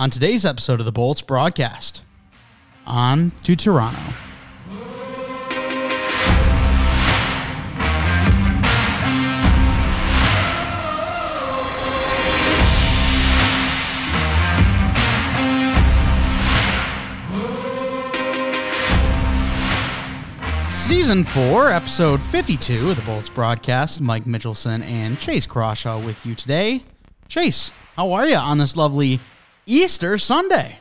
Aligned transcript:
on 0.00 0.08
today's 0.08 0.46
episode 0.46 0.80
of 0.80 0.86
the 0.86 0.92
Bolts 0.92 1.20
broadcast. 1.20 2.00
On 2.86 3.32
to 3.42 3.54
Toronto. 3.54 4.00
Season 20.70 21.24
4, 21.24 21.70
episode 21.70 22.22
52 22.22 22.88
of 22.88 22.96
the 22.96 23.02
Bolts 23.02 23.28
broadcast. 23.28 24.00
Mike 24.00 24.24
Mitchelson 24.24 24.82
and 24.82 25.18
Chase 25.18 25.44
Crawshaw 25.44 26.02
with 26.02 26.24
you 26.24 26.34
today. 26.34 26.84
Chase, 27.28 27.70
how 27.96 28.12
are 28.12 28.26
you 28.26 28.36
on 28.36 28.56
this 28.56 28.78
lovely 28.78 29.20
Easter 29.66 30.18
Sunday? 30.18 30.78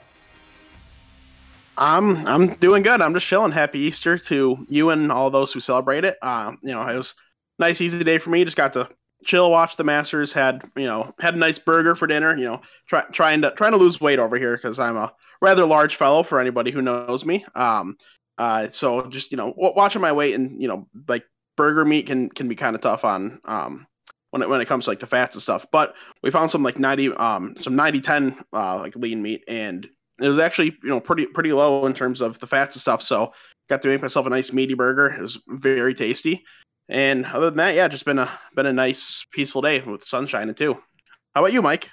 I'm 1.78 2.28
I'm 2.28 2.48
doing 2.48 2.84
good. 2.84 3.02
I'm 3.02 3.14
just 3.14 3.26
chilling. 3.26 3.52
Happy 3.52 3.80
Easter 3.80 4.18
to 4.18 4.66
you 4.68 4.90
and 4.90 5.12
all 5.12 5.32
those 5.32 5.54
who 5.54 5.62
celebrate 5.62 6.04
it. 6.04 6.18
Um, 6.22 6.60
you 6.62 6.72
know, 6.74 6.82
it 6.82 6.98
was 6.98 7.16
nice, 7.58 7.80
easy 7.80 8.04
day 8.04 8.18
for 8.18 8.30
me. 8.32 8.44
Just 8.44 8.58
got 8.58 8.74
to 8.74 8.90
chill, 9.24 9.50
watch 9.50 9.78
the 9.78 9.86
Masters. 9.86 10.34
Had 10.34 10.62
you 10.76 10.86
know, 10.86 11.14
had 11.20 11.36
a 11.36 11.38
nice 11.38 11.58
burger 11.58 11.96
for 11.96 12.06
dinner. 12.06 12.36
You 12.36 12.46
know, 12.46 12.62
try, 12.88 13.04
trying 13.12 13.42
to 13.44 13.52
trying 13.52 13.72
to 13.72 13.78
lose 13.78 14.02
weight 14.02 14.20
over 14.20 14.38
here 14.38 14.58
because 14.58 14.78
I'm 14.78 14.98
a 14.98 15.14
rather 15.42 15.66
large 15.66 15.96
fellow 15.96 16.24
for 16.24 16.40
anybody 16.40 16.72
who 16.72 16.82
knows 16.82 17.26
me. 17.26 17.46
Um, 17.56 17.98
uh, 18.38 18.68
so 18.72 19.08
just 19.08 19.32
you 19.32 19.38
know, 19.38 19.54
watching 19.56 20.02
my 20.02 20.12
weight 20.12 20.36
and 20.36 20.62
you 20.62 20.68
know, 20.68 20.88
like 21.08 21.24
burger 21.56 21.86
meat 21.86 22.08
can 22.08 22.30
can 22.30 22.50
be 22.50 22.56
kind 22.56 22.76
of 22.76 22.82
tough 22.82 23.06
on 23.06 23.40
um 23.46 23.88
when 24.32 24.42
it 24.42 24.50
when 24.50 24.62
it 24.62 24.68
comes 24.68 24.86
to 24.86 24.92
like 24.92 25.00
the 25.00 25.08
fats 25.08 25.36
and 25.36 25.42
stuff. 25.44 25.66
But 25.72 25.96
we 26.24 26.32
found 26.32 26.52
some 26.52 26.64
like 26.64 26.80
90 26.80 27.14
um 27.14 27.56
some 27.62 27.76
90 27.76 28.02
10 28.02 28.38
uh 28.54 28.80
like 28.80 28.96
lean 28.96 29.22
meat 29.22 29.44
and 29.48 29.88
it 30.22 30.28
was 30.28 30.40
actually 30.40 30.78
you 30.84 30.90
know 30.90 31.00
pretty 31.00 31.26
pretty 31.28 31.54
low 31.54 31.86
in 31.86 31.94
terms 31.94 32.22
of 32.22 32.40
the 32.40 32.48
fats 32.48 32.76
and 32.76 32.82
stuff. 32.82 33.02
So 33.02 33.34
got 33.70 33.82
to 33.84 33.88
make 33.88 34.02
myself 34.02 34.26
a 34.26 34.30
nice 34.30 34.52
meaty 34.52 34.74
burger. 34.74 35.08
It 35.08 35.22
was 35.22 35.40
very 35.48 35.94
tasty. 35.94 36.44
And 36.90 37.26
other 37.26 37.50
than 37.52 37.58
that, 37.58 37.76
yeah, 37.76 37.88
just 37.88 38.06
been 38.06 38.20
a 38.20 38.30
been 38.56 38.66
a 38.66 38.74
nice 38.74 39.26
peaceful 39.32 39.62
day 39.62 39.82
with 39.82 40.02
the 40.02 40.08
sun 40.08 40.28
shining 40.28 40.56
too. 40.56 40.74
How 41.36 41.42
about 41.42 41.54
you, 41.54 41.62
Mike? 41.62 41.90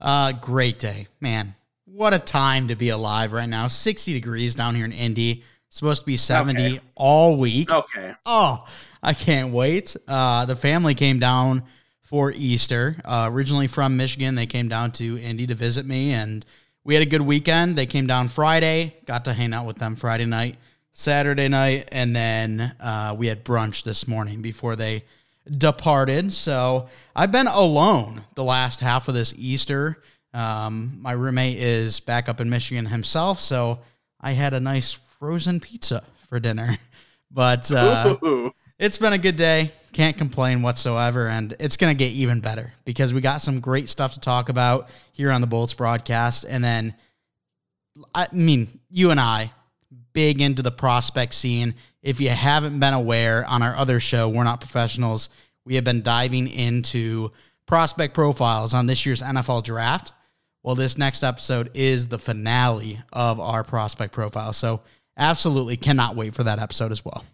Uh 0.00 0.32
great 0.32 0.78
day. 0.78 1.08
Man, 1.20 1.54
what 1.86 2.12
a 2.14 2.18
time 2.18 2.68
to 2.68 2.76
be 2.76 2.90
alive 2.90 3.32
right 3.32 3.48
now. 3.48 3.68
60 3.68 4.12
degrees 4.12 4.54
down 4.54 4.74
here 4.74 4.84
in 4.84 4.92
Indy. 4.92 5.42
Supposed 5.70 6.02
to 6.02 6.06
be 6.06 6.16
70 6.16 6.62
Okay. 6.62 6.80
all 6.94 7.36
week. 7.36 7.70
Okay. 7.70 8.12
Oh, 8.26 8.64
I 9.04 9.12
can't 9.12 9.52
wait. 9.52 9.96
Uh, 10.08 10.46
the 10.46 10.56
family 10.56 10.94
came 10.94 11.18
down 11.18 11.64
for 12.00 12.32
Easter. 12.34 12.96
Uh, 13.04 13.28
originally 13.30 13.66
from 13.66 13.98
Michigan, 13.98 14.34
they 14.34 14.46
came 14.46 14.66
down 14.66 14.92
to 14.92 15.18
Indy 15.18 15.46
to 15.46 15.54
visit 15.54 15.84
me, 15.84 16.14
and 16.14 16.44
we 16.84 16.94
had 16.94 17.02
a 17.02 17.06
good 17.06 17.20
weekend. 17.20 17.76
They 17.76 17.84
came 17.84 18.06
down 18.06 18.28
Friday, 18.28 18.96
got 19.04 19.26
to 19.26 19.34
hang 19.34 19.52
out 19.52 19.66
with 19.66 19.76
them 19.76 19.94
Friday 19.94 20.24
night, 20.24 20.56
Saturday 20.94 21.48
night, 21.48 21.90
and 21.92 22.16
then 22.16 22.74
uh, 22.80 23.14
we 23.16 23.26
had 23.26 23.44
brunch 23.44 23.82
this 23.82 24.08
morning 24.08 24.40
before 24.40 24.74
they 24.74 25.04
departed. 25.58 26.32
So 26.32 26.88
I've 27.14 27.30
been 27.30 27.46
alone 27.46 28.24
the 28.36 28.44
last 28.44 28.80
half 28.80 29.08
of 29.08 29.14
this 29.14 29.34
Easter. 29.36 30.02
Um, 30.32 30.98
my 31.02 31.12
roommate 31.12 31.58
is 31.58 32.00
back 32.00 32.30
up 32.30 32.40
in 32.40 32.48
Michigan 32.48 32.86
himself, 32.86 33.38
so 33.38 33.80
I 34.18 34.32
had 34.32 34.54
a 34.54 34.60
nice 34.60 34.92
frozen 34.92 35.60
pizza 35.60 36.04
for 36.28 36.40
dinner. 36.40 36.78
But 37.30 37.72
uh. 37.72 38.52
It's 38.78 38.98
been 38.98 39.12
a 39.12 39.18
good 39.18 39.36
day. 39.36 39.72
Can't 39.92 40.16
complain 40.16 40.62
whatsoever. 40.62 41.28
And 41.28 41.54
it's 41.60 41.76
going 41.76 41.96
to 41.96 41.98
get 41.98 42.12
even 42.12 42.40
better 42.40 42.72
because 42.84 43.12
we 43.12 43.20
got 43.20 43.42
some 43.42 43.60
great 43.60 43.88
stuff 43.88 44.14
to 44.14 44.20
talk 44.20 44.48
about 44.48 44.88
here 45.12 45.30
on 45.30 45.40
the 45.40 45.46
Bolts 45.46 45.74
broadcast. 45.74 46.44
And 46.48 46.62
then, 46.64 46.94
I 48.14 48.26
mean, 48.32 48.80
you 48.90 49.10
and 49.10 49.20
I, 49.20 49.52
big 50.12 50.40
into 50.40 50.62
the 50.62 50.72
prospect 50.72 51.34
scene. 51.34 51.74
If 52.02 52.20
you 52.20 52.30
haven't 52.30 52.80
been 52.80 52.94
aware 52.94 53.44
on 53.46 53.62
our 53.62 53.76
other 53.76 54.00
show, 54.00 54.28
We're 54.28 54.44
Not 54.44 54.60
Professionals, 54.60 55.28
we 55.64 55.76
have 55.76 55.84
been 55.84 56.02
diving 56.02 56.48
into 56.48 57.30
prospect 57.66 58.14
profiles 58.14 58.74
on 58.74 58.86
this 58.86 59.06
year's 59.06 59.22
NFL 59.22 59.64
draft. 59.64 60.12
Well, 60.62 60.74
this 60.74 60.98
next 60.98 61.22
episode 61.22 61.70
is 61.74 62.08
the 62.08 62.18
finale 62.18 63.00
of 63.12 63.38
our 63.38 63.64
prospect 63.64 64.12
profile. 64.12 64.52
So, 64.52 64.82
absolutely 65.16 65.76
cannot 65.76 66.16
wait 66.16 66.34
for 66.34 66.42
that 66.42 66.58
episode 66.58 66.90
as 66.90 67.04
well. 67.04 67.24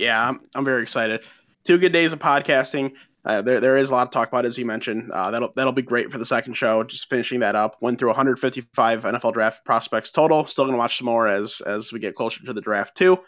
Yeah, 0.00 0.28
I'm, 0.28 0.40
I'm 0.54 0.64
very 0.64 0.82
excited. 0.82 1.20
Two 1.64 1.78
good 1.78 1.92
days 1.92 2.12
of 2.12 2.18
podcasting. 2.18 2.92
Uh, 3.22 3.42
there, 3.42 3.60
there 3.60 3.76
is 3.76 3.90
a 3.90 3.92
lot 3.92 4.10
to 4.10 4.16
talk 4.16 4.28
about, 4.28 4.46
as 4.46 4.56
you 4.56 4.64
mentioned. 4.64 5.10
Uh, 5.12 5.30
that'll 5.30 5.52
that'll 5.54 5.74
be 5.74 5.82
great 5.82 6.10
for 6.10 6.16
the 6.16 6.24
second 6.24 6.54
show. 6.54 6.82
Just 6.82 7.08
finishing 7.10 7.40
that 7.40 7.54
up. 7.54 7.76
Went 7.82 7.98
through 7.98 8.08
155 8.08 9.04
NFL 9.04 9.34
draft 9.34 9.64
prospects 9.64 10.10
total. 10.10 10.46
Still 10.46 10.64
gonna 10.64 10.78
watch 10.78 10.98
some 10.98 11.04
more 11.04 11.28
as 11.28 11.60
as 11.60 11.92
we 11.92 12.00
get 12.00 12.14
closer 12.14 12.44
to 12.46 12.54
the 12.54 12.62
draft 12.62 12.96
too. 12.96 13.18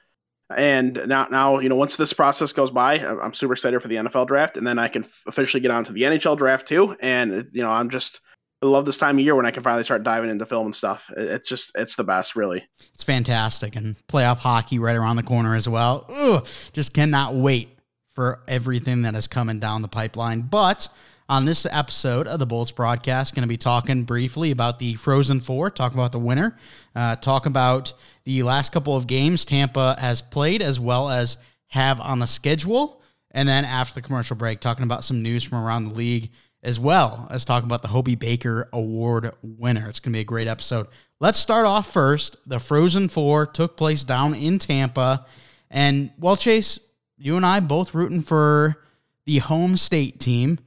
And 0.54 0.94
now 1.06 1.28
now 1.30 1.58
you 1.58 1.68
know 1.68 1.76
once 1.76 1.96
this 1.96 2.14
process 2.14 2.54
goes 2.54 2.70
by, 2.70 3.00
I'm 3.00 3.34
super 3.34 3.52
excited 3.52 3.82
for 3.82 3.88
the 3.88 3.96
NFL 3.96 4.28
draft, 4.28 4.56
and 4.56 4.66
then 4.66 4.78
I 4.78 4.88
can 4.88 5.04
f- 5.04 5.24
officially 5.26 5.60
get 5.60 5.70
on 5.70 5.84
to 5.84 5.92
the 5.92 6.02
NHL 6.02 6.38
draft 6.38 6.68
too. 6.68 6.96
And 7.00 7.48
you 7.52 7.62
know 7.62 7.70
I'm 7.70 7.90
just 7.90 8.22
I 8.62 8.66
love 8.66 8.86
this 8.86 8.98
time 8.98 9.18
of 9.18 9.24
year 9.24 9.34
when 9.34 9.44
I 9.44 9.50
can 9.50 9.64
finally 9.64 9.82
start 9.82 10.04
diving 10.04 10.30
into 10.30 10.46
film 10.46 10.66
and 10.66 10.76
stuff. 10.76 11.10
It's 11.16 11.48
just 11.48 11.72
it's 11.74 11.96
the 11.96 12.04
best, 12.04 12.36
really. 12.36 12.64
It's 12.94 13.02
fantastic. 13.02 13.74
And 13.74 13.96
playoff 14.06 14.38
hockey 14.38 14.78
right 14.78 14.94
around 14.94 15.16
the 15.16 15.24
corner 15.24 15.56
as 15.56 15.68
well. 15.68 16.06
Ugh, 16.08 16.46
just 16.72 16.94
cannot 16.94 17.34
wait 17.34 17.76
for 18.14 18.40
everything 18.46 19.02
that 19.02 19.16
is 19.16 19.26
coming 19.26 19.58
down 19.58 19.82
the 19.82 19.88
pipeline. 19.88 20.42
But 20.42 20.88
on 21.28 21.44
this 21.44 21.66
episode 21.66 22.28
of 22.28 22.38
the 22.38 22.46
Bolts 22.46 22.70
broadcast, 22.70 23.34
going 23.34 23.42
to 23.42 23.48
be 23.48 23.56
talking 23.56 24.04
briefly 24.04 24.52
about 24.52 24.78
the 24.78 24.94
Frozen 24.94 25.40
Four, 25.40 25.70
talk 25.70 25.92
about 25.92 26.12
the 26.12 26.20
winner, 26.20 26.56
uh, 26.94 27.16
talk 27.16 27.46
about 27.46 27.92
the 28.24 28.44
last 28.44 28.70
couple 28.70 28.94
of 28.94 29.08
games 29.08 29.44
Tampa 29.44 29.96
has 29.98 30.22
played 30.22 30.62
as 30.62 30.78
well 30.78 31.08
as 31.08 31.36
have 31.68 32.00
on 32.00 32.20
the 32.20 32.26
schedule. 32.26 33.02
And 33.32 33.48
then 33.48 33.64
after 33.64 33.94
the 33.94 34.02
commercial 34.02 34.36
break, 34.36 34.60
talking 34.60 34.84
about 34.84 35.04
some 35.04 35.22
news 35.22 35.42
from 35.42 35.58
around 35.58 35.86
the 35.86 35.94
league 35.94 36.30
as 36.62 36.78
well 36.78 37.26
as 37.30 37.44
talking 37.44 37.66
about 37.66 37.82
the 37.82 37.88
Hobey 37.88 38.14
Baker 38.14 38.68
Award 38.72 39.32
winner. 39.42 39.88
It's 39.88 40.00
going 40.00 40.12
to 40.12 40.16
be 40.16 40.20
a 40.20 40.24
great 40.24 40.46
episode. 40.46 40.86
Let's 41.20 41.38
start 41.38 41.66
off 41.66 41.92
first. 41.92 42.36
The 42.46 42.58
Frozen 42.58 43.08
Four 43.08 43.46
took 43.46 43.76
place 43.76 44.04
down 44.04 44.34
in 44.34 44.58
Tampa. 44.58 45.26
And, 45.70 46.10
well, 46.18 46.36
Chase, 46.36 46.78
you 47.16 47.36
and 47.36 47.46
I 47.46 47.60
both 47.60 47.94
rooting 47.94 48.22
for 48.22 48.82
the 49.26 49.38
home 49.38 49.76
state 49.76 50.20
team. 50.20 50.58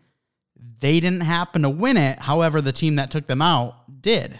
They 0.80 1.00
didn't 1.00 1.22
happen 1.22 1.62
to 1.62 1.70
win 1.70 1.98
it. 1.98 2.20
However, 2.20 2.62
the 2.62 2.72
team 2.72 2.98
that 2.98 3.12
took 3.12 3.28
them 3.28 3.42
out 3.42 4.02
did. 4.02 4.40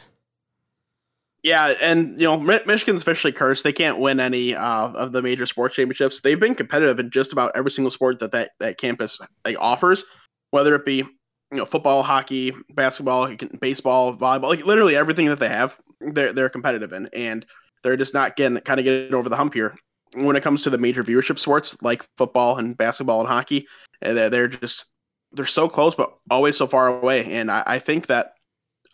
Yeah, 1.44 1.76
and 1.80 2.20
you 2.20 2.26
know, 2.26 2.40
Michigan's 2.40 3.04
officially 3.04 3.32
cursed. 3.32 3.64
They 3.64 3.72
can't 3.72 4.00
win 4.00 4.20
any 4.20 4.56
uh, 4.56 4.92
of 4.94 5.12
the 5.12 5.22
major 5.22 5.46
sports 5.46 5.76
championships. 5.76 6.22
They've 6.22 6.40
been 6.40 6.56
competitive 6.56 7.00
in 7.00 7.12
just 7.12 7.34
about 7.34 7.52
every 7.56 7.70
single 7.70 7.92
sport 7.92 8.18
that 8.20 8.32
that, 8.32 8.52
that 8.60 8.80
campus 8.80 9.20
like 9.46 9.56
offers, 9.60 10.06
whether 10.50 10.74
it 10.74 10.86
be 10.86 11.04
you 11.52 11.58
know 11.58 11.66
football, 11.66 12.04
hockey, 12.04 12.54
basketball, 12.70 13.34
baseball, 13.60 14.16
volleyball, 14.16 14.50
like 14.50 14.66
literally 14.66 14.96
everything 14.96 15.28
that 15.28 15.40
they 15.40 15.50
have, 15.50 15.80
they're 16.00 16.34
they're 16.34 16.50
competitive 16.50 16.94
in, 16.94 17.10
and 17.14 17.46
they're 17.84 17.98
just 17.98 18.14
not 18.14 18.36
getting 18.36 18.60
kind 18.60 18.80
of 18.80 18.84
getting 18.84 19.14
over 19.14 19.30
the 19.30 19.36
hump 19.36 19.54
here 19.54 19.76
when 20.16 20.36
it 20.36 20.44
comes 20.44 20.64
to 20.64 20.70
the 20.70 20.78
major 20.78 21.04
viewership 21.04 21.40
sports 21.40 21.82
like 21.82 22.04
football 22.18 22.58
and 22.58 22.78
basketball 22.78 23.20
and 23.20 23.30
hockey. 23.30 23.68
Eh, 24.02 24.14
they're, 24.14 24.30
they're 24.30 24.48
just 24.48 24.86
they're 25.34 25.46
so 25.46 25.68
close, 25.68 25.96
but 25.96 26.18
always 26.30 26.58
so 26.58 26.68
far 26.68 26.88
away. 26.88 27.26
And 27.34 27.52
I, 27.52 27.64
I 27.66 27.80
think 27.80 28.08
that 28.08 28.34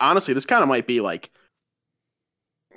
honestly, 0.00 0.34
this 0.34 0.46
kind 0.46 0.62
of 0.62 0.68
might 0.68 0.86
be 0.86 1.00
like 1.00 1.30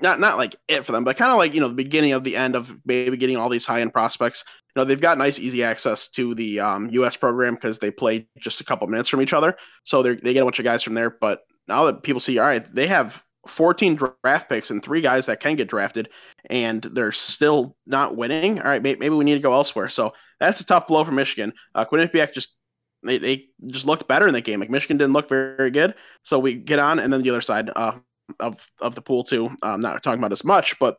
not 0.02 0.20
not 0.20 0.38
like 0.38 0.56
it 0.68 0.86
for 0.86 0.92
them, 0.92 1.04
but 1.04 1.18
kind 1.18 1.32
of 1.32 1.38
like 1.38 1.54
you 1.54 1.62
know 1.62 1.68
the 1.68 1.74
beginning 1.74 2.14
of 2.14 2.24
the 2.24 2.36
end 2.36 2.56
of 2.56 2.76
maybe 2.86 3.18
getting 3.18 3.38
all 3.38 3.50
these 3.50 3.66
high 3.66 3.82
end 3.82 3.94
prospects. 3.94 4.44
You 4.76 4.82
know 4.82 4.86
they've 4.86 5.00
got 5.00 5.18
nice 5.18 5.40
easy 5.40 5.64
access 5.64 6.10
to 6.10 6.34
the 6.36 6.60
um, 6.60 6.90
U.S. 6.92 7.16
program 7.16 7.56
because 7.56 7.80
they 7.80 7.92
play 7.92 8.28
just 8.40 8.62
a 8.62 8.66
couple 8.66 8.88
minutes 8.88 9.10
from 9.10 9.22
each 9.22 9.34
other, 9.34 9.58
so 9.84 10.04
they 10.04 10.16
they 10.16 10.34
get 10.34 10.42
a 10.42 10.46
bunch 10.46 10.60
of 10.60 10.66
guys 10.66 10.84
from 10.84 10.94
there. 10.94 11.10
But 11.10 11.42
now 11.68 11.86
that 11.86 12.04
people 12.04 12.20
see, 12.20 12.38
all 12.40 12.46
right, 12.46 12.66
they 12.66 12.88
have 12.88 13.24
14 13.48 13.96
draft 13.96 14.50
picks 14.50 14.72
and 14.72 14.84
three 14.84 15.02
guys 15.02 15.28
that 15.28 15.40
can 15.40 15.56
get 15.56 15.68
drafted, 15.68 16.10
and 16.50 16.82
they're 16.82 17.12
still 17.12 17.76
not 17.86 18.16
winning. 18.16 18.60
All 18.60 18.68
right, 18.68 18.82
may, 18.82 18.96
maybe 18.96 19.16
we 19.16 19.26
need 19.26 19.36
to 19.36 19.42
go 19.42 19.54
elsewhere. 19.54 19.90
So 19.90 20.14
that's 20.40 20.60
a 20.60 20.66
tough 20.66 20.88
blow 20.88 21.04
for 21.04 21.12
Michigan. 21.12 21.54
Uh, 21.74 21.86
Quinnipiac 21.86 22.34
just 22.34 22.56
they, 23.04 23.20
they 23.20 23.46
just 23.68 23.86
looked 23.86 24.08
better 24.08 24.28
in 24.28 24.34
that 24.34 24.42
game. 24.42 24.60
Like 24.60 24.70
Michigan 24.70 24.98
didn't 24.98 25.14
look 25.14 25.30
very, 25.30 25.56
very 25.56 25.72
good. 25.72 25.94
So 26.24 26.40
we 26.40 26.56
get 26.56 26.80
on, 26.80 27.00
and 27.00 27.14
then 27.14 27.22
the 27.22 27.30
other 27.30 27.42
side 27.42 27.70
uh, 27.76 28.00
of 28.40 28.72
of 28.82 28.96
the 28.96 29.02
pool 29.02 29.24
too. 29.24 29.50
I'm 29.64 29.82
not 29.82 30.04
talking 30.04 30.20
about 30.20 30.32
as 30.32 30.44
much, 30.44 30.78
but 30.80 30.98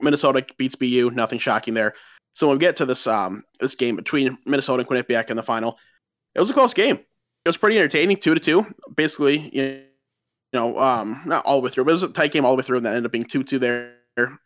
Minnesota 0.00 0.44
beats 0.56 0.74
BU. 0.74 1.10
Nothing 1.14 1.38
shocking 1.38 1.74
there. 1.74 1.94
So 2.34 2.46
when 2.46 2.58
we 2.58 2.60
get 2.60 2.76
to 2.76 2.86
this 2.86 3.06
um 3.06 3.44
this 3.60 3.74
game 3.74 3.96
between 3.96 4.38
Minnesota 4.44 4.80
and 4.80 4.88
Quinnipiac 4.88 5.30
in 5.30 5.36
the 5.36 5.42
final, 5.42 5.78
it 6.34 6.40
was 6.40 6.50
a 6.50 6.54
close 6.54 6.74
game. 6.74 6.96
It 6.96 7.48
was 7.48 7.56
pretty 7.56 7.78
entertaining, 7.78 8.18
two 8.18 8.34
to 8.34 8.40
two. 8.40 8.66
Basically, 8.94 9.50
you 9.52 9.82
know, 10.52 10.78
um, 10.78 11.22
not 11.24 11.44
all 11.44 11.60
the 11.60 11.64
way 11.64 11.70
through, 11.70 11.84
but 11.84 11.90
it 11.90 11.94
was 11.94 12.02
a 12.02 12.08
tight 12.08 12.32
game 12.32 12.44
all 12.44 12.52
the 12.52 12.56
way 12.56 12.62
through, 12.62 12.78
and 12.78 12.86
that 12.86 12.90
ended 12.90 13.06
up 13.06 13.12
being 13.12 13.24
two 13.24 13.44
two 13.44 13.58
there 13.58 13.92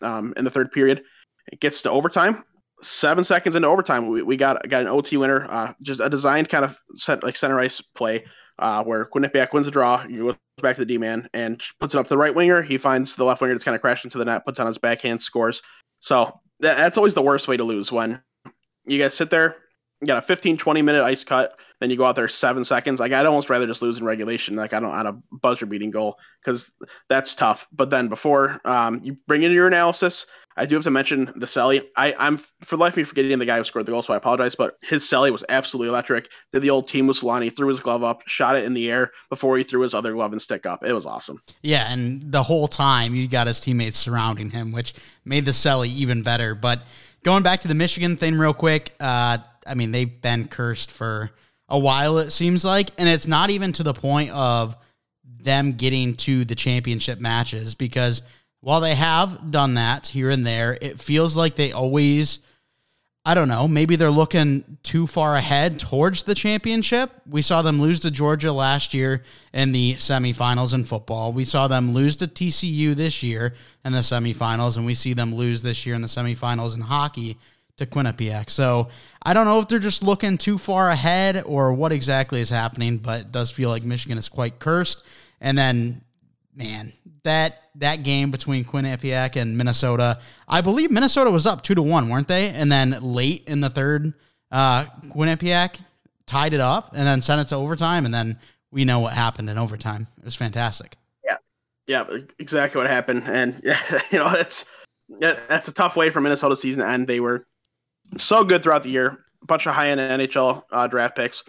um, 0.02 0.34
in 0.36 0.44
the 0.44 0.50
third 0.50 0.72
period. 0.72 1.02
It 1.50 1.60
gets 1.60 1.82
to 1.82 1.90
overtime. 1.90 2.44
Seven 2.82 3.24
seconds 3.24 3.56
into 3.56 3.68
overtime, 3.68 4.08
we, 4.08 4.22
we 4.22 4.36
got 4.36 4.66
got 4.68 4.82
an 4.82 4.88
OT 4.88 5.16
winner. 5.16 5.46
Uh, 5.48 5.72
just 5.82 6.00
a 6.00 6.08
designed 6.08 6.48
kind 6.48 6.64
of 6.64 6.78
set, 6.94 7.22
like 7.22 7.36
center 7.36 7.58
ice 7.58 7.80
play. 7.80 8.24
Uh, 8.60 8.84
where 8.84 9.06
Quinnipiac 9.06 9.52
wins 9.52 9.66
the 9.66 9.72
draw, 9.72 9.98
he 9.98 10.18
goes 10.18 10.36
back 10.62 10.76
to 10.76 10.82
the 10.82 10.86
D 10.86 10.98
man 10.98 11.28
and 11.34 11.60
puts 11.80 11.94
it 11.94 11.98
up 11.98 12.06
to 12.06 12.10
the 12.10 12.18
right 12.18 12.34
winger. 12.34 12.62
He 12.62 12.78
finds 12.78 13.16
the 13.16 13.24
left 13.24 13.40
winger 13.40 13.54
that's 13.54 13.64
kind 13.64 13.74
of 13.74 13.80
crashed 13.80 14.04
into 14.04 14.18
the 14.18 14.24
net, 14.24 14.44
puts 14.44 14.60
on 14.60 14.66
his 14.66 14.78
backhand, 14.78 15.22
scores. 15.22 15.62
So 16.00 16.40
that, 16.60 16.76
that's 16.76 16.98
always 16.98 17.14
the 17.14 17.22
worst 17.22 17.48
way 17.48 17.56
to 17.56 17.64
lose 17.64 17.90
when 17.90 18.22
you 18.86 18.98
guys 18.98 19.14
sit 19.14 19.30
there, 19.30 19.56
you 20.00 20.06
got 20.06 20.18
a 20.18 20.22
15, 20.22 20.56
20 20.56 20.82
minute 20.82 21.02
ice 21.02 21.24
cut, 21.24 21.58
then 21.80 21.90
you 21.90 21.96
go 21.96 22.04
out 22.04 22.16
there 22.16 22.28
seven 22.28 22.64
seconds. 22.64 23.00
Like 23.00 23.12
I'd 23.12 23.26
almost 23.26 23.50
rather 23.50 23.66
just 23.66 23.82
lose 23.82 23.98
in 23.98 24.04
regulation. 24.04 24.56
Like 24.56 24.72
I 24.72 24.80
don't 24.80 24.90
on 24.90 25.06
a 25.06 25.12
buzzer 25.32 25.66
beating 25.66 25.90
goal 25.90 26.18
because 26.42 26.70
that's 27.08 27.34
tough. 27.34 27.66
But 27.72 27.90
then 27.90 28.08
before 28.08 28.60
um, 28.64 29.00
you 29.02 29.16
bring 29.26 29.42
in 29.42 29.52
your 29.52 29.66
analysis, 29.66 30.26
I 30.56 30.66
do 30.66 30.74
have 30.74 30.84
to 30.84 30.90
mention 30.90 31.26
the 31.36 31.46
Selly. 31.46 31.86
I, 31.96 32.14
I'm 32.18 32.36
for 32.36 32.76
life 32.76 32.96
me 32.96 33.04
forgetting 33.04 33.38
the 33.38 33.46
guy 33.46 33.58
who 33.58 33.64
scored 33.64 33.86
the 33.86 33.92
goal, 33.92 34.02
so 34.02 34.12
I 34.12 34.16
apologize. 34.16 34.54
But 34.54 34.76
his 34.82 35.04
Selly 35.04 35.30
was 35.30 35.44
absolutely 35.48 35.88
electric. 35.88 36.28
Did 36.52 36.62
the 36.62 36.70
old 36.70 36.88
Teemu 36.88 37.10
Selanne, 37.10 37.54
threw 37.54 37.68
his 37.68 37.80
glove 37.80 38.02
up, 38.02 38.22
shot 38.26 38.56
it 38.56 38.64
in 38.64 38.74
the 38.74 38.90
air 38.90 39.12
before 39.28 39.56
he 39.56 39.64
threw 39.64 39.82
his 39.82 39.94
other 39.94 40.12
glove 40.12 40.32
and 40.32 40.42
stick 40.42 40.66
up. 40.66 40.84
It 40.84 40.92
was 40.92 41.06
awesome. 41.06 41.40
Yeah, 41.62 41.90
and 41.90 42.32
the 42.32 42.42
whole 42.42 42.68
time 42.68 43.14
you 43.14 43.28
got 43.28 43.46
his 43.46 43.60
teammates 43.60 43.98
surrounding 43.98 44.50
him, 44.50 44.72
which 44.72 44.92
made 45.24 45.44
the 45.44 45.52
Selly 45.52 45.88
even 45.88 46.22
better. 46.22 46.54
But 46.54 46.82
going 47.22 47.42
back 47.42 47.60
to 47.60 47.68
the 47.68 47.74
Michigan 47.74 48.16
thing 48.16 48.36
real 48.36 48.54
quick, 48.54 48.92
uh, 49.00 49.38
I 49.66 49.74
mean 49.74 49.92
they've 49.92 50.20
been 50.20 50.48
cursed 50.48 50.90
for 50.90 51.30
a 51.68 51.78
while, 51.78 52.18
it 52.18 52.30
seems 52.30 52.64
like. 52.64 52.90
And 52.98 53.08
it's 53.08 53.26
not 53.26 53.50
even 53.50 53.72
to 53.72 53.82
the 53.82 53.94
point 53.94 54.30
of 54.30 54.76
them 55.24 55.72
getting 55.72 56.14
to 56.14 56.44
the 56.44 56.54
championship 56.54 57.20
matches 57.20 57.74
because 57.74 58.22
while 58.60 58.80
they 58.80 58.94
have 58.94 59.50
done 59.50 59.74
that 59.74 60.08
here 60.08 60.30
and 60.30 60.46
there, 60.46 60.76
it 60.80 61.00
feels 61.00 61.36
like 61.36 61.56
they 61.56 61.72
always, 61.72 62.40
I 63.24 63.34
don't 63.34 63.48
know, 63.48 63.66
maybe 63.66 63.96
they're 63.96 64.10
looking 64.10 64.78
too 64.82 65.06
far 65.06 65.34
ahead 65.34 65.78
towards 65.78 66.24
the 66.24 66.34
championship. 66.34 67.10
We 67.26 67.42
saw 67.42 67.62
them 67.62 67.80
lose 67.80 68.00
to 68.00 68.10
Georgia 68.10 68.52
last 68.52 68.92
year 68.92 69.22
in 69.52 69.72
the 69.72 69.94
semifinals 69.94 70.74
in 70.74 70.84
football. 70.84 71.32
We 71.32 71.44
saw 71.44 71.68
them 71.68 71.92
lose 71.92 72.16
to 72.16 72.26
TCU 72.26 72.94
this 72.94 73.22
year 73.22 73.54
in 73.84 73.92
the 73.92 74.00
semifinals, 74.00 74.76
and 74.76 74.84
we 74.84 74.94
see 74.94 75.14
them 75.14 75.34
lose 75.34 75.62
this 75.62 75.86
year 75.86 75.94
in 75.94 76.02
the 76.02 76.08
semifinals 76.08 76.74
in 76.74 76.82
hockey 76.82 77.38
to 77.78 77.86
Quinnipiac. 77.86 78.50
So 78.50 78.88
I 79.22 79.32
don't 79.32 79.46
know 79.46 79.58
if 79.58 79.68
they're 79.68 79.78
just 79.78 80.02
looking 80.02 80.36
too 80.36 80.58
far 80.58 80.90
ahead 80.90 81.42
or 81.46 81.72
what 81.72 81.92
exactly 81.92 82.40
is 82.42 82.50
happening, 82.50 82.98
but 82.98 83.20
it 83.22 83.32
does 83.32 83.50
feel 83.50 83.70
like 83.70 83.82
Michigan 83.82 84.18
is 84.18 84.28
quite 84.28 84.58
cursed. 84.58 85.02
And 85.40 85.56
then, 85.56 86.02
man, 86.54 86.92
that 87.24 87.62
that 87.76 88.02
game 88.02 88.30
between 88.30 88.64
Quinnipiac 88.64 89.40
and 89.40 89.56
Minnesota, 89.56 90.18
I 90.48 90.60
believe 90.60 90.90
Minnesota 90.90 91.30
was 91.30 91.46
up 91.46 91.62
two 91.62 91.74
to 91.74 91.82
one, 91.82 92.08
weren't 92.08 92.28
they? 92.28 92.50
And 92.50 92.70
then 92.70 92.90
late 93.00 93.44
in 93.46 93.60
the 93.60 93.70
third, 93.70 94.14
uh, 94.50 94.86
Quinnipiac 95.06 95.80
tied 96.26 96.54
it 96.54 96.60
up 96.60 96.92
and 96.94 97.06
then 97.06 97.22
sent 97.22 97.40
it 97.40 97.48
to 97.48 97.56
overtime, 97.56 98.04
and 98.04 98.14
then 98.14 98.38
we 98.70 98.84
know 98.84 99.00
what 99.00 99.14
happened 99.14 99.50
in 99.50 99.58
overtime. 99.58 100.06
It 100.18 100.24
was 100.24 100.34
fantastic. 100.34 100.96
Yeah, 101.24 101.36
yeah, 101.86 102.04
exactly 102.38 102.80
what 102.80 102.90
happened, 102.90 103.24
and 103.26 103.60
yeah, 103.64 103.78
you 104.10 104.18
know, 104.18 104.28
it's 104.30 104.66
that's 105.18 105.68
a 105.68 105.74
tough 105.74 105.96
way 105.96 106.10
for 106.10 106.20
Minnesota 106.20 106.56
season 106.56 106.82
to 106.82 106.88
end. 106.88 107.06
They 107.06 107.20
were 107.20 107.46
so 108.16 108.44
good 108.44 108.62
throughout 108.62 108.82
the 108.82 108.90
year. 108.90 109.24
A 109.42 109.46
bunch 109.46 109.66
of 109.66 109.74
high 109.74 109.90
end 109.90 110.00
NHL 110.00 110.62
uh, 110.70 110.86
draft 110.86 111.16
picks, 111.16 111.44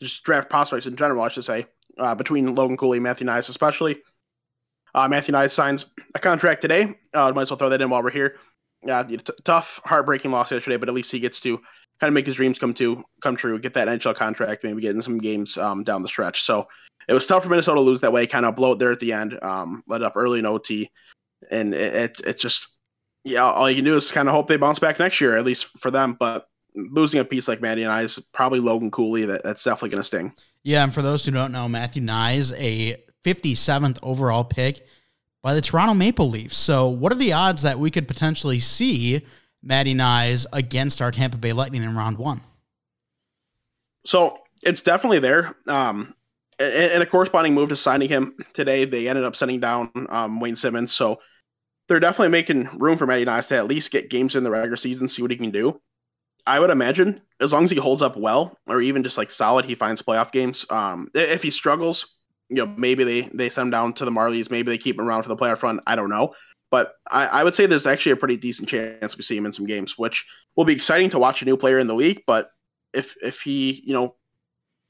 just 0.00 0.22
draft 0.24 0.48
prospects 0.48 0.86
in 0.86 0.96
general, 0.96 1.22
I 1.22 1.28
should 1.28 1.44
say, 1.44 1.66
uh, 1.98 2.14
between 2.14 2.54
Logan 2.54 2.76
Cooley 2.76 3.00
Matthew 3.00 3.26
Knies, 3.26 3.48
especially. 3.48 3.98
Uh, 4.94 5.08
Matthew 5.08 5.34
Knies 5.34 5.52
signs 5.52 5.86
a 6.14 6.18
contract 6.18 6.62
today. 6.62 6.94
Uh, 7.12 7.32
might 7.32 7.42
as 7.42 7.50
well 7.50 7.58
throw 7.58 7.68
that 7.68 7.80
in 7.80 7.90
while 7.90 8.02
we're 8.02 8.10
here. 8.10 8.36
Yeah, 8.84 9.02
t- 9.02 9.18
tough, 9.44 9.80
heartbreaking 9.84 10.30
loss 10.30 10.52
yesterday, 10.52 10.76
but 10.76 10.88
at 10.88 10.94
least 10.94 11.10
he 11.10 11.18
gets 11.18 11.40
to 11.40 11.56
kind 12.00 12.08
of 12.08 12.12
make 12.12 12.26
his 12.26 12.36
dreams 12.36 12.58
come 12.58 12.74
to 12.74 13.02
come 13.20 13.36
true, 13.36 13.58
get 13.58 13.74
that 13.74 13.88
NHL 13.88 14.14
contract, 14.14 14.62
maybe 14.62 14.82
get 14.82 14.94
in 14.94 15.02
some 15.02 15.18
games 15.18 15.56
um, 15.58 15.84
down 15.84 16.02
the 16.02 16.08
stretch. 16.08 16.42
So 16.42 16.68
it 17.08 17.14
was 17.14 17.26
tough 17.26 17.42
for 17.42 17.48
Minnesota 17.48 17.76
to 17.76 17.80
lose 17.80 18.00
that 18.00 18.12
way, 18.12 18.26
kind 18.26 18.46
of 18.46 18.56
blow 18.56 18.72
it 18.72 18.78
there 18.78 18.92
at 18.92 19.00
the 19.00 19.12
end, 19.12 19.38
um, 19.42 19.82
led 19.86 20.02
up 20.02 20.14
early 20.16 20.38
in 20.38 20.46
OT, 20.46 20.90
and 21.50 21.74
it, 21.74 21.94
it, 21.94 22.20
it 22.26 22.38
just 22.38 22.68
yeah, 23.24 23.42
all 23.42 23.68
you 23.68 23.76
can 23.76 23.84
do 23.84 23.96
is 23.96 24.10
kind 24.10 24.28
of 24.28 24.34
hope 24.34 24.48
they 24.48 24.58
bounce 24.58 24.78
back 24.78 24.98
next 24.98 25.20
year, 25.20 25.36
at 25.36 25.44
least 25.44 25.66
for 25.78 25.90
them. 25.90 26.16
But 26.18 26.46
losing 26.74 27.20
a 27.20 27.24
piece 27.24 27.48
like 27.48 27.62
Matty 27.62 27.82
and 27.82 27.92
I 27.92 28.02
is 28.02 28.18
probably 28.32 28.60
Logan 28.60 28.90
Cooley. 28.90 29.24
That, 29.24 29.42
that's 29.42 29.64
definitely 29.64 29.90
going 29.90 30.02
to 30.02 30.06
sting. 30.06 30.34
Yeah, 30.62 30.84
and 30.84 30.92
for 30.92 31.02
those 31.02 31.24
who 31.24 31.30
don't 31.30 31.52
know, 31.52 31.68
Matthew 31.68 32.02
Knies, 32.02 32.52
a 32.58 33.02
57th 33.24 33.98
overall 34.02 34.44
pick 34.44 34.86
by 35.42 35.54
the 35.54 35.60
Toronto 35.60 35.94
Maple 35.94 36.28
Leafs. 36.28 36.56
So, 36.56 36.88
what 36.88 37.12
are 37.12 37.16
the 37.16 37.32
odds 37.32 37.62
that 37.62 37.78
we 37.78 37.90
could 37.90 38.08
potentially 38.08 38.60
see 38.60 39.22
Maddie 39.62 39.94
Knies 39.94 40.46
against 40.52 41.02
our 41.02 41.10
Tampa 41.10 41.36
Bay 41.36 41.52
Lightning 41.52 41.82
in 41.82 41.94
round 41.94 42.18
one? 42.18 42.40
So, 44.06 44.38
it's 44.62 44.82
definitely 44.82 45.18
there. 45.18 45.54
Um, 45.66 46.14
and 46.58 47.02
a 47.02 47.06
corresponding 47.06 47.52
move 47.52 47.70
to 47.70 47.76
signing 47.76 48.08
him 48.08 48.36
today, 48.52 48.84
they 48.84 49.08
ended 49.08 49.24
up 49.24 49.34
sending 49.36 49.60
down 49.60 49.90
um, 50.08 50.40
Wayne 50.40 50.56
Simmonds. 50.56 50.92
So, 50.92 51.20
they're 51.88 52.00
definitely 52.00 52.30
making 52.30 52.78
room 52.78 52.96
for 52.96 53.06
Maddie 53.06 53.26
Knies 53.26 53.48
to 53.48 53.56
at 53.56 53.66
least 53.66 53.92
get 53.92 54.08
games 54.08 54.36
in 54.36 54.44
the 54.44 54.50
regular 54.50 54.76
season, 54.76 55.08
see 55.08 55.22
what 55.22 55.30
he 55.30 55.36
can 55.36 55.50
do. 55.50 55.80
I 56.46 56.60
would 56.60 56.70
imagine 56.70 57.20
as 57.40 57.52
long 57.52 57.64
as 57.64 57.70
he 57.70 57.76
holds 57.76 58.02
up 58.02 58.16
well, 58.16 58.56
or 58.66 58.80
even 58.80 59.02
just 59.02 59.18
like 59.18 59.30
solid, 59.30 59.64
he 59.64 59.74
finds 59.74 60.02
playoff 60.02 60.32
games. 60.32 60.66
Um, 60.70 61.10
if 61.14 61.42
he 61.42 61.50
struggles, 61.50 62.16
you 62.48 62.56
know, 62.56 62.66
maybe 62.66 63.04
they 63.04 63.22
they 63.32 63.48
send 63.48 63.66
him 63.66 63.70
down 63.70 63.92
to 63.94 64.04
the 64.04 64.10
Marlies, 64.10 64.50
maybe 64.50 64.70
they 64.70 64.78
keep 64.78 64.98
him 64.98 65.06
around 65.06 65.22
for 65.22 65.28
the 65.28 65.36
playoff 65.36 65.62
run. 65.62 65.80
I 65.86 65.96
don't 65.96 66.10
know, 66.10 66.34
but 66.70 66.94
I, 67.10 67.26
I 67.26 67.44
would 67.44 67.54
say 67.54 67.66
there's 67.66 67.86
actually 67.86 68.12
a 68.12 68.16
pretty 68.16 68.36
decent 68.36 68.68
chance 68.68 69.16
we 69.16 69.22
see 69.22 69.36
him 69.36 69.46
in 69.46 69.52
some 69.52 69.66
games, 69.66 69.96
which 69.96 70.26
will 70.56 70.64
be 70.64 70.74
exciting 70.74 71.10
to 71.10 71.18
watch 71.18 71.42
a 71.42 71.44
new 71.44 71.56
player 71.56 71.78
in 71.78 71.86
the 71.86 71.94
league. 71.94 72.22
But 72.26 72.50
if 72.92 73.16
if 73.22 73.40
he, 73.40 73.82
you 73.86 73.92
know, 73.92 74.16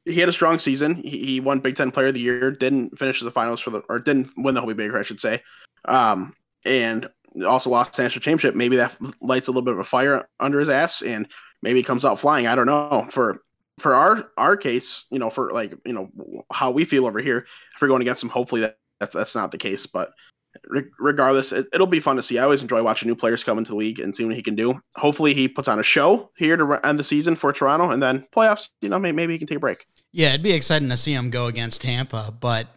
he 0.04 0.20
had 0.20 0.28
a 0.28 0.32
strong 0.32 0.58
season, 0.58 0.94
he, 0.96 1.24
he 1.24 1.40
won 1.40 1.60
Big 1.60 1.76
Ten 1.76 1.90
Player 1.90 2.08
of 2.08 2.14
the 2.14 2.20
Year, 2.20 2.50
didn't 2.50 2.98
finish 2.98 3.20
the 3.20 3.30
finals 3.30 3.60
for 3.60 3.70
the 3.70 3.80
or 3.88 3.98
didn't 3.98 4.30
win 4.36 4.54
the 4.54 4.60
Hobey 4.60 4.74
Baker, 4.74 4.98
I 4.98 5.02
should 5.02 5.20
say. 5.20 5.42
Um, 5.84 6.34
and 6.64 7.08
also 7.46 7.70
lost 7.70 7.94
the 7.94 8.02
national 8.02 8.22
championship. 8.22 8.54
Maybe 8.54 8.76
that 8.76 8.96
lights 9.20 9.48
a 9.48 9.50
little 9.50 9.62
bit 9.62 9.74
of 9.74 9.80
a 9.80 9.84
fire 9.84 10.28
under 10.40 10.60
his 10.60 10.68
ass, 10.68 11.02
and 11.02 11.28
maybe 11.62 11.80
he 11.80 11.84
comes 11.84 12.04
out 12.04 12.18
flying. 12.18 12.46
I 12.46 12.54
don't 12.54 12.66
know. 12.66 13.06
For 13.10 13.42
for 13.78 13.94
our 13.94 14.30
our 14.36 14.56
case, 14.56 15.06
you 15.10 15.18
know, 15.18 15.30
for 15.30 15.50
like 15.50 15.74
you 15.84 15.92
know 15.92 16.44
how 16.52 16.70
we 16.70 16.84
feel 16.84 17.06
over 17.06 17.20
here, 17.20 17.46
if 17.74 17.82
we're 17.82 17.88
going 17.88 18.02
against 18.02 18.22
him, 18.22 18.28
hopefully 18.28 18.62
that 18.62 18.78
that's, 19.00 19.14
that's 19.14 19.34
not 19.34 19.50
the 19.50 19.58
case. 19.58 19.86
But 19.86 20.12
regardless, 20.98 21.52
it, 21.52 21.66
will 21.76 21.86
be 21.86 22.00
fun 22.00 22.16
to 22.16 22.22
see. 22.22 22.38
I 22.38 22.44
always 22.44 22.62
enjoy 22.62 22.82
watching 22.82 23.08
new 23.08 23.16
players 23.16 23.44
come 23.44 23.58
into 23.58 23.72
the 23.72 23.76
league 23.76 23.98
and 23.98 24.16
seeing 24.16 24.28
what 24.28 24.36
he 24.36 24.42
can 24.42 24.54
do. 24.54 24.80
Hopefully, 24.96 25.34
he 25.34 25.48
puts 25.48 25.68
on 25.68 25.78
a 25.78 25.82
show 25.82 26.30
here 26.36 26.56
to 26.56 26.80
end 26.86 26.98
the 26.98 27.04
season 27.04 27.36
for 27.36 27.52
Toronto, 27.52 27.90
and 27.90 28.02
then 28.02 28.26
playoffs. 28.34 28.70
You 28.80 28.88
know, 28.88 28.98
maybe, 28.98 29.16
maybe 29.16 29.32
he 29.32 29.38
can 29.38 29.48
take 29.48 29.56
a 29.56 29.60
break. 29.60 29.86
Yeah, 30.12 30.30
it'd 30.30 30.42
be 30.42 30.52
exciting 30.52 30.88
to 30.90 30.96
see 30.96 31.12
him 31.12 31.30
go 31.30 31.46
against 31.46 31.82
Tampa, 31.82 32.32
but 32.38 32.68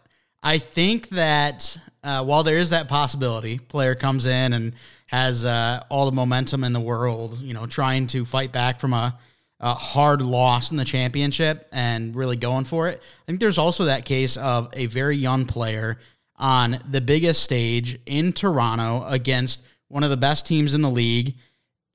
I 0.42 0.58
think 0.58 1.10
that 1.10 1.76
uh, 2.02 2.24
while 2.24 2.42
there 2.42 2.58
is 2.58 2.70
that 2.70 2.88
possibility, 2.88 3.58
player 3.58 3.94
comes 3.94 4.26
in 4.26 4.52
and 4.52 4.72
has 5.06 5.44
uh, 5.44 5.82
all 5.88 6.06
the 6.06 6.12
momentum 6.12 6.64
in 6.64 6.72
the 6.72 6.80
world, 6.80 7.38
you 7.40 7.54
know, 7.54 7.66
trying 7.66 8.06
to 8.08 8.24
fight 8.24 8.52
back 8.52 8.78
from 8.78 8.92
a, 8.92 9.18
a, 9.60 9.74
hard 9.74 10.22
loss 10.22 10.70
in 10.70 10.76
the 10.76 10.84
championship 10.84 11.68
and 11.72 12.14
really 12.14 12.36
going 12.36 12.64
for 12.64 12.88
it. 12.88 13.00
I 13.00 13.24
think 13.26 13.40
there's 13.40 13.58
also 13.58 13.84
that 13.84 14.04
case 14.04 14.36
of 14.36 14.68
a 14.72 14.86
very 14.86 15.16
young 15.16 15.46
player 15.46 15.98
on 16.36 16.78
the 16.90 17.00
biggest 17.00 17.42
stage 17.42 17.98
in 18.06 18.32
Toronto 18.32 19.04
against 19.06 19.62
one 19.88 20.04
of 20.04 20.10
the 20.10 20.16
best 20.16 20.46
teams 20.46 20.74
in 20.74 20.82
the 20.82 20.90
league. 20.90 21.34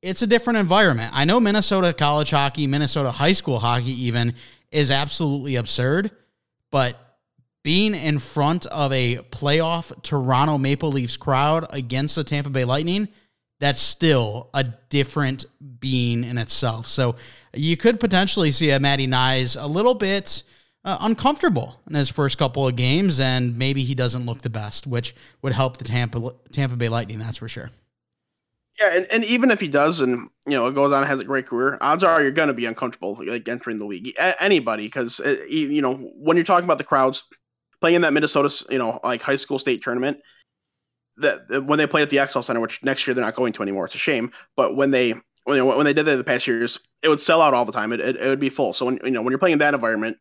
It's 0.01 0.21
a 0.21 0.27
different 0.27 0.59
environment. 0.59 1.11
I 1.13 1.23
know 1.25 1.39
Minnesota 1.39 1.93
college 1.93 2.31
hockey, 2.31 2.67
Minnesota 2.67 3.11
high 3.11 3.31
school 3.31 3.59
hockey, 3.59 4.05
even 4.05 4.33
is 4.71 4.91
absolutely 4.91 5.55
absurd, 5.55 6.11
but 6.71 6.97
being 7.63 7.95
in 7.95 8.19
front 8.19 8.65
of 8.65 8.91
a 8.91 9.17
playoff 9.31 10.03
Toronto 10.03 10.57
Maple 10.57 10.91
Leafs 10.91 11.15
crowd 11.15 11.65
against 11.69 12.15
the 12.15 12.23
Tampa 12.25 12.49
Bay 12.49 12.65
Lightning, 12.65 13.07
that's 13.63 13.79
still 13.79 14.49
a 14.53 14.65
different 14.89 15.45
being 15.79 16.25
in 16.25 16.37
itself. 16.37 16.85
So 16.85 17.15
you 17.53 17.77
could 17.77 17.97
potentially 17.97 18.51
see 18.51 18.71
a 18.71 18.79
Matty 18.79 19.07
Knies 19.07 19.55
a 19.57 19.67
little 19.67 19.95
bit 19.95 20.43
uh, 20.83 20.97
uncomfortable 20.99 21.79
in 21.87 21.95
his 21.95 22.09
first 22.09 22.37
couple 22.37 22.67
of 22.67 22.75
games, 22.75 23.21
and 23.21 23.57
maybe 23.57 23.85
he 23.85 23.95
doesn't 23.95 24.25
look 24.25 24.41
the 24.41 24.49
best, 24.49 24.85
which 24.85 25.15
would 25.41 25.53
help 25.53 25.77
the 25.77 25.85
Tampa 25.85 26.33
Tampa 26.51 26.75
Bay 26.75 26.89
Lightning. 26.89 27.19
That's 27.19 27.37
for 27.37 27.47
sure. 27.47 27.71
Yeah, 28.81 28.97
and, 28.97 29.07
and 29.09 29.23
even 29.23 29.49
if 29.49 29.61
he 29.61 29.69
does, 29.69 30.01
and 30.01 30.29
you 30.45 30.57
know, 30.57 30.67
it 30.67 30.75
goes 30.75 30.91
on, 30.91 30.97
and 30.97 31.07
has 31.07 31.21
a 31.21 31.23
great 31.23 31.47
career, 31.47 31.77
odds 31.79 32.03
are 32.03 32.21
you're 32.21 32.31
going 32.31 32.49
to 32.49 32.53
be 32.53 32.65
uncomfortable 32.65 33.17
like 33.25 33.47
entering 33.47 33.77
the 33.77 33.85
league. 33.85 34.13
Anybody, 34.41 34.87
because 34.87 35.21
uh, 35.21 35.37
you 35.47 35.81
know, 35.81 35.93
when 36.17 36.35
you're 36.35 36.43
talking 36.43 36.65
about 36.65 36.79
the 36.79 36.83
crowds, 36.83 37.23
playing 37.79 37.95
in 37.95 38.01
that 38.01 38.11
Minnesota, 38.11 38.65
you 38.69 38.77
know, 38.77 38.99
like 39.05 39.21
high 39.21 39.37
school 39.37 39.57
state 39.57 39.81
tournament, 39.81 40.21
that 41.17 41.65
when 41.65 41.77
they 41.77 41.87
played 41.87 42.03
at 42.03 42.09
the 42.09 42.17
Xcel 42.17 42.43
Center, 42.43 42.59
which 42.59 42.83
next 42.83 43.05
year 43.05 43.13
they're 43.13 43.25
not 43.25 43.35
going 43.35 43.53
to 43.53 43.61
anymore, 43.61 43.85
it's 43.85 43.95
a 43.95 43.99
shame. 43.99 44.31
But 44.55 44.75
when 44.75 44.91
they 44.91 45.13
when, 45.45 45.65
when 45.65 45.85
they 45.85 45.93
did 45.93 46.05
that 46.05 46.15
the 46.15 46.23
past 46.23 46.47
years, 46.47 46.79
it 47.01 47.09
would 47.09 47.19
sell 47.19 47.41
out 47.41 47.53
all 47.53 47.65
the 47.65 47.71
time. 47.71 47.91
It, 47.91 47.99
it, 47.99 48.15
it 48.15 48.27
would 48.27 48.39
be 48.39 48.49
full. 48.49 48.73
So 48.73 48.85
when 48.85 48.99
you 49.03 49.11
know 49.11 49.21
when 49.21 49.31
you're 49.31 49.39
playing 49.39 49.53
in 49.53 49.59
that 49.59 49.73
environment, 49.73 50.17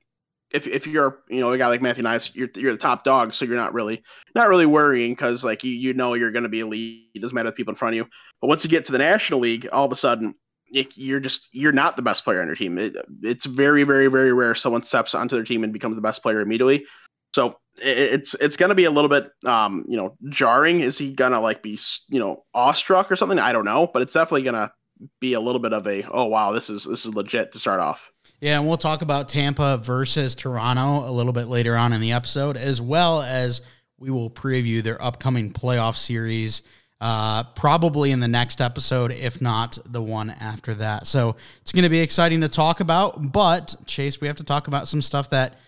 if 0.50 0.66
if 0.66 0.86
you're 0.86 1.20
you 1.28 1.40
know 1.40 1.52
a 1.52 1.58
guy 1.58 1.68
like 1.68 1.82
Matthew 1.82 2.04
Knies, 2.04 2.34
you're 2.34 2.48
you're 2.56 2.72
the 2.72 2.78
top 2.78 3.04
dog, 3.04 3.32
so 3.32 3.44
you're 3.44 3.56
not 3.56 3.72
really 3.72 4.02
not 4.34 4.48
really 4.48 4.66
worrying 4.66 5.12
because 5.12 5.44
like 5.44 5.64
you 5.64 5.72
you 5.72 5.94
know 5.94 6.14
you're 6.14 6.32
going 6.32 6.42
to 6.44 6.48
be 6.48 6.60
elite. 6.60 7.10
It 7.14 7.22
doesn't 7.22 7.34
matter 7.34 7.50
the 7.50 7.56
people 7.56 7.72
in 7.72 7.76
front 7.76 7.94
of 7.94 7.96
you. 7.96 8.06
But 8.40 8.48
once 8.48 8.64
you 8.64 8.70
get 8.70 8.84
to 8.86 8.92
the 8.92 8.98
National 8.98 9.40
League, 9.40 9.68
all 9.72 9.86
of 9.86 9.92
a 9.92 9.96
sudden 9.96 10.34
you're 10.72 11.20
just 11.20 11.48
you're 11.52 11.72
not 11.72 11.96
the 11.96 12.02
best 12.02 12.24
player 12.24 12.40
on 12.40 12.46
your 12.46 12.56
team. 12.56 12.78
It, 12.78 12.96
it's 13.22 13.46
very 13.46 13.84
very 13.84 14.08
very 14.08 14.32
rare 14.32 14.54
someone 14.54 14.82
steps 14.82 15.14
onto 15.14 15.36
their 15.36 15.44
team 15.44 15.64
and 15.64 15.72
becomes 15.72 15.96
the 15.96 16.02
best 16.02 16.22
player 16.22 16.40
immediately. 16.40 16.86
So 17.34 17.56
it's 17.80 18.34
it's 18.34 18.56
gonna 18.56 18.74
be 18.74 18.84
a 18.84 18.90
little 18.90 19.08
bit 19.08 19.30
um 19.46 19.84
you 19.88 19.96
know 19.96 20.16
jarring. 20.28 20.80
Is 20.80 20.98
he 20.98 21.12
gonna 21.12 21.40
like 21.40 21.62
be 21.62 21.78
you 22.08 22.18
know 22.18 22.44
awestruck 22.54 23.10
or 23.10 23.16
something? 23.16 23.38
I 23.38 23.52
don't 23.52 23.64
know, 23.64 23.90
but 23.92 24.02
it's 24.02 24.12
definitely 24.12 24.42
gonna 24.42 24.72
be 25.20 25.32
a 25.32 25.40
little 25.40 25.60
bit 25.60 25.72
of 25.72 25.86
a 25.86 26.04
oh 26.10 26.26
wow 26.26 26.52
this 26.52 26.70
is 26.70 26.84
this 26.84 27.06
is 27.06 27.14
legit 27.14 27.52
to 27.52 27.58
start 27.58 27.80
off. 27.80 28.12
Yeah, 28.40 28.58
and 28.58 28.68
we'll 28.68 28.76
talk 28.76 29.02
about 29.02 29.28
Tampa 29.28 29.78
versus 29.78 30.34
Toronto 30.34 31.08
a 31.08 31.12
little 31.12 31.32
bit 31.32 31.46
later 31.46 31.76
on 31.76 31.92
in 31.92 32.00
the 32.00 32.12
episode, 32.12 32.56
as 32.56 32.80
well 32.80 33.22
as 33.22 33.60
we 33.98 34.10
will 34.10 34.30
preview 34.30 34.82
their 34.82 35.00
upcoming 35.02 35.52
playoff 35.52 35.96
series. 35.96 36.62
Uh, 37.00 37.42
probably 37.56 38.12
in 38.12 38.20
the 38.20 38.28
next 38.28 38.60
episode, 38.60 39.10
if 39.10 39.40
not 39.40 39.76
the 39.86 40.00
one 40.00 40.30
after 40.30 40.72
that. 40.72 41.04
So 41.04 41.34
it's 41.60 41.72
going 41.72 41.82
to 41.82 41.88
be 41.88 41.98
exciting 41.98 42.42
to 42.42 42.48
talk 42.48 42.78
about. 42.78 43.32
But, 43.32 43.74
Chase, 43.86 44.20
we 44.20 44.28
have 44.28 44.36
to 44.36 44.44
talk 44.44 44.68
about 44.68 44.86
some 44.86 45.02
stuff 45.02 45.30
that 45.30 45.58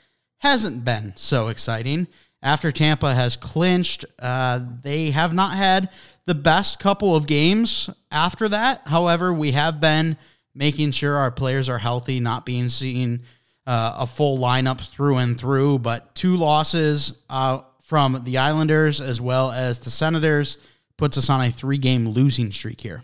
hasn't 0.45 0.85
been 0.85 1.15
so 1.17 1.49
exciting. 1.49 2.07
After 2.43 2.71
Tampa 2.71 3.15
has 3.15 3.35
clinched, 3.35 4.05
uh, 4.19 4.61
they 4.83 5.11
have 5.11 5.33
not 5.33 5.57
had 5.57 5.89
the 6.27 6.35
best 6.35 6.79
couple 6.79 7.17
of 7.17 7.27
games 7.27 7.89
after 8.11 8.51
that. 8.51 8.83
However, 8.87 9.33
we 9.33 9.53
have 9.53 9.81
been 9.81 10.19
making 10.55 10.91
sure 10.91 11.17
our 11.17 11.31
players 11.31 11.71
are 11.71 11.79
healthy, 11.79 12.21
not 12.21 12.45
being 12.45 12.69
seen 12.69 13.23
uh, 13.67 13.97
a 14.01 14.07
full 14.07 14.39
lineup 14.39 14.81
through 14.81 15.17
and 15.17 15.41
through, 15.41 15.79
but 15.79 16.15
two 16.15 16.37
losses 16.37 17.15
uh, 17.31 17.61
from 17.83 18.23
the 18.25 18.37
Islanders 18.37 19.01
as 19.01 19.23
well 19.23 19.51
as 19.51 19.81
the 19.81 19.91
Senators 19.91 20.59
puts 20.99 21.17
us 21.17 21.31
on 21.31 21.41
a 21.41 21.51
three 21.51 21.79
game 21.79 22.09
losing 22.09 22.53
streak 22.53 22.83
here. 22.83 23.03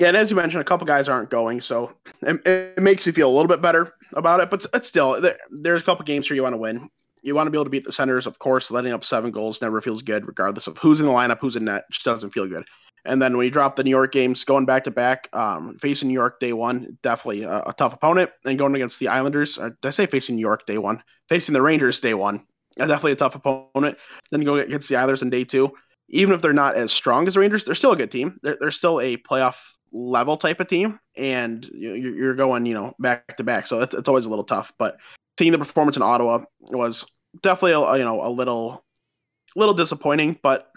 Yeah, 0.00 0.08
and 0.08 0.16
as 0.16 0.30
you 0.30 0.36
mentioned, 0.36 0.62
a 0.62 0.64
couple 0.64 0.86
guys 0.88 1.08
aren't 1.08 1.30
going, 1.30 1.60
so 1.60 1.92
it, 2.22 2.44
it 2.44 2.82
makes 2.82 3.06
you 3.06 3.12
feel 3.12 3.28
a 3.28 3.34
little 3.34 3.48
bit 3.48 3.62
better 3.62 3.94
about 4.14 4.40
it. 4.40 4.50
But 4.50 4.66
it's 4.74 4.88
still, 4.88 5.20
there, 5.20 5.36
there's 5.50 5.82
a 5.82 5.84
couple 5.84 6.04
games 6.04 6.26
here 6.26 6.36
you 6.36 6.42
want 6.42 6.54
to 6.54 6.60
win. 6.60 6.88
You 7.22 7.34
want 7.34 7.46
to 7.46 7.50
be 7.50 7.56
able 7.56 7.64
to 7.64 7.70
beat 7.70 7.84
the 7.84 7.92
Senators, 7.92 8.26
of 8.26 8.38
course. 8.38 8.70
Letting 8.70 8.92
up 8.92 9.04
seven 9.04 9.30
goals 9.30 9.60
never 9.60 9.80
feels 9.80 10.02
good, 10.02 10.26
regardless 10.26 10.66
of 10.66 10.78
who's 10.78 11.00
in 11.00 11.06
the 11.06 11.12
lineup, 11.12 11.38
who's 11.40 11.56
in 11.56 11.66
net. 11.66 11.84
Just 11.90 12.04
doesn't 12.04 12.30
feel 12.30 12.48
good. 12.48 12.64
And 13.04 13.20
then 13.20 13.36
when 13.36 13.44
you 13.44 13.50
drop 13.50 13.76
the 13.76 13.84
New 13.84 13.90
York 13.90 14.12
games, 14.12 14.44
going 14.44 14.66
back 14.66 14.84
to 14.84 14.90
back, 14.90 15.28
um, 15.32 15.76
facing 15.78 16.08
New 16.08 16.14
York 16.14 16.38
day 16.38 16.52
one, 16.52 16.98
definitely 17.02 17.44
a, 17.44 17.62
a, 17.66 17.74
tough 17.76 17.94
opponent. 17.94 18.30
And 18.44 18.58
going 18.58 18.74
against 18.74 18.98
the 18.98 19.08
Islanders, 19.08 19.56
did 19.56 19.74
I 19.82 19.90
say 19.90 20.06
facing 20.06 20.36
New 20.36 20.42
York 20.42 20.66
day 20.66 20.78
one? 20.78 21.02
Facing 21.28 21.52
the 21.54 21.62
Rangers 21.62 22.00
day 22.00 22.14
one, 22.14 22.44
definitely 22.76 23.12
a 23.12 23.16
tough 23.16 23.36
opponent. 23.36 23.96
Then 24.30 24.44
go 24.44 24.56
against 24.56 24.88
the 24.88 24.96
Islanders 24.96 25.22
in 25.22 25.30
day 25.30 25.44
two. 25.44 25.72
Even 26.08 26.34
if 26.34 26.42
they're 26.42 26.52
not 26.52 26.74
as 26.74 26.92
strong 26.92 27.26
as 27.26 27.34
the 27.34 27.40
Rangers, 27.40 27.64
they're 27.64 27.74
still 27.74 27.92
a 27.92 27.96
good 27.96 28.10
team. 28.10 28.38
They're, 28.42 28.56
they're 28.60 28.70
still 28.70 29.00
a 29.00 29.16
playoff 29.16 29.62
level 29.92 30.36
type 30.36 30.60
of 30.60 30.68
team, 30.68 31.00
and 31.16 31.64
you're, 31.72 32.34
going, 32.34 32.66
you 32.66 32.74
know, 32.74 32.94
back 32.98 33.36
to 33.36 33.44
back. 33.44 33.66
So 33.66 33.80
it's, 33.80 34.08
always 34.08 34.26
a 34.26 34.30
little 34.30 34.44
tough. 34.44 34.72
But 34.78 34.96
seeing 35.38 35.52
the 35.52 35.58
performance 35.58 35.96
in 35.96 36.02
Ottawa 36.02 36.44
was 36.60 37.06
definitely, 37.42 37.72
a, 37.72 37.98
you 37.98 38.04
know, 38.04 38.24
a 38.24 38.30
little, 38.30 38.84
little 39.56 39.74
disappointing. 39.74 40.38
But 40.42 40.70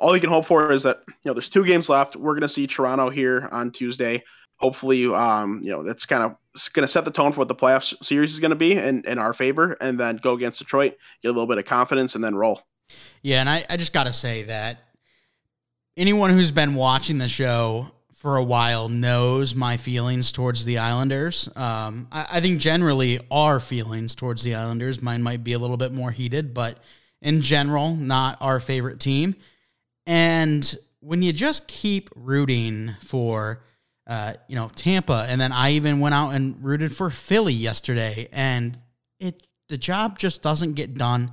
all 0.00 0.14
you 0.14 0.20
can 0.20 0.30
hope 0.30 0.46
for 0.46 0.72
is 0.72 0.82
that 0.82 1.02
you 1.06 1.14
know 1.26 1.34
there's 1.34 1.48
two 1.48 1.64
games 1.64 1.88
left. 1.88 2.16
We're 2.16 2.32
going 2.32 2.42
to 2.42 2.48
see 2.48 2.66
Toronto 2.66 3.10
here 3.10 3.48
on 3.52 3.70
Tuesday. 3.70 4.24
Hopefully, 4.58 5.06
um, 5.06 5.60
you 5.62 5.70
know 5.70 5.82
that's 5.82 6.06
kind 6.06 6.22
of 6.22 6.36
going 6.72 6.86
to 6.86 6.92
set 6.92 7.04
the 7.04 7.10
tone 7.10 7.32
for 7.32 7.38
what 7.38 7.48
the 7.48 7.54
playoff 7.54 7.94
series 8.02 8.32
is 8.32 8.40
going 8.40 8.50
to 8.50 8.56
be 8.56 8.72
in, 8.72 9.04
in 9.06 9.18
our 9.18 9.32
favor, 9.32 9.76
and 9.80 10.00
then 10.00 10.16
go 10.16 10.34
against 10.34 10.58
Detroit, 10.58 10.96
get 11.22 11.28
a 11.28 11.32
little 11.32 11.46
bit 11.46 11.58
of 11.58 11.66
confidence, 11.66 12.14
and 12.14 12.24
then 12.24 12.34
roll. 12.34 12.62
Yeah, 13.22 13.40
and 13.40 13.48
I, 13.48 13.64
I 13.70 13.76
just 13.76 13.92
got 13.92 14.04
to 14.04 14.12
say 14.12 14.42
that 14.44 14.80
anyone 15.96 16.30
who's 16.30 16.50
been 16.50 16.74
watching 16.74 17.18
the 17.18 17.28
show 17.28 17.90
for 18.20 18.36
a 18.36 18.44
while 18.44 18.90
knows 18.90 19.54
my 19.54 19.78
feelings 19.78 20.30
towards 20.30 20.66
the 20.66 20.76
Islanders. 20.76 21.48
Um, 21.56 22.06
I, 22.12 22.26
I 22.32 22.40
think 22.42 22.60
generally 22.60 23.18
our 23.30 23.60
feelings 23.60 24.14
towards 24.14 24.42
the 24.42 24.56
Islanders, 24.56 25.00
mine 25.00 25.22
might 25.22 25.42
be 25.42 25.54
a 25.54 25.58
little 25.58 25.78
bit 25.78 25.94
more 25.94 26.10
heated, 26.10 26.52
but 26.52 26.76
in 27.22 27.40
general, 27.40 27.96
not 27.96 28.36
our 28.42 28.60
favorite 28.60 29.00
team. 29.00 29.36
And 30.04 30.76
when 31.00 31.22
you 31.22 31.32
just 31.32 31.66
keep 31.66 32.10
rooting 32.14 32.94
for, 33.00 33.62
uh, 34.06 34.34
you 34.48 34.54
know, 34.54 34.70
Tampa, 34.74 35.24
and 35.26 35.40
then 35.40 35.50
I 35.50 35.70
even 35.70 35.98
went 35.98 36.14
out 36.14 36.34
and 36.34 36.62
rooted 36.62 36.94
for 36.94 37.08
Philly 37.08 37.54
yesterday, 37.54 38.28
and 38.32 38.78
it 39.18 39.46
the 39.70 39.78
job 39.78 40.18
just 40.18 40.42
doesn't 40.42 40.74
get 40.74 40.92
done. 40.92 41.32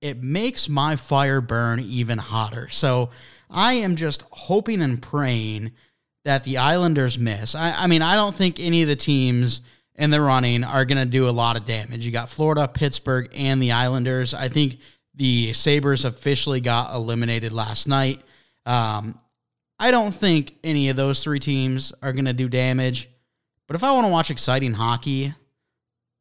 It 0.00 0.22
makes 0.22 0.70
my 0.70 0.96
fire 0.96 1.42
burn 1.42 1.80
even 1.80 2.16
hotter. 2.16 2.70
So 2.70 3.10
I 3.50 3.74
am 3.74 3.96
just 3.96 4.22
hoping 4.30 4.80
and 4.80 5.02
praying 5.02 5.72
that 6.24 6.44
the 6.44 6.58
Islanders 6.58 7.18
miss. 7.18 7.54
I, 7.54 7.72
I 7.72 7.86
mean, 7.86 8.02
I 8.02 8.14
don't 8.14 8.34
think 8.34 8.58
any 8.58 8.82
of 8.82 8.88
the 8.88 8.96
teams 8.96 9.60
in 9.94 10.10
the 10.10 10.20
running 10.20 10.64
are 10.64 10.84
going 10.84 10.98
to 10.98 11.04
do 11.04 11.28
a 11.28 11.30
lot 11.30 11.56
of 11.56 11.64
damage. 11.64 12.04
You 12.04 12.12
got 12.12 12.28
Florida, 12.28 12.66
Pittsburgh, 12.66 13.28
and 13.34 13.62
the 13.62 13.72
Islanders. 13.72 14.34
I 14.34 14.48
think 14.48 14.78
the 15.14 15.52
Sabres 15.52 16.04
officially 16.04 16.60
got 16.60 16.94
eliminated 16.94 17.52
last 17.52 17.86
night. 17.86 18.20
Um, 18.66 19.18
I 19.78 19.90
don't 19.90 20.12
think 20.12 20.56
any 20.64 20.88
of 20.88 20.96
those 20.96 21.22
three 21.22 21.38
teams 21.38 21.92
are 22.02 22.12
going 22.12 22.24
to 22.24 22.32
do 22.32 22.48
damage. 22.48 23.08
But 23.66 23.76
if 23.76 23.84
I 23.84 23.92
want 23.92 24.06
to 24.06 24.10
watch 24.10 24.30
exciting 24.30 24.74
hockey, 24.74 25.34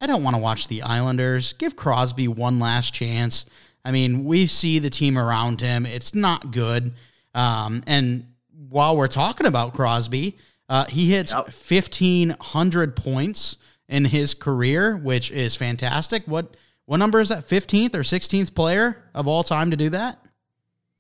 I 0.01 0.07
don't 0.07 0.23
want 0.23 0.35
to 0.35 0.41
watch 0.41 0.67
the 0.67 0.81
Islanders. 0.81 1.53
Give 1.53 1.75
Crosby 1.75 2.27
one 2.27 2.59
last 2.59 2.93
chance. 2.93 3.45
I 3.85 3.91
mean, 3.91 4.25
we 4.25 4.47
see 4.47 4.79
the 4.79 4.89
team 4.89 5.17
around 5.17 5.61
him. 5.61 5.85
It's 5.85 6.13
not 6.13 6.51
good. 6.51 6.93
Um, 7.33 7.83
and 7.87 8.32
while 8.73 8.97
we're 8.97 9.07
talking 9.07 9.45
about 9.45 9.75
Crosby, 9.75 10.35
uh, 10.67 10.85
he 10.85 11.11
hits 11.11 11.31
yep. 11.31 11.45
1,500 11.45 12.95
points 12.95 13.57
in 13.87 14.05
his 14.05 14.33
career, 14.33 14.97
which 14.97 15.29
is 15.29 15.55
fantastic. 15.55 16.23
What 16.25 16.57
what 16.85 16.97
number 16.97 17.21
is 17.21 17.29
that? 17.29 17.47
15th 17.47 17.95
or 17.95 17.99
16th 17.99 18.53
player 18.53 19.09
of 19.13 19.27
all 19.27 19.43
time 19.43 19.71
to 19.71 19.77
do 19.77 19.89
that? 19.91 20.19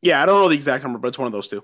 Yeah, 0.01 0.21
I 0.21 0.25
don't 0.25 0.39
know 0.39 0.47
the 0.47 0.55
exact 0.55 0.83
number, 0.83 0.97
but 0.99 1.09
it's 1.09 1.17
one 1.17 1.25
of 1.25 1.33
those 1.33 1.49
two. 1.49 1.61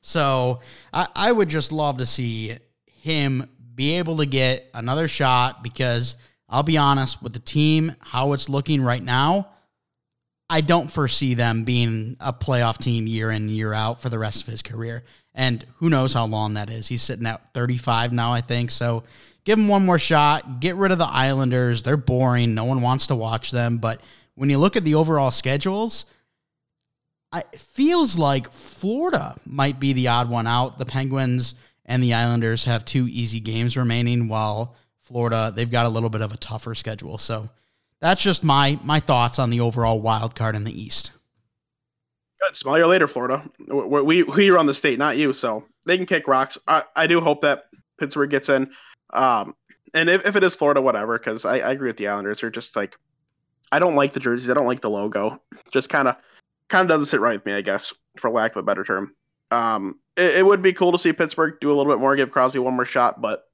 So 0.00 0.60
I, 0.92 1.06
I 1.14 1.32
would 1.32 1.48
just 1.48 1.70
love 1.70 1.98
to 1.98 2.06
see 2.06 2.56
him 2.86 3.50
be 3.74 3.96
able 3.96 4.16
to 4.18 4.26
get 4.26 4.70
another 4.72 5.06
shot 5.06 5.62
because 5.62 6.16
I'll 6.48 6.62
be 6.62 6.78
honest 6.78 7.22
with 7.22 7.34
the 7.34 7.40
team, 7.40 7.94
how 8.00 8.32
it's 8.32 8.48
looking 8.48 8.80
right 8.80 9.02
now. 9.02 9.48
I 10.50 10.62
don't 10.62 10.90
foresee 10.90 11.34
them 11.34 11.64
being 11.64 12.16
a 12.20 12.32
playoff 12.32 12.78
team 12.78 13.06
year 13.06 13.30
in, 13.30 13.48
year 13.48 13.72
out 13.72 14.00
for 14.00 14.08
the 14.08 14.18
rest 14.18 14.42
of 14.42 14.48
his 14.48 14.62
career. 14.62 15.04
And 15.34 15.64
who 15.76 15.90
knows 15.90 16.14
how 16.14 16.26
long 16.26 16.54
that 16.54 16.70
is. 16.70 16.88
He's 16.88 17.02
sitting 17.02 17.26
at 17.26 17.52
35 17.52 18.12
now, 18.12 18.32
I 18.32 18.40
think. 18.40 18.70
So 18.70 19.04
give 19.44 19.58
him 19.58 19.68
one 19.68 19.84
more 19.84 19.98
shot. 19.98 20.60
Get 20.60 20.76
rid 20.76 20.90
of 20.90 20.98
the 20.98 21.08
Islanders. 21.08 21.82
They're 21.82 21.96
boring. 21.96 22.54
No 22.54 22.64
one 22.64 22.80
wants 22.80 23.08
to 23.08 23.14
watch 23.14 23.50
them. 23.50 23.78
But 23.78 24.00
when 24.34 24.48
you 24.48 24.58
look 24.58 24.76
at 24.76 24.84
the 24.84 24.94
overall 24.94 25.30
schedules, 25.30 26.06
it 27.34 27.60
feels 27.60 28.16
like 28.16 28.50
Florida 28.52 29.36
might 29.44 29.78
be 29.78 29.92
the 29.92 30.08
odd 30.08 30.30
one 30.30 30.46
out. 30.46 30.78
The 30.78 30.86
Penguins 30.86 31.54
and 31.84 32.02
the 32.02 32.14
Islanders 32.14 32.64
have 32.64 32.84
two 32.84 33.06
easy 33.06 33.40
games 33.40 33.76
remaining, 33.76 34.28
while 34.28 34.76
Florida 35.02 35.52
they've 35.54 35.70
got 35.70 35.86
a 35.86 35.90
little 35.90 36.10
bit 36.10 36.20
of 36.22 36.32
a 36.32 36.36
tougher 36.36 36.74
schedule. 36.74 37.18
So 37.18 37.48
that's 38.00 38.22
just 38.22 38.44
my 38.44 38.78
my 38.82 39.00
thoughts 39.00 39.38
on 39.38 39.50
the 39.50 39.60
overall 39.60 40.00
wild 40.00 40.34
card 40.34 40.54
in 40.54 40.64
the 40.64 40.82
East. 40.82 41.10
Good. 42.42 42.56
Smell 42.56 42.78
you 42.78 42.86
later, 42.86 43.08
Florida. 43.08 43.42
We, 43.68 44.02
we 44.02 44.22
we 44.22 44.50
run 44.50 44.66
the 44.66 44.74
state, 44.74 44.98
not 44.98 45.16
you, 45.16 45.32
so 45.32 45.64
they 45.86 45.96
can 45.96 46.06
kick 46.06 46.28
rocks. 46.28 46.56
I, 46.68 46.84
I 46.94 47.06
do 47.06 47.20
hope 47.20 47.42
that 47.42 47.64
Pittsburgh 47.98 48.30
gets 48.30 48.48
in. 48.48 48.70
Um, 49.12 49.54
and 49.94 50.08
if, 50.08 50.26
if 50.26 50.36
it 50.36 50.44
is 50.44 50.54
Florida, 50.54 50.80
whatever, 50.80 51.18
because 51.18 51.44
I, 51.44 51.58
I 51.58 51.72
agree 51.72 51.88
with 51.88 51.96
the 51.96 52.08
Islanders. 52.08 52.40
They're 52.40 52.50
just 52.50 52.76
like, 52.76 52.96
I 53.72 53.78
don't 53.78 53.94
like 53.94 54.12
the 54.12 54.20
jerseys. 54.20 54.50
I 54.50 54.54
don't 54.54 54.66
like 54.66 54.80
the 54.80 54.90
logo. 54.90 55.40
Just 55.70 55.88
kind 55.88 56.08
of, 56.08 56.16
kind 56.68 56.82
of 56.82 56.88
doesn't 56.88 57.06
sit 57.06 57.20
right 57.20 57.36
with 57.36 57.46
me, 57.46 57.54
I 57.54 57.62
guess, 57.62 57.92
for 58.16 58.30
lack 58.30 58.52
of 58.52 58.58
a 58.58 58.62
better 58.62 58.84
term. 58.84 59.14
Um, 59.50 59.98
it, 60.16 60.36
it, 60.36 60.46
would 60.46 60.62
be 60.62 60.74
cool 60.74 60.92
to 60.92 60.98
see 60.98 61.12
Pittsburgh 61.12 61.54
do 61.60 61.72
a 61.72 61.74
little 61.74 61.90
bit 61.90 62.00
more, 62.00 62.14
give 62.16 62.30
Crosby 62.30 62.58
one 62.58 62.74
more 62.74 62.84
shot, 62.84 63.20
but 63.20 63.47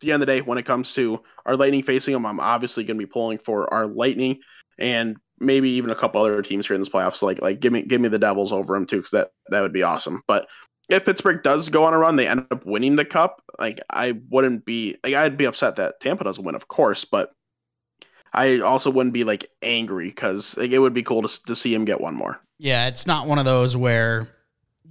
the 0.00 0.12
end 0.12 0.22
of 0.22 0.26
the 0.26 0.34
day, 0.34 0.40
when 0.40 0.58
it 0.58 0.66
comes 0.66 0.92
to 0.94 1.22
our 1.46 1.56
Lightning 1.56 1.82
facing 1.82 2.14
them, 2.14 2.26
I'm 2.26 2.40
obviously 2.40 2.84
going 2.84 2.98
to 2.98 3.06
be 3.06 3.10
pulling 3.10 3.38
for 3.38 3.72
our 3.72 3.86
Lightning 3.86 4.40
and 4.78 5.16
maybe 5.38 5.70
even 5.70 5.90
a 5.90 5.94
couple 5.94 6.20
other 6.20 6.42
teams 6.42 6.66
here 6.66 6.74
in 6.74 6.80
this 6.80 6.88
playoffs. 6.88 7.22
Like, 7.22 7.40
like 7.40 7.60
give 7.60 7.72
me, 7.72 7.82
give 7.82 8.00
me 8.00 8.08
the 8.08 8.18
Devils 8.18 8.52
over 8.52 8.74
them 8.74 8.86
too, 8.86 8.96
because 8.96 9.12
that 9.12 9.30
that 9.48 9.60
would 9.60 9.72
be 9.72 9.82
awesome. 9.82 10.22
But 10.26 10.46
if 10.90 11.04
Pittsburgh 11.04 11.42
does 11.42 11.68
go 11.68 11.84
on 11.84 11.94
a 11.94 11.98
run, 11.98 12.16
they 12.16 12.26
end 12.26 12.46
up 12.50 12.66
winning 12.66 12.96
the 12.96 13.04
cup. 13.04 13.42
Like 13.58 13.80
I 13.90 14.18
wouldn't 14.28 14.64
be 14.64 14.96
like 15.04 15.14
I'd 15.14 15.38
be 15.38 15.46
upset 15.46 15.76
that 15.76 16.00
Tampa 16.00 16.24
doesn't 16.24 16.44
win, 16.44 16.54
of 16.54 16.68
course, 16.68 17.04
but 17.04 17.30
I 18.32 18.58
also 18.58 18.90
wouldn't 18.90 19.14
be 19.14 19.24
like 19.24 19.48
angry 19.62 20.08
because 20.08 20.56
like, 20.56 20.72
it 20.72 20.78
would 20.78 20.94
be 20.94 21.02
cool 21.02 21.22
to 21.22 21.44
to 21.44 21.56
see 21.56 21.72
him 21.72 21.84
get 21.84 22.00
one 22.00 22.14
more. 22.14 22.40
Yeah, 22.58 22.88
it's 22.88 23.06
not 23.06 23.26
one 23.26 23.38
of 23.38 23.44
those 23.44 23.76
where 23.76 24.28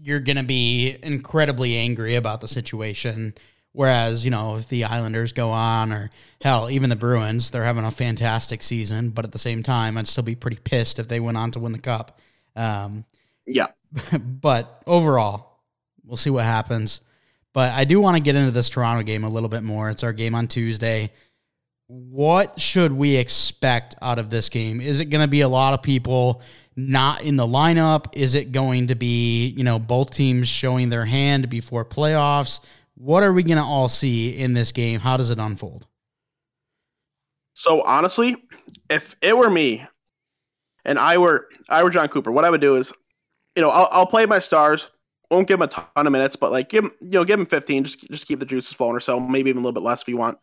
you're 0.02 0.22
gonna 0.22 0.44
be 0.44 0.98
incredibly 1.04 1.76
angry 1.76 2.16
about 2.16 2.42
the 2.42 2.48
situation. 2.48 3.34
Whereas, 3.80 4.26
you 4.26 4.32
know, 4.32 4.58
if 4.58 4.68
the 4.68 4.84
Islanders 4.84 5.32
go 5.32 5.52
on, 5.52 5.94
or 5.94 6.10
hell, 6.42 6.70
even 6.70 6.90
the 6.90 6.98
Bruins, 6.98 7.50
they're 7.50 7.64
having 7.64 7.86
a 7.86 7.92
fantastic 7.92 8.62
season. 8.62 9.12
But 9.12 9.24
at 9.24 9.32
the 9.32 9.40
same 9.40 9.64
time, 9.64 9.98
I'd 9.98 10.08
still 10.08 10.24
be 10.24 10.36
pretty 10.36 10.58
pissed 10.62 11.00
if 11.00 11.08
they 11.08 11.20
went 11.20 11.38
on 11.38 11.52
to 11.52 11.60
win 11.60 11.72
the 11.72 11.80
cup. 11.80 12.20
Um, 12.56 13.06
yeah. 13.46 13.68
But 14.20 14.84
overall, 14.86 15.50
We'll 16.10 16.18
see 16.18 16.32
what 16.32 16.44
happens. 16.44 17.02
But 17.54 17.72
I 17.74 17.86
do 17.86 18.00
want 18.00 18.18
to 18.18 18.22
get 18.22 18.36
into 18.36 18.50
this 18.50 18.68
Toronto 18.68 19.04
game 19.04 19.24
a 19.24 19.30
little 19.30 19.48
bit 19.48 19.62
more. 19.62 19.92
It's 19.92 20.04
our 20.04 20.12
game 20.12 20.34
on 20.34 20.48
Tuesday. 20.48 21.12
What 21.86 22.60
should 22.60 22.92
we 22.92 23.16
expect 23.16 23.96
out 24.02 24.18
of 24.18 24.32
this 24.32 24.50
game? 24.50 24.82
Is 24.82 25.00
it 25.00 25.06
going 25.06 25.22
to 25.22 25.28
be 25.28 25.42
a 25.42 25.48
lot 25.48 25.76
of 25.76 25.84
people 25.84 26.42
not 26.76 27.22
in 27.22 27.36
the 27.36 27.46
lineup? 27.46 28.08
Is 28.14 28.34
it 28.34 28.52
going 28.52 28.88
to 28.88 28.96
be, 28.96 29.48
you 29.50 29.64
know, 29.64 29.78
both 29.78 30.12
teams 30.12 30.48
showing 30.48 30.90
their 30.90 31.06
hand 31.06 31.48
before 31.50 31.86
playoffs? 31.86 32.60
What 33.00 33.24
are 33.24 33.32
we 33.32 33.44
going 33.44 33.58
to 33.58 33.64
all 33.64 33.88
see 33.88 34.38
in 34.38 34.54
this 34.54 34.74
game? 34.74 35.00
How 35.00 35.16
does 35.16 35.30
it 35.30 35.40
unfold? 35.40 35.88
So 37.54 37.82
honestly, 37.82 38.36
if 38.90 39.16
it 39.22 39.38
were 39.38 39.50
me 39.50 39.86
and 40.84 41.00
I 41.00 41.18
were 41.18 41.48
I 41.70 41.82
were 41.82 41.92
Jon 41.92 42.10
Cooper, 42.10 42.30
what 42.30 42.44
I 42.44 42.50
would 42.50 42.60
do 42.60 42.76
is, 42.76 42.92
you 43.56 43.62
know, 43.62 43.70
I'll, 43.70 43.88
I'll 43.92 44.06
play 44.06 44.26
my 44.26 44.40
stars, 44.40 44.90
won't 45.32 45.48
give 45.48 45.60
him 45.60 45.62
a 45.62 45.68
ton 45.68 45.86
of 45.96 46.12
minutes, 46.12 46.36
but 46.36 46.52
like 46.52 46.68
give 46.68 46.84
him, 46.84 46.92
you 47.00 47.12
know, 47.12 47.24
give 47.24 47.40
him 47.40 47.46
15, 47.46 47.86
just 47.86 48.12
just 48.12 48.28
keep 48.28 48.42
the 48.42 48.46
juices 48.46 48.74
flowing 48.74 48.98
or 48.98 49.00
so, 49.00 49.18
maybe 49.18 49.50
even 49.50 49.62
a 49.62 49.66
little 49.66 49.80
bit 49.80 49.88
less 49.88 50.02
if 50.02 50.10
you 50.10 50.18
want. 50.18 50.38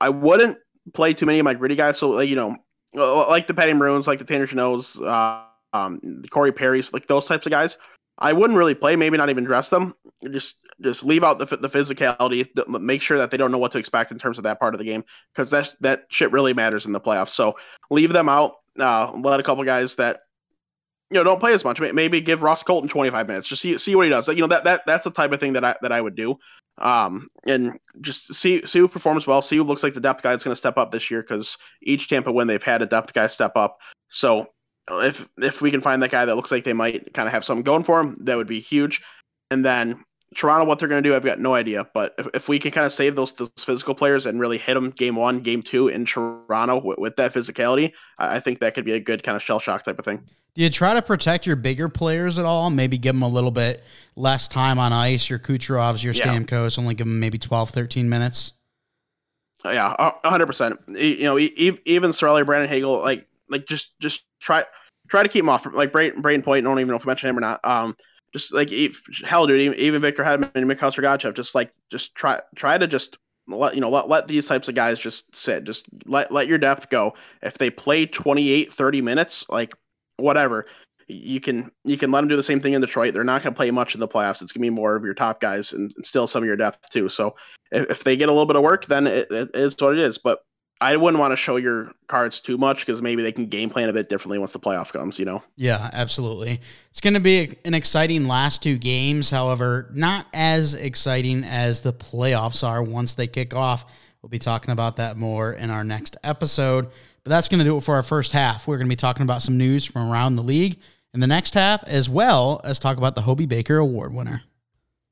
I 0.00 0.08
wouldn't 0.08 0.56
play 0.94 1.12
too 1.12 1.26
many 1.26 1.38
of 1.38 1.44
my 1.44 1.52
gritty 1.52 1.74
guys, 1.74 1.98
so 1.98 2.08
like 2.08 2.30
you 2.30 2.36
know, 2.36 2.56
like 2.94 3.46
the 3.46 3.52
Patty 3.52 3.74
Maroons, 3.74 4.06
like 4.06 4.20
the 4.20 4.24
Tanner 4.24 4.46
Jeannots, 4.46 4.98
uh, 5.06 5.44
um, 5.76 6.22
Corey 6.30 6.52
Perry's, 6.52 6.94
like 6.94 7.08
those 7.08 7.26
types 7.26 7.44
of 7.44 7.50
guys. 7.50 7.76
I 8.18 8.32
wouldn't 8.32 8.58
really 8.58 8.74
play, 8.74 8.96
maybe 8.96 9.16
not 9.16 9.30
even 9.30 9.44
dress 9.44 9.70
them. 9.70 9.94
Just 10.30 10.56
just 10.82 11.04
leave 11.04 11.24
out 11.24 11.38
the 11.38 11.44
the 11.56 11.68
physicality, 11.68 12.48
make 12.80 13.02
sure 13.02 13.18
that 13.18 13.30
they 13.30 13.36
don't 13.36 13.52
know 13.52 13.58
what 13.58 13.72
to 13.72 13.78
expect 13.78 14.12
in 14.12 14.18
terms 14.18 14.38
of 14.38 14.44
that 14.44 14.58
part 14.58 14.74
of 14.74 14.78
the 14.78 14.84
game 14.84 15.04
because 15.32 15.50
that 15.50 15.74
that 15.80 16.06
shit 16.08 16.32
really 16.32 16.54
matters 16.54 16.86
in 16.86 16.92
the 16.92 17.00
playoffs. 17.00 17.30
So 17.30 17.56
leave 17.90 18.12
them 18.12 18.28
out. 18.28 18.56
Uh, 18.78 19.12
let 19.12 19.40
a 19.40 19.42
couple 19.42 19.64
guys 19.64 19.96
that 19.96 20.20
you 21.10 21.16
know 21.16 21.24
don't 21.24 21.40
play 21.40 21.52
as 21.52 21.64
much. 21.64 21.80
Maybe 21.80 22.20
give 22.20 22.42
Ross 22.42 22.62
Colton 22.62 22.88
25 22.88 23.26
minutes. 23.26 23.48
Just 23.48 23.62
see 23.62 23.78
see 23.78 23.94
what 23.94 24.04
he 24.04 24.10
does. 24.10 24.28
You 24.28 24.36
know 24.36 24.46
that 24.48 24.64
that 24.64 24.86
that's 24.86 25.04
the 25.04 25.10
type 25.10 25.32
of 25.32 25.40
thing 25.40 25.54
that 25.54 25.64
I 25.64 25.76
that 25.82 25.92
I 25.92 26.00
would 26.00 26.14
do. 26.14 26.38
Um, 26.78 27.28
and 27.46 27.78
just 28.00 28.34
see 28.34 28.64
see 28.64 28.78
who 28.78 28.88
performs 28.88 29.26
well. 29.26 29.42
See 29.42 29.56
who 29.56 29.64
looks 29.64 29.82
like 29.82 29.94
the 29.94 30.00
depth 30.00 30.22
guy 30.22 30.30
that's 30.30 30.44
going 30.44 30.52
to 30.52 30.58
step 30.58 30.78
up 30.78 30.90
this 30.90 31.10
year 31.10 31.20
because 31.20 31.58
each 31.82 32.08
Tampa 32.08 32.32
win 32.32 32.46
they've 32.48 32.62
had 32.62 32.82
a 32.82 32.86
depth 32.86 33.12
guy 33.12 33.26
step 33.26 33.52
up. 33.56 33.78
So 34.08 34.46
if 34.88 35.28
if 35.38 35.60
we 35.60 35.70
can 35.70 35.80
find 35.80 36.02
that 36.02 36.10
guy 36.10 36.24
that 36.24 36.36
looks 36.36 36.50
like 36.50 36.64
they 36.64 36.72
might 36.72 37.12
kind 37.12 37.26
of 37.26 37.32
have 37.32 37.44
something 37.44 37.64
going 37.64 37.84
for 37.84 38.00
him, 38.00 38.14
that 38.22 38.36
would 38.36 38.46
be 38.46 38.60
huge. 38.60 39.02
And 39.50 39.64
then 39.64 40.04
Toronto, 40.36 40.64
what 40.64 40.78
they're 40.78 40.88
going 40.88 41.02
to 41.02 41.08
do, 41.08 41.14
I've 41.14 41.24
got 41.24 41.40
no 41.40 41.54
idea. 41.54 41.88
But 41.92 42.14
if, 42.18 42.28
if 42.34 42.48
we 42.48 42.58
can 42.58 42.70
kind 42.70 42.86
of 42.86 42.92
save 42.92 43.16
those 43.16 43.32
those 43.34 43.50
physical 43.58 43.94
players 43.94 44.26
and 44.26 44.38
really 44.38 44.58
hit 44.58 44.74
them 44.74 44.90
game 44.90 45.16
one, 45.16 45.40
game 45.40 45.62
two 45.62 45.88
in 45.88 46.04
Toronto 46.04 46.80
with, 46.80 46.98
with 46.98 47.16
that 47.16 47.32
physicality, 47.32 47.92
I, 48.18 48.36
I 48.36 48.40
think 48.40 48.60
that 48.60 48.74
could 48.74 48.84
be 48.84 48.92
a 48.92 49.00
good 49.00 49.22
kind 49.22 49.34
of 49.34 49.42
shell 49.42 49.58
shock 49.58 49.84
type 49.84 49.98
of 49.98 50.04
thing. 50.04 50.22
Do 50.54 50.62
you 50.62 50.70
try 50.70 50.94
to 50.94 51.02
protect 51.02 51.46
your 51.46 51.56
bigger 51.56 51.88
players 51.88 52.38
at 52.38 52.44
all? 52.44 52.70
Maybe 52.70 52.98
give 52.98 53.14
them 53.14 53.22
a 53.22 53.28
little 53.28 53.50
bit 53.50 53.84
less 54.16 54.48
time 54.48 54.78
on 54.78 54.92
ice. 54.92 55.30
Your 55.30 55.38
Kucherovs, 55.38 56.02
your 56.02 56.12
yeah. 56.12 56.26
Stamkos, 56.26 56.78
only 56.78 56.94
give 56.94 57.06
them 57.06 57.20
maybe 57.20 57.38
12, 57.38 57.70
13 57.70 58.08
minutes. 58.08 58.52
Yeah, 59.64 60.12
hundred 60.24 60.46
percent. 60.46 60.80
You 60.88 61.22
know, 61.24 61.38
even 61.38 62.10
Cirelli, 62.12 62.46
Brandon 62.46 62.68
Hagel, 62.68 62.98
like, 63.00 63.26
like 63.50 63.66
just, 63.66 63.98
just 64.00 64.24
try, 64.40 64.64
try 65.08 65.22
to 65.22 65.28
keep 65.28 65.42
him 65.42 65.50
off. 65.50 65.66
Like 65.66 65.92
Brayden, 65.92 66.22
Brayden 66.22 66.42
Point, 66.42 66.66
I 66.66 66.70
don't 66.70 66.78
even 66.78 66.88
know 66.88 66.96
if 66.96 67.06
I 67.06 67.10
mentioned 67.10 67.30
him 67.30 67.38
or 67.38 67.42
not. 67.42 67.60
Um, 67.62 67.94
just 68.32 68.52
like 68.54 68.70
hell, 69.24 69.46
dude, 69.46 69.76
even 69.76 70.00
Victor 70.00 70.22
Hedman 70.22 70.50
and 70.54 70.68
Mikhail 70.68 70.92
Sergachev, 70.92 71.34
just 71.34 71.54
like 71.54 71.72
just 71.90 72.14
try 72.14 72.40
try 72.54 72.78
to 72.78 72.86
just 72.86 73.18
let 73.48 73.74
you 73.74 73.80
know 73.80 73.90
let, 73.90 74.08
let 74.08 74.28
these 74.28 74.46
types 74.46 74.68
of 74.68 74.74
guys 74.74 74.98
just 74.98 75.34
sit. 75.36 75.64
Just 75.64 75.86
let 76.06 76.32
let 76.32 76.46
your 76.46 76.58
depth 76.58 76.90
go. 76.90 77.14
If 77.42 77.58
they 77.58 77.70
play 77.70 78.06
28 78.06 78.72
30 78.72 79.02
minutes 79.02 79.48
like 79.48 79.74
whatever 80.16 80.66
you 81.08 81.40
can 81.40 81.70
you 81.84 81.98
can 81.98 82.12
let 82.12 82.20
them 82.20 82.28
do 82.28 82.36
the 82.36 82.42
same 82.42 82.60
thing 82.60 82.74
in 82.74 82.80
detroit. 82.80 83.14
They're 83.14 83.24
not 83.24 83.42
going 83.42 83.52
to 83.52 83.56
play 83.56 83.70
much 83.70 83.94
in 83.94 84.00
the 84.00 84.08
playoffs. 84.08 84.42
It's 84.42 84.52
going 84.52 84.62
to 84.62 84.70
be 84.70 84.70
more 84.70 84.94
of 84.94 85.04
your 85.04 85.14
top 85.14 85.40
guys 85.40 85.72
and, 85.72 85.92
and, 85.96 86.06
still 86.06 86.26
some 86.26 86.42
of 86.42 86.46
your 86.46 86.56
depth 86.56 86.90
too. 86.90 87.08
So 87.08 87.34
if, 87.72 87.90
if 87.90 88.04
they 88.04 88.16
get 88.16 88.28
a 88.28 88.32
little 88.32 88.46
bit 88.46 88.56
of 88.56 88.62
work 88.62 88.86
then 88.86 89.06
it, 89.06 89.26
it 89.30 89.50
is 89.54 89.74
what 89.78 89.94
it 89.94 89.98
is. 89.98 90.18
But 90.18 90.40
I 90.82 90.96
wouldn't 90.96 91.20
want 91.20 91.32
to 91.32 91.36
show 91.36 91.56
your 91.56 91.92
cards 92.06 92.40
too 92.40 92.56
much 92.56 92.86
because 92.86 93.02
maybe 93.02 93.22
they 93.22 93.32
can 93.32 93.46
game 93.46 93.68
plan 93.68 93.90
a 93.90 93.92
bit 93.92 94.08
differently 94.08 94.38
once 94.38 94.52
the 94.52 94.58
playoff 94.58 94.92
comes, 94.92 95.18
you 95.18 95.26
know? 95.26 95.42
Yeah, 95.56 95.90
absolutely. 95.92 96.60
It's 96.88 97.02
going 97.02 97.14
to 97.14 97.20
be 97.20 97.58
an 97.66 97.74
exciting 97.74 98.26
last 98.26 98.62
two 98.62 98.78
games. 98.78 99.30
However, 99.30 99.90
not 99.92 100.26
as 100.32 100.72
exciting 100.72 101.44
as 101.44 101.82
the 101.82 101.92
playoffs 101.92 102.66
are 102.66 102.82
once 102.82 103.14
they 103.14 103.26
kick 103.26 103.54
off. 103.54 103.84
We'll 104.22 104.30
be 104.30 104.38
talking 104.38 104.70
about 104.70 104.96
that 104.96 105.18
more 105.18 105.52
in 105.52 105.68
our 105.68 105.84
next 105.84 106.16
episode. 106.24 106.86
But 107.24 107.30
that's 107.30 107.48
going 107.48 107.58
to 107.58 107.64
do 107.64 107.76
it 107.76 107.84
for 107.84 107.96
our 107.96 108.02
first 108.02 108.32
half. 108.32 108.66
We're 108.66 108.78
going 108.78 108.88
to 108.88 108.92
be 108.92 108.96
talking 108.96 109.22
about 109.22 109.42
some 109.42 109.58
news 109.58 109.84
from 109.84 110.10
around 110.10 110.36
the 110.36 110.42
league 110.42 110.80
in 111.12 111.20
the 111.20 111.26
next 111.26 111.52
half, 111.52 111.84
as 111.84 112.08
well 112.08 112.62
as 112.64 112.78
talk 112.78 112.96
about 112.96 113.14
the 113.14 113.22
Hobey 113.22 113.44
Baker 113.44 113.76
Award 113.76 114.14
winner. 114.14 114.44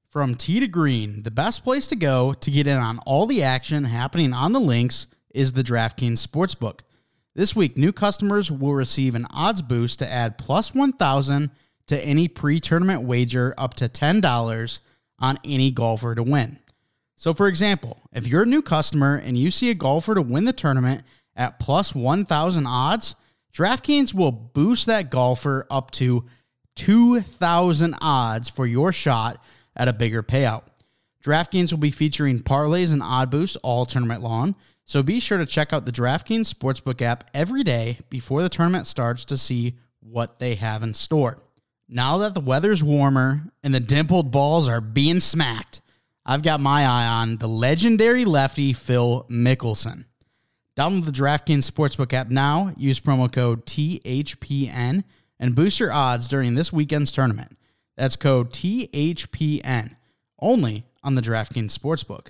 From 0.09 0.35
Tee 0.35 0.61
to 0.61 0.68
Green, 0.68 1.24
the 1.24 1.31
best 1.31 1.62
place 1.62 1.87
to 1.88 1.96
go 1.96 2.33
to 2.33 2.50
get 2.50 2.66
in 2.66 2.78
on 2.78 3.00
all 3.00 3.26
the 3.26 3.42
action 3.42 3.85
happening 3.85 4.33
on 4.33 4.54
the 4.54 4.61
links– 4.61 5.07
is 5.30 5.52
the 5.52 5.64
DraftKings 5.64 6.26
Sportsbook. 6.26 6.80
This 7.34 7.54
week, 7.54 7.76
new 7.76 7.92
customers 7.92 8.50
will 8.50 8.74
receive 8.74 9.14
an 9.14 9.26
odds 9.30 9.62
boost 9.62 10.00
to 10.00 10.10
add 10.10 10.38
plus 10.38 10.74
1,000 10.74 11.50
to 11.86 12.04
any 12.04 12.28
pre 12.28 12.60
tournament 12.60 13.02
wager 13.02 13.54
up 13.56 13.74
to 13.74 13.88
$10 13.88 14.78
on 15.20 15.38
any 15.44 15.70
golfer 15.70 16.14
to 16.14 16.22
win. 16.22 16.58
So, 17.16 17.34
for 17.34 17.48
example, 17.48 17.98
if 18.12 18.26
you're 18.26 18.42
a 18.42 18.46
new 18.46 18.62
customer 18.62 19.16
and 19.16 19.36
you 19.36 19.50
see 19.50 19.70
a 19.70 19.74
golfer 19.74 20.14
to 20.14 20.22
win 20.22 20.44
the 20.44 20.52
tournament 20.52 21.04
at 21.34 21.58
plus 21.58 21.94
1,000 21.94 22.66
odds, 22.66 23.14
DraftKings 23.52 24.14
will 24.14 24.32
boost 24.32 24.86
that 24.86 25.10
golfer 25.10 25.66
up 25.70 25.90
to 25.92 26.24
2,000 26.76 27.96
odds 28.00 28.48
for 28.48 28.66
your 28.66 28.92
shot 28.92 29.42
at 29.76 29.88
a 29.88 29.92
bigger 29.92 30.22
payout. 30.22 30.62
DraftKings 31.24 31.72
will 31.72 31.78
be 31.78 31.90
featuring 31.90 32.40
parlays 32.40 32.92
and 32.92 33.02
odd 33.02 33.31
boosts 33.31 33.57
all 33.62 33.85
tournament 33.85 34.22
long. 34.22 34.54
So 34.85 35.02
be 35.02 35.20
sure 35.20 35.38
to 35.38 35.46
check 35.46 35.72
out 35.72 35.85
the 35.85 35.92
DraftKings 35.92 36.52
Sportsbook 36.52 37.02
app 37.02 37.28
every 37.35 37.62
day 37.62 37.98
before 38.09 38.42
the 38.42 38.48
tournament 38.48 38.87
starts 38.87 39.24
to 39.26 39.37
see 39.37 39.76
what 40.00 40.38
they 40.38 40.54
have 40.54 40.83
in 40.83 40.94
store. 40.94 41.38
Now 41.88 42.18
that 42.18 42.35
the 42.35 42.40
weather's 42.40 42.83
warmer 42.83 43.42
and 43.62 43.74
the 43.74 43.81
dimpled 43.81 44.31
balls 44.31 44.68
are 44.68 44.81
being 44.81 45.20
smacked, 45.20 45.81
I've 46.24 46.42
got 46.42 46.61
my 46.61 46.83
eye 46.83 47.07
on 47.07 47.38
the 47.38 47.48
legendary 47.48 48.24
lefty 48.24 48.72
Phil 48.72 49.26
Mickelson. 49.31 50.04
Download 50.76 51.04
the 51.07 51.11
DraftKings 51.11 51.68
Sportsbook 51.68 52.12
app 52.12 52.28
now, 52.28 52.72
use 52.76 53.00
promo 53.00 53.33
code 53.33 53.66
THPN, 53.66 55.04
and 55.40 55.54
boost 55.54 55.81
your 55.81 55.92
odds 55.92 56.28
during 56.28 56.54
this 56.54 56.72
weekend's 56.72 57.11
tournament. 57.11 57.59
That's 57.96 58.16
code 58.16 58.50
THPN, 58.52 59.96
only 60.38 60.87
on 61.02 61.14
the 61.14 61.22
DraftKings 61.22 61.76
Sportsbook. 61.76 62.28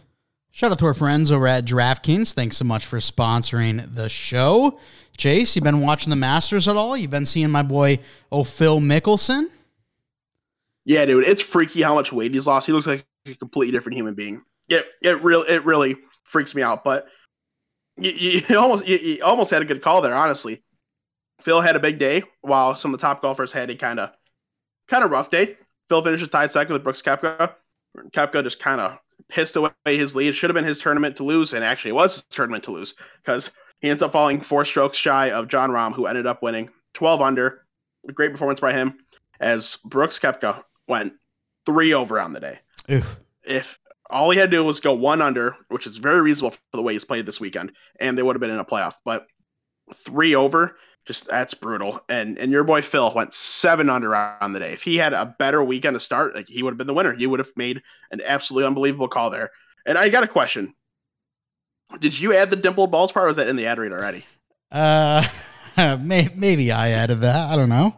Shout 0.51 0.73
out 0.73 0.79
to 0.79 0.87
our 0.87 0.95
friends 0.95 1.31
over 1.31 1.47
at 1.47 1.65
DraftKings. 1.65 2.33
Thanks 2.33 2.57
so 2.57 2.65
much 2.65 2.87
for 2.87 2.99
sponsoring 2.99 3.95
the 3.95 4.09
show. 4.09 4.79
Chase, 5.17 5.55
you've 5.55 5.65
been 5.65 5.81
watching 5.81 6.11
the 6.11 6.17
Masters 6.17 6.69
at 6.69 6.77
all? 6.77 6.97
You've 6.97 7.11
been 7.11 7.27
seeing 7.27 7.51
my 7.51 7.63
boy, 7.63 7.99
oh, 8.33 8.45
Phil 8.45 8.81
Mickelson? 8.81 9.51
Yeah, 10.85 11.05
dude, 11.05 11.25
it's 11.25 11.43
freaky 11.43 11.83
how 11.83 11.95
much 11.95 12.13
weight 12.13 12.33
he's 12.33 12.47
lost. 12.47 12.67
He 12.67 12.73
looks 12.73 12.87
like 12.87 13.05
a 13.27 13.35
completely 13.35 13.73
different 13.73 13.97
human 13.97 14.15
being. 14.15 14.43
It 14.69 14.87
it 15.03 15.23
really 15.23 15.49
it 15.49 15.65
really 15.65 15.97
freaks 16.25 16.55
me 16.55 16.63
out. 16.63 16.83
But 16.83 17.07
you, 17.99 18.41
you 18.49 18.59
almost 18.59 18.87
you, 18.87 18.97
you, 18.97 19.23
almost 19.23 19.51
had 19.51 19.63
a 19.63 19.67
good 19.67 19.83
call 19.83 20.01
there, 20.01 20.15
honestly. 20.15 20.63
Phil 21.41 21.61
had 21.61 21.77
a 21.77 21.81
big 21.81 21.99
day, 21.99 22.23
while 22.41 22.75
some 22.75 22.93
of 22.93 23.01
the 23.01 23.07
top 23.07 23.23
golfers 23.23 23.53
had 23.53 23.71
a 23.71 23.77
kind 23.77 24.01
of 24.01 24.11
kind 24.89 25.05
of 25.05 25.11
rough 25.11 25.31
day. 25.31 25.57
Phil 25.89 26.03
finishes 26.03 26.29
tied 26.29 26.51
second 26.53 26.73
with 26.73 26.85
Brooks 26.85 27.03
Koepka. 27.03 27.55
Koepka 28.13 28.43
just 28.43 28.61
kind 28.61 28.81
of 28.81 28.99
pissed 29.29 29.57
away 29.57 29.73
his 29.85 30.15
lead. 30.15 30.29
It 30.29 30.33
should 30.35 30.51
have 30.51 30.55
been 30.55 30.65
his 30.65 30.79
tournament 30.79 31.17
to 31.17 31.25
lose, 31.25 31.53
and 31.53 31.65
actually 31.65 31.91
it 31.91 31.95
was 31.95 32.15
his 32.15 32.25
tournament 32.25 32.65
to 32.65 32.71
lose 32.71 32.95
because 33.21 33.51
he 33.81 33.91
ends 33.91 34.03
up 34.03 34.13
falling 34.13 34.41
four 34.41 34.65
strokes 34.65 34.99
shy 34.99 35.31
of 35.31 35.49
Jon 35.49 35.71
Rahm, 35.71 35.93
who 35.93 36.07
ended 36.07 36.27
up 36.27 36.43
winning 36.43 36.71
12 36.95 37.21
under. 37.21 37.65
A 38.09 38.13
great 38.13 38.33
performance 38.33 38.61
by 38.61 38.73
him, 38.73 38.99
as 39.41 39.77
Brooks 39.85 40.19
Koepka 40.19 40.63
went 40.87 41.15
three 41.67 41.93
over 41.93 42.21
on 42.21 42.33
the 42.33 42.41
day. 42.41 42.59
Oof. 42.91 43.19
If 43.45 43.79
all 44.09 44.31
he 44.31 44.39
had 44.39 44.51
to 44.51 44.57
do 44.57 44.65
was 44.65 44.81
go 44.81 44.95
one 44.95 45.21
under, 45.21 45.57
which 45.69 45.87
is 45.87 45.97
very 45.99 46.21
reasonable 46.21 46.53
for 46.53 46.77
the 46.77 46.83
way 46.83 46.95
he's 46.95 47.05
played 47.05 47.27
this 47.27 47.41
weekend, 47.41 47.73
and 48.01 48.17
they 48.17 48.23
would 48.23 48.37
have 48.37 48.41
been 48.41 48.51
in 48.51 48.59
a 48.59 48.65
playoff. 48.65 48.95
But 49.05 49.27
three 49.95 50.35
over, 50.35 50.77
just 51.09 51.27
that's 51.27 51.55
brutal. 51.55 52.01
And 52.09 52.39
and 52.39 52.53
your 52.53 52.63
boy 52.63 52.83
Phil 52.83 53.13
went 53.15 53.35
seven 53.35 53.89
under 53.89 54.15
on 54.15 54.53
the 54.53 54.61
day. 54.61 54.73
If 54.75 54.83
he 54.83 54.97
had 54.97 55.15
a 55.15 55.35
better 55.39 55.65
weekend 55.65 55.95
to 55.95 56.01
start, 56.01 56.35
like 56.35 56.49
he 56.49 56.63
would 56.63 56.73
have 56.73 56.79
been 56.79 56.87
the 56.87 56.95
winner. 56.95 57.15
You 57.15 57.31
would 57.31 57.41
have 57.41 57.51
made 57.57 57.83
an 58.13 58.21
absolutely 58.25 58.67
unbelievable 58.67 59.09
call 59.09 59.31
there. 59.31 59.51
And 59.87 59.97
I 59.97 60.11
got 60.11 60.23
a 60.23 60.29
question. 60.29 60.75
Did 61.99 62.21
you 62.21 62.35
add 62.35 62.51
the 62.51 62.57
dimpled 62.57 62.91
balls 62.91 63.11
part? 63.11 63.25
or 63.25 63.29
was 63.29 63.37
that 63.37 63.49
in 63.49 63.57
the 63.57 63.67
ad 63.67 63.79
read 63.79 63.91
already? 63.91 64.27
Uh, 64.71 65.27
may, 66.01 66.29
maybe 66.37 66.71
I 66.71 66.91
added 66.91 67.21
that. 67.23 67.51
I 67.51 67.57
don't 67.57 67.71
know. 67.71 67.97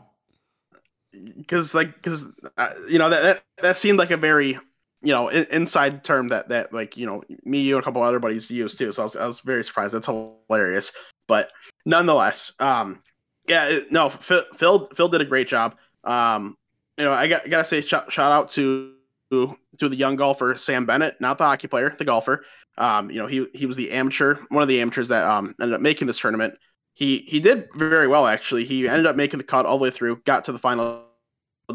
Because 1.36 1.74
like, 1.74 1.92
because 1.96 2.24
uh, 2.56 2.74
you 2.88 3.00
know 3.00 3.10
that, 3.10 3.22
that 3.22 3.42
that 3.60 3.76
seemed 3.76 3.98
like 3.98 4.12
a 4.12 4.16
very 4.16 4.56
you 5.02 5.12
know 5.12 5.28
inside 5.28 6.04
term 6.04 6.28
that 6.28 6.48
that 6.48 6.72
like 6.72 6.96
you 6.96 7.06
know 7.06 7.22
me 7.44 7.60
you 7.60 7.76
and 7.76 7.82
a 7.82 7.84
couple 7.84 8.02
other 8.02 8.18
buddies 8.18 8.50
used 8.50 8.78
too. 8.78 8.92
So 8.92 9.02
I 9.02 9.04
was 9.04 9.16
I 9.16 9.26
was 9.26 9.40
very 9.40 9.64
surprised. 9.64 9.94
That's 9.94 10.06
hilarious. 10.06 10.92
But 11.26 11.50
nonetheless, 11.86 12.52
um, 12.60 13.02
yeah, 13.48 13.80
no, 13.90 14.08
Phil, 14.10 14.44
Phil, 14.94 15.08
did 15.08 15.20
a 15.20 15.24
great 15.24 15.48
job. 15.48 15.76
Um, 16.04 16.56
you 16.98 17.04
know, 17.04 17.12
I 17.12 17.28
got, 17.28 17.46
I 17.46 17.48
gotta 17.48 17.64
say 17.64 17.80
shout, 17.80 18.12
shout 18.12 18.32
out 18.32 18.50
to 18.52 18.94
to 19.30 19.88
the 19.88 19.96
young 19.96 20.16
golfer 20.16 20.56
Sam 20.56 20.86
Bennett, 20.86 21.20
not 21.20 21.38
the 21.38 21.44
hockey 21.44 21.68
player, 21.68 21.94
the 21.96 22.04
golfer. 22.04 22.44
Um, 22.76 23.10
you 23.10 23.18
know, 23.18 23.26
he 23.26 23.46
he 23.54 23.66
was 23.66 23.76
the 23.76 23.92
amateur, 23.92 24.36
one 24.48 24.62
of 24.62 24.68
the 24.68 24.80
amateurs 24.80 25.08
that 25.08 25.24
um 25.24 25.54
ended 25.60 25.74
up 25.74 25.80
making 25.80 26.06
this 26.06 26.18
tournament. 26.18 26.54
He 26.94 27.18
he 27.18 27.40
did 27.40 27.68
very 27.74 28.08
well 28.08 28.26
actually. 28.26 28.64
He 28.64 28.88
ended 28.88 29.06
up 29.06 29.16
making 29.16 29.38
the 29.38 29.44
cut 29.44 29.66
all 29.66 29.78
the 29.78 29.84
way 29.84 29.90
through, 29.90 30.16
got 30.24 30.44
to 30.46 30.52
the 30.52 30.58
final 30.58 31.04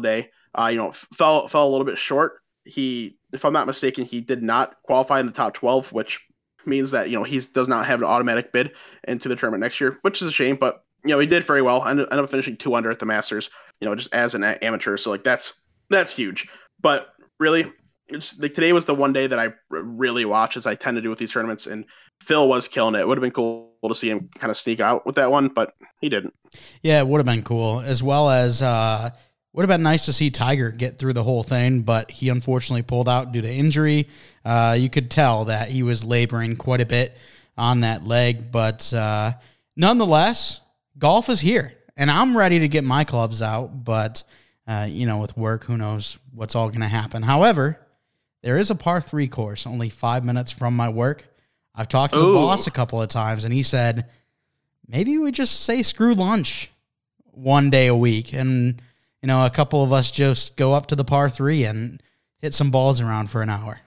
day. 0.00 0.30
Uh, 0.54 0.68
you 0.70 0.76
know, 0.76 0.92
fell 0.92 1.48
fell 1.48 1.66
a 1.66 1.70
little 1.70 1.86
bit 1.86 1.98
short. 1.98 2.40
He, 2.66 3.18
if 3.32 3.44
I'm 3.44 3.52
not 3.52 3.66
mistaken, 3.66 4.04
he 4.04 4.20
did 4.20 4.42
not 4.42 4.82
qualify 4.82 5.20
in 5.20 5.26
the 5.26 5.32
top 5.32 5.54
12, 5.54 5.92
which 5.92 6.20
means 6.66 6.90
that 6.90 7.08
you 7.08 7.16
know 7.16 7.22
he 7.22 7.40
does 7.40 7.68
not 7.68 7.86
have 7.86 8.00
an 8.00 8.08
automatic 8.08 8.52
bid 8.52 8.72
into 9.06 9.28
the 9.28 9.36
tournament 9.36 9.62
next 9.62 9.80
year, 9.80 9.98
which 10.02 10.20
is 10.20 10.28
a 10.28 10.32
shame. 10.32 10.56
But 10.56 10.82
you 11.04 11.10
know, 11.10 11.18
he 11.18 11.26
did 11.26 11.44
very 11.44 11.62
well. 11.62 11.86
Ended, 11.86 12.08
ended 12.10 12.24
up 12.24 12.30
finishing 12.30 12.56
two 12.56 12.74
under 12.74 12.90
at 12.90 12.98
the 12.98 13.06
Masters. 13.06 13.50
You 13.80 13.88
know, 13.88 13.94
just 13.94 14.12
as 14.14 14.34
an 14.34 14.42
amateur. 14.42 14.96
So 14.96 15.10
like 15.10 15.24
that's 15.24 15.62
that's 15.88 16.14
huge. 16.14 16.48
But 16.80 17.08
really, 17.38 17.72
it's 18.08 18.38
like 18.38 18.54
today 18.54 18.72
was 18.72 18.86
the 18.86 18.94
one 18.94 19.12
day 19.12 19.26
that 19.26 19.38
I 19.38 19.52
really 19.70 20.24
watch 20.24 20.56
as 20.56 20.66
I 20.66 20.74
tend 20.74 20.96
to 20.96 21.02
do 21.02 21.10
with 21.10 21.18
these 21.18 21.32
tournaments. 21.32 21.66
And 21.66 21.84
Phil 22.20 22.48
was 22.48 22.68
killing 22.68 22.94
it. 22.94 23.00
It 23.00 23.08
would 23.08 23.18
have 23.18 23.22
been 23.22 23.30
cool 23.30 23.70
to 23.86 23.94
see 23.94 24.10
him 24.10 24.28
kind 24.38 24.50
of 24.50 24.56
sneak 24.56 24.80
out 24.80 25.06
with 25.06 25.14
that 25.16 25.30
one, 25.30 25.48
but 25.48 25.74
he 26.00 26.08
didn't. 26.08 26.34
Yeah, 26.82 27.00
it 27.00 27.06
would 27.06 27.18
have 27.18 27.26
been 27.26 27.42
cool 27.44 27.80
as 27.80 28.02
well 28.02 28.30
as. 28.30 28.62
uh 28.62 29.10
would 29.56 29.62
have 29.62 29.74
been 29.74 29.82
nice 29.82 30.04
to 30.04 30.12
see 30.12 30.30
Tiger 30.30 30.70
get 30.70 30.98
through 30.98 31.14
the 31.14 31.24
whole 31.24 31.42
thing, 31.42 31.80
but 31.80 32.10
he 32.10 32.28
unfortunately 32.28 32.82
pulled 32.82 33.08
out 33.08 33.32
due 33.32 33.40
to 33.40 33.50
injury. 33.50 34.06
Uh, 34.44 34.76
you 34.78 34.90
could 34.90 35.10
tell 35.10 35.46
that 35.46 35.70
he 35.70 35.82
was 35.82 36.04
laboring 36.04 36.56
quite 36.56 36.82
a 36.82 36.86
bit 36.86 37.16
on 37.56 37.80
that 37.80 38.04
leg, 38.04 38.52
but 38.52 38.92
uh, 38.92 39.32
nonetheless, 39.74 40.60
golf 40.98 41.30
is 41.30 41.40
here, 41.40 41.72
and 41.96 42.10
I'm 42.10 42.36
ready 42.36 42.58
to 42.58 42.68
get 42.68 42.84
my 42.84 43.04
clubs 43.04 43.40
out. 43.40 43.82
But 43.82 44.22
uh, 44.68 44.88
you 44.90 45.06
know, 45.06 45.18
with 45.18 45.34
work, 45.38 45.64
who 45.64 45.78
knows 45.78 46.18
what's 46.34 46.54
all 46.54 46.68
going 46.68 46.82
to 46.82 46.88
happen. 46.88 47.22
However, 47.22 47.80
there 48.42 48.58
is 48.58 48.70
a 48.70 48.74
par 48.74 49.00
three 49.00 49.26
course 49.26 49.66
only 49.66 49.88
five 49.88 50.22
minutes 50.22 50.52
from 50.52 50.76
my 50.76 50.90
work. 50.90 51.24
I've 51.74 51.88
talked 51.88 52.12
to 52.12 52.20
Ooh. 52.20 52.32
the 52.32 52.38
boss 52.38 52.66
a 52.66 52.70
couple 52.70 53.00
of 53.00 53.08
times, 53.08 53.44
and 53.44 53.54
he 53.54 53.62
said 53.62 54.10
maybe 54.86 55.16
we 55.16 55.32
just 55.32 55.62
say 55.62 55.82
screw 55.82 56.12
lunch 56.12 56.70
one 57.24 57.70
day 57.70 57.86
a 57.86 57.96
week, 57.96 58.34
and 58.34 58.82
you 59.26 59.32
know, 59.32 59.44
a 59.44 59.50
couple 59.50 59.82
of 59.82 59.92
us 59.92 60.12
just 60.12 60.56
go 60.56 60.72
up 60.72 60.86
to 60.86 60.94
the 60.94 61.02
par 61.02 61.28
three 61.28 61.64
and 61.64 62.00
hit 62.38 62.54
some 62.54 62.70
balls 62.70 63.00
around 63.00 63.28
for 63.28 63.42
an 63.42 63.50
hour. 63.50 63.80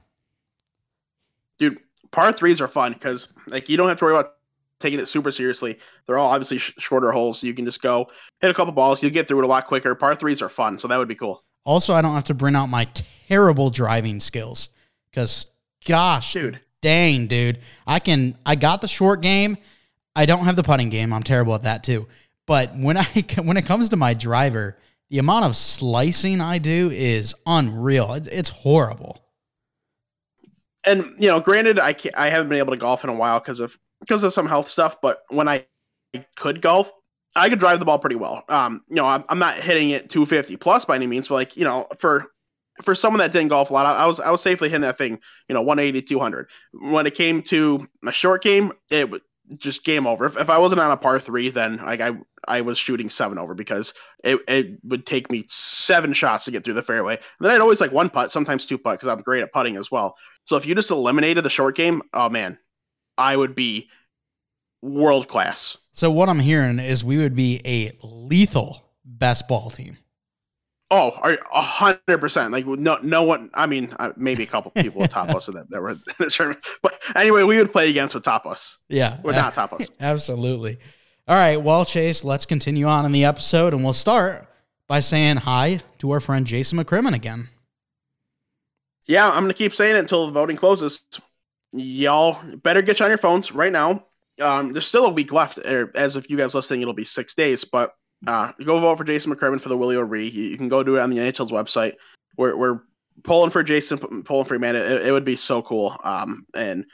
Dude, 1.60 1.78
par 2.12 2.34
threes 2.34 2.60
are 2.60 2.67
fun 2.67 2.91
because 2.91 3.32
like 3.47 3.69
you 3.69 3.78
don't 3.78 3.88
have 3.88 3.97
to 3.99 4.04
worry 4.04 4.15
about 4.15 4.34
taking 4.82 4.99
it 4.99 5.08
super 5.08 5.32
seriously. 5.32 5.80
They're 6.06 6.17
all 6.17 6.30
obviously 6.30 6.58
sh- 6.58 6.73
shorter 6.78 7.13
holes, 7.13 7.39
so 7.39 7.47
you 7.47 7.54
can 7.54 7.63
just 7.63 7.82
go 7.82 8.10
hit 8.41 8.52
a 8.52 8.54
couple 8.54 8.73
balls. 8.73 9.02
You'll 9.02 9.13
get 9.13 9.30
through 9.30 9.39
it 9.39 9.45
a 9.45 9.47
lot 9.47 9.65
quicker. 9.65 9.95
Par 9.95 10.13
threes 10.13 10.41
are 10.41 10.49
fun, 10.49 10.78
so 10.78 10.89
that 10.89 10.97
would 10.97 11.08
be 11.08 11.15
cool. 11.15 11.41
Also, 11.63 11.93
I 11.93 12.02
don't 12.02 12.15
have 12.15 12.25
to 12.25 12.34
bring 12.34 12.58
out 12.58 12.65
my 12.65 12.86
terrible 13.30 13.69
driving 13.69 14.19
skills 14.19 14.67
because, 15.10 15.47
gosh, 15.86 16.34
dude, 16.34 16.60
dang, 16.82 17.28
dude, 17.28 17.60
I 17.88 17.99
can. 17.99 18.38
I 18.45 18.56
got 18.56 18.82
the 18.82 18.89
short 18.89 19.21
game. 19.21 19.56
I 20.17 20.25
don't 20.25 20.43
have 20.43 20.58
the 20.58 20.63
putting 20.63 20.89
game. 20.89 21.13
I'm 21.13 21.23
terrible 21.23 21.56
at 21.56 21.63
that 21.63 21.86
too. 21.86 22.10
But 22.45 22.75
when 22.75 22.97
I 22.97 23.06
when 23.41 23.56
it 23.56 23.65
comes 23.65 23.88
to 23.88 23.95
my 23.95 24.13
driver, 24.13 24.75
the 25.10 25.17
amount 25.17 25.45
of 25.45 25.56
slicing 25.56 26.39
I 26.41 26.58
do 26.58 26.89
is 26.89 27.34
unreal. 27.45 28.13
It's 28.13 28.50
horrible. 28.50 29.24
And 30.86 31.04
you 31.17 31.28
know, 31.28 31.39
granted, 31.39 31.80
I 31.80 31.95
I 32.15 32.30
haven't 32.30 32.50
been 32.50 32.60
able 32.60 32.72
to 32.72 32.78
golf 32.78 33.04
in 33.04 33.10
a 33.10 33.15
while 33.15 33.39
because 33.39 33.60
of 33.60 33.78
because 34.00 34.24
of 34.24 34.34
some 34.34 34.48
health 34.48 34.69
stuff. 34.69 35.02
But 35.02 35.19
when 35.30 35.48
I 35.48 35.65
could 36.36 36.62
golf, 36.62 36.91
I 37.36 37.50
could 37.50 37.60
drive 37.60 37.80
the 37.80 37.86
ball 37.86 38.00
pretty 38.00 38.15
well. 38.15 38.43
Um, 38.50 38.82
you 38.88 38.95
know, 38.95 39.06
I'm, 39.06 39.24
I'm 39.30 39.39
not 39.39 39.58
hitting 39.58 39.89
it 39.89 40.10
250 40.10 40.58
plus 40.58 40.86
by 40.86 40.95
any 40.95 41.08
means, 41.08 41.28
but 41.28 41.36
like 41.36 41.58
you 41.58 41.63
know, 41.63 41.88
for 42.00 42.28
for 42.82 42.95
someone 42.95 43.19
that 43.19 43.34
didn't 43.34 43.50
golf 43.50 43.72
a 43.72 43.74
lot, 43.74 43.86
I, 43.86 44.04
I 44.04 44.06
was 44.06 44.19
I 44.19 44.32
was 44.32 44.41
safely 44.41 44.69
hitting 44.69 44.82
that 44.82 44.98
thing, 44.98 45.19
you 45.48 45.54
know, 45.54 45.62
180, 45.62 46.08
200. 46.08 46.48
When 46.74 47.06
it 47.06 47.15
came 47.15 47.41
to 47.43 47.88
my 48.02 48.12
short 48.12 48.41
game, 48.41 48.72
it 48.89 49.10
was 49.10 49.22
just 49.58 49.84
game 49.84 50.08
over. 50.08 50.26
If, 50.26 50.38
if 50.38 50.50
I 50.50 50.58
wasn't 50.58 50.82
on 50.82 50.92
a 50.92 50.98
par 50.98 51.20
three, 51.20 51.50
then 51.50 51.78
like 51.78 52.02
I 52.02 52.18
I 52.48 52.62
was 52.62 52.78
shooting 52.78 53.10
seven 53.10 53.38
over 53.38 53.54
because 53.54 53.94
it, 54.24 54.40
it 54.48 54.80
would 54.84 55.06
take 55.06 55.32
me 55.32 55.46
seven 55.50 56.14
shots 56.14 56.46
to 56.46 56.52
get 56.52 56.64
through 56.64 56.76
the 56.76 56.82
fairway. 56.82 57.16
And 57.16 57.24
then 57.40 57.52
I'd 57.52 57.62
always 57.62 57.82
like 57.82 57.92
one 57.92 58.10
putt, 58.10 58.32
sometimes 58.32 58.66
two 58.66 58.78
putt 58.78 59.00
because 59.00 59.08
I'm 59.08 59.22
great 59.22 59.44
at 59.44 59.54
putting 59.54 59.76
as 59.78 59.92
well. 59.92 60.16
So 60.46 60.56
if 60.56 60.66
you 60.66 60.76
just 60.76 60.92
eliminated 60.92 61.44
the 61.44 61.50
short 61.50 61.76
game, 61.76 62.02
oh 62.14 62.30
man, 62.30 62.58
I 63.18 63.36
would 63.36 63.56
be 63.56 63.90
world 64.82 65.28
class. 65.28 65.78
So 65.94 66.10
what 66.10 66.30
I'm 66.30 66.40
hearing 66.40 66.80
is 66.80 67.04
we 67.04 67.18
would 67.18 67.36
be 67.36 67.62
a 67.66 67.92
lethal 68.04 68.86
best 69.04 69.48
ball 69.48 69.70
team. 69.70 69.98
Oh, 70.91 71.12
a 71.54 71.62
hundred 71.62 72.17
percent. 72.17 72.52
Like 72.52 72.65
no, 72.65 72.97
no 73.04 73.23
one. 73.23 73.52
I 73.54 73.67
mean, 73.67 73.93
uh, 73.99 74.12
maybe 74.17 74.43
a 74.43 74.47
couple 74.47 74.71
people 74.71 75.02
would 75.02 75.12
top 75.12 75.30
us 75.30 75.45
that, 75.45 75.69
that 75.69 75.82
were 75.82 75.91
in 75.91 76.02
this 76.17 76.36
tournament. 76.36 76.65
But 76.82 76.99
anyway, 77.15 77.43
we 77.43 77.58
would 77.58 77.71
play 77.71 77.89
against 77.89 78.15
with 78.15 78.23
top 78.23 78.47
us. 78.47 78.80
Yeah, 78.89 79.21
would 79.21 79.36
not 79.36 79.54
top 79.54 79.73
us. 79.73 79.91
Absolutely. 79.99 80.80
All 81.28 81.36
right. 81.36 81.62
Well, 81.62 81.86
Chase, 81.86 82.23
let's 82.23 82.47
continue 82.47 82.88
on 82.88 83.06
in 83.06 83.12
the 83.12 83.25
episode, 83.25 83.73
and 83.73 83.84
we'll 83.84 83.93
start 83.93 84.47
by 84.88 84.99
saying 84.99 85.38
hi 85.38 85.82
to 85.99 86.10
our 86.10 86.19
friend 86.19 86.47
Jason 86.47 86.80
McCrimmon 86.80 87.13
again. 87.13 87.49
Yeah, 89.06 89.30
I'm 89.30 89.43
gonna 89.43 89.54
keep 89.54 89.75
saying 89.75 89.95
it 89.95 89.99
until 89.99 90.25
the 90.25 90.32
voting 90.32 90.58
closes. 90.58 91.06
Y'all 91.71 92.39
better 92.63 92.82
get 92.82 92.99
you 92.99 93.06
on 93.06 93.12
your 93.12 93.19
phones 93.19 93.52
right 93.52 93.71
now. 93.71 94.06
Um, 94.41 94.73
there's 94.73 94.88
still 94.88 95.06
a 95.06 95.12
week 95.12 95.32
left. 95.32 95.60
Er, 95.60 95.91
as 95.93 96.15
if 96.15 96.32
you 96.32 96.38
guys 96.38 96.56
listening, 96.56 96.82
it'll 96.82 96.95
be 96.95 97.06
six 97.06 97.36
days, 97.36 97.63
but 97.63 97.93
uh, 98.28 98.52
go 98.64 98.80
vote 98.80 98.98
for 98.98 99.04
Jason 99.04 99.34
McCrimmon 99.34 99.62
for 99.62 99.70
the 99.70 99.78
Willie 99.78 99.96
O'Ree. 99.96 100.28
You, 100.28 100.44
you, 100.44 100.58
can 100.58 100.70
go 100.70 100.84
do 100.84 100.98
it 100.98 101.02
on 101.02 101.10
the 101.10 101.18
NHL's 101.18 101.52
website. 101.52 101.94
We're, 102.38 102.56
we're 102.56 102.82
pulling 103.24 103.52
for 103.52 103.64
Jason, 103.64 104.24
pulling 104.24 104.46
for 104.46 104.60
man. 104.60 104.76
It, 104.76 105.08
it 105.08 105.12
would 105.12 105.26
be 105.26 105.36
so 105.36 105.62
cool. 105.62 105.98
Um, 106.04 106.46
and 106.54 106.86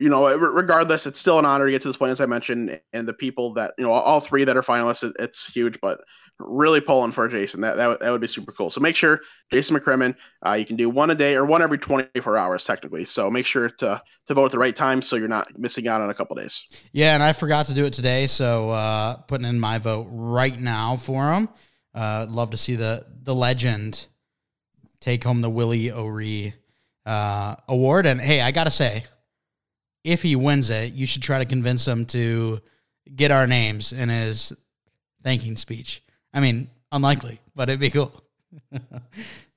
you 0.00 0.08
know, 0.08 0.36
regardless, 0.36 1.06
it's 1.06 1.20
still 1.20 1.38
an 1.38 1.44
honor 1.44 1.66
to 1.66 1.70
get 1.70 1.82
to 1.82 1.88
this 1.88 1.96
point, 1.96 2.10
as 2.10 2.20
I 2.20 2.26
mentioned, 2.26 2.80
and 2.92 3.06
the 3.06 3.14
people 3.14 3.54
that 3.54 3.74
you 3.78 3.84
know, 3.84 3.92
all 3.92 4.20
three 4.20 4.44
that 4.44 4.56
are 4.56 4.62
finalists, 4.62 5.08
it, 5.08 5.16
it's 5.20 5.52
huge. 5.52 5.78
But 5.80 6.00
really 6.38 6.80
pulling 6.80 7.12
for 7.12 7.28
Jason, 7.28 7.60
that 7.62 7.76
that, 7.76 8.00
that 8.00 8.10
would 8.10 8.20
be 8.20 8.26
super 8.26 8.52
cool. 8.52 8.70
So 8.70 8.80
make 8.80 8.96
sure 8.96 9.20
Jason 9.50 9.78
McCrimmon, 9.78 10.16
uh, 10.44 10.52
you 10.52 10.64
can 10.64 10.76
do 10.76 10.90
one 10.90 11.10
a 11.10 11.14
day 11.14 11.36
or 11.36 11.44
one 11.44 11.62
every 11.62 11.78
24 11.78 12.36
hours 12.36 12.64
technically. 12.64 13.04
So 13.04 13.30
make 13.30 13.46
sure 13.46 13.68
to 13.68 14.02
to 14.26 14.34
vote 14.34 14.46
at 14.46 14.52
the 14.52 14.58
right 14.58 14.74
time 14.74 15.02
so 15.02 15.16
you're 15.16 15.28
not 15.28 15.58
missing 15.58 15.86
out 15.88 16.00
on 16.00 16.10
a 16.10 16.14
couple 16.14 16.36
days. 16.36 16.66
Yeah, 16.92 17.14
and 17.14 17.22
I 17.22 17.32
forgot 17.32 17.66
to 17.66 17.74
do 17.74 17.84
it 17.84 17.92
today, 17.92 18.26
so 18.26 18.70
uh, 18.70 19.16
putting 19.16 19.46
in 19.46 19.60
my 19.60 19.78
vote 19.78 20.08
right 20.10 20.58
now 20.58 20.96
for 20.96 21.32
him. 21.32 21.48
Uh, 21.94 22.26
love 22.28 22.50
to 22.50 22.56
see 22.56 22.76
the 22.76 23.06
the 23.22 23.34
legend 23.34 24.08
take 25.00 25.22
home 25.22 25.42
the 25.42 25.50
Willie 25.50 25.92
O'Ree 25.92 26.54
uh, 27.06 27.56
award. 27.68 28.06
And 28.06 28.20
hey, 28.20 28.40
I 28.40 28.50
gotta 28.50 28.70
say 28.70 29.04
if 30.02 30.22
he 30.22 30.36
wins 30.36 30.70
it, 30.70 30.92
you 30.92 31.06
should 31.06 31.22
try 31.22 31.38
to 31.38 31.44
convince 31.44 31.86
him 31.86 32.06
to 32.06 32.60
get 33.14 33.30
our 33.30 33.46
names 33.46 33.92
in 33.92 34.08
his 34.08 34.52
thanking 35.22 35.56
speech. 35.56 36.03
I 36.34 36.40
mean, 36.40 36.68
unlikely, 36.92 37.40
but 37.54 37.68
it'd 37.68 37.80
be 37.80 37.90
cool. 37.90 38.22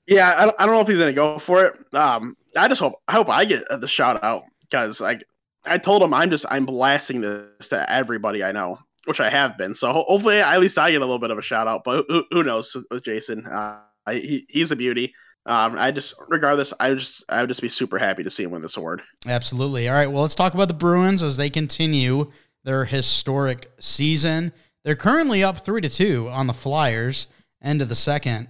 yeah, 0.07 0.35
I 0.37 0.45
don't, 0.45 0.55
I 0.59 0.65
don't 0.65 0.75
know 0.75 0.81
if 0.81 0.87
he's 0.87 0.99
gonna 0.99 1.11
go 1.13 1.39
for 1.39 1.65
it. 1.65 1.75
Um, 1.93 2.37
I 2.55 2.67
just 2.67 2.79
hope 2.79 3.01
I 3.07 3.13
hope 3.13 3.29
I 3.29 3.43
get 3.45 3.63
the 3.69 3.87
shout 3.87 4.23
out 4.23 4.43
because 4.61 5.01
like 5.01 5.25
I 5.65 5.77
told 5.77 6.01
him 6.01 6.13
I'm 6.13 6.29
just 6.29 6.45
I'm 6.49 6.65
blasting 6.65 7.21
this 7.21 7.67
to 7.69 7.91
everybody 7.91 8.43
I 8.43 8.51
know, 8.51 8.79
which 9.05 9.19
I 9.19 9.29
have 9.29 9.57
been. 9.57 9.73
So 9.73 9.91
hopefully 9.91 10.39
at 10.39 10.59
least 10.59 10.77
I 10.77 10.91
get 10.91 11.01
a 11.01 11.05
little 11.05 11.19
bit 11.19 11.31
of 11.31 11.37
a 11.37 11.41
shout 11.41 11.67
out. 11.67 11.83
But 11.83 12.05
who, 12.07 12.23
who 12.31 12.43
knows 12.43 12.75
with 12.89 13.03
Jason? 13.03 13.45
Uh, 13.45 13.81
he, 14.09 14.45
he's 14.49 14.71
a 14.71 14.75
beauty. 14.75 15.13
Um, 15.45 15.75
I 15.77 15.91
just, 15.91 16.13
regardless, 16.27 16.73
I 16.77 16.93
just, 16.93 17.23
I 17.29 17.41
would 17.41 17.47
just 17.47 17.61
be 17.61 17.69
super 17.69 17.97
happy 17.97 18.23
to 18.23 18.29
see 18.29 18.43
him 18.43 18.51
win 18.51 18.61
this 18.61 18.75
award. 18.75 19.01
Absolutely. 19.25 19.87
All 19.87 19.95
right. 19.95 20.11
Well, 20.11 20.21
let's 20.21 20.35
talk 20.35 20.53
about 20.53 20.67
the 20.67 20.73
Bruins 20.73 21.23
as 21.23 21.37
they 21.37 21.49
continue 21.49 22.31
their 22.65 22.83
historic 22.83 23.71
season. 23.79 24.51
They're 24.87 24.95
currently 24.95 25.43
up 25.43 25.57
three 25.57 25.81
to 25.81 25.89
two 25.89 26.29
on 26.29 26.47
the 26.47 26.53
Flyers, 26.53 27.27
end 27.61 27.81
of 27.81 27.89
the 27.89 27.93
second, 27.93 28.47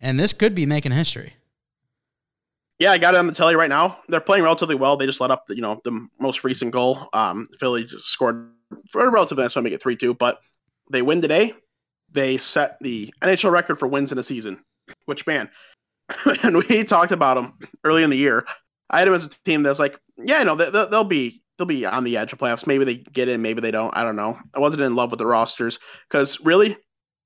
and 0.00 0.18
this 0.18 0.32
could 0.32 0.52
be 0.52 0.66
making 0.66 0.90
history. 0.90 1.34
Yeah, 2.80 2.90
I 2.90 2.98
got 2.98 3.14
it 3.14 3.18
on 3.18 3.28
the 3.28 3.32
telly 3.32 3.54
right 3.54 3.68
now. 3.68 3.98
They're 4.08 4.18
playing 4.18 4.42
relatively 4.42 4.74
well. 4.74 4.96
They 4.96 5.06
just 5.06 5.20
let 5.20 5.30
up, 5.30 5.46
the, 5.46 5.54
you 5.54 5.62
know, 5.62 5.80
the 5.84 6.08
most 6.18 6.42
recent 6.42 6.72
goal. 6.72 7.08
Um, 7.12 7.46
Philly 7.60 7.84
just 7.84 8.06
scored 8.06 8.50
for 8.90 9.06
a 9.06 9.10
relatively 9.12 9.44
nice 9.44 9.54
one, 9.54 9.62
make 9.62 9.74
it 9.74 9.80
three 9.80 9.94
two. 9.94 10.12
But 10.12 10.40
they 10.90 11.02
win 11.02 11.22
today. 11.22 11.54
They 12.10 12.36
set 12.36 12.80
the 12.80 13.14
NHL 13.22 13.52
record 13.52 13.78
for 13.78 13.86
wins 13.86 14.10
in 14.10 14.18
a 14.18 14.24
season. 14.24 14.64
Which 15.04 15.24
man, 15.24 15.48
and 16.42 16.56
we 16.68 16.82
talked 16.82 17.12
about 17.12 17.34
them 17.34 17.52
early 17.84 18.02
in 18.02 18.10
the 18.10 18.16
year. 18.16 18.44
I 18.90 18.98
had 18.98 19.06
them 19.06 19.14
as 19.14 19.26
a 19.26 19.30
team 19.44 19.62
that's 19.62 19.78
like, 19.78 20.00
yeah, 20.16 20.42
no, 20.42 20.56
they, 20.56 20.68
they'll 20.68 21.04
be 21.04 21.44
they'll 21.56 21.66
be 21.66 21.86
on 21.86 22.04
the 22.04 22.16
edge 22.16 22.32
of 22.32 22.38
playoffs. 22.38 22.66
Maybe 22.66 22.84
they 22.84 22.96
get 22.96 23.28
in, 23.28 23.42
maybe 23.42 23.60
they 23.60 23.70
don't. 23.70 23.96
I 23.96 24.04
don't 24.04 24.16
know. 24.16 24.38
I 24.54 24.60
wasn't 24.60 24.82
in 24.82 24.94
love 24.94 25.10
with 25.10 25.18
the 25.18 25.26
rosters 25.26 25.78
because 26.08 26.40
really, 26.40 26.76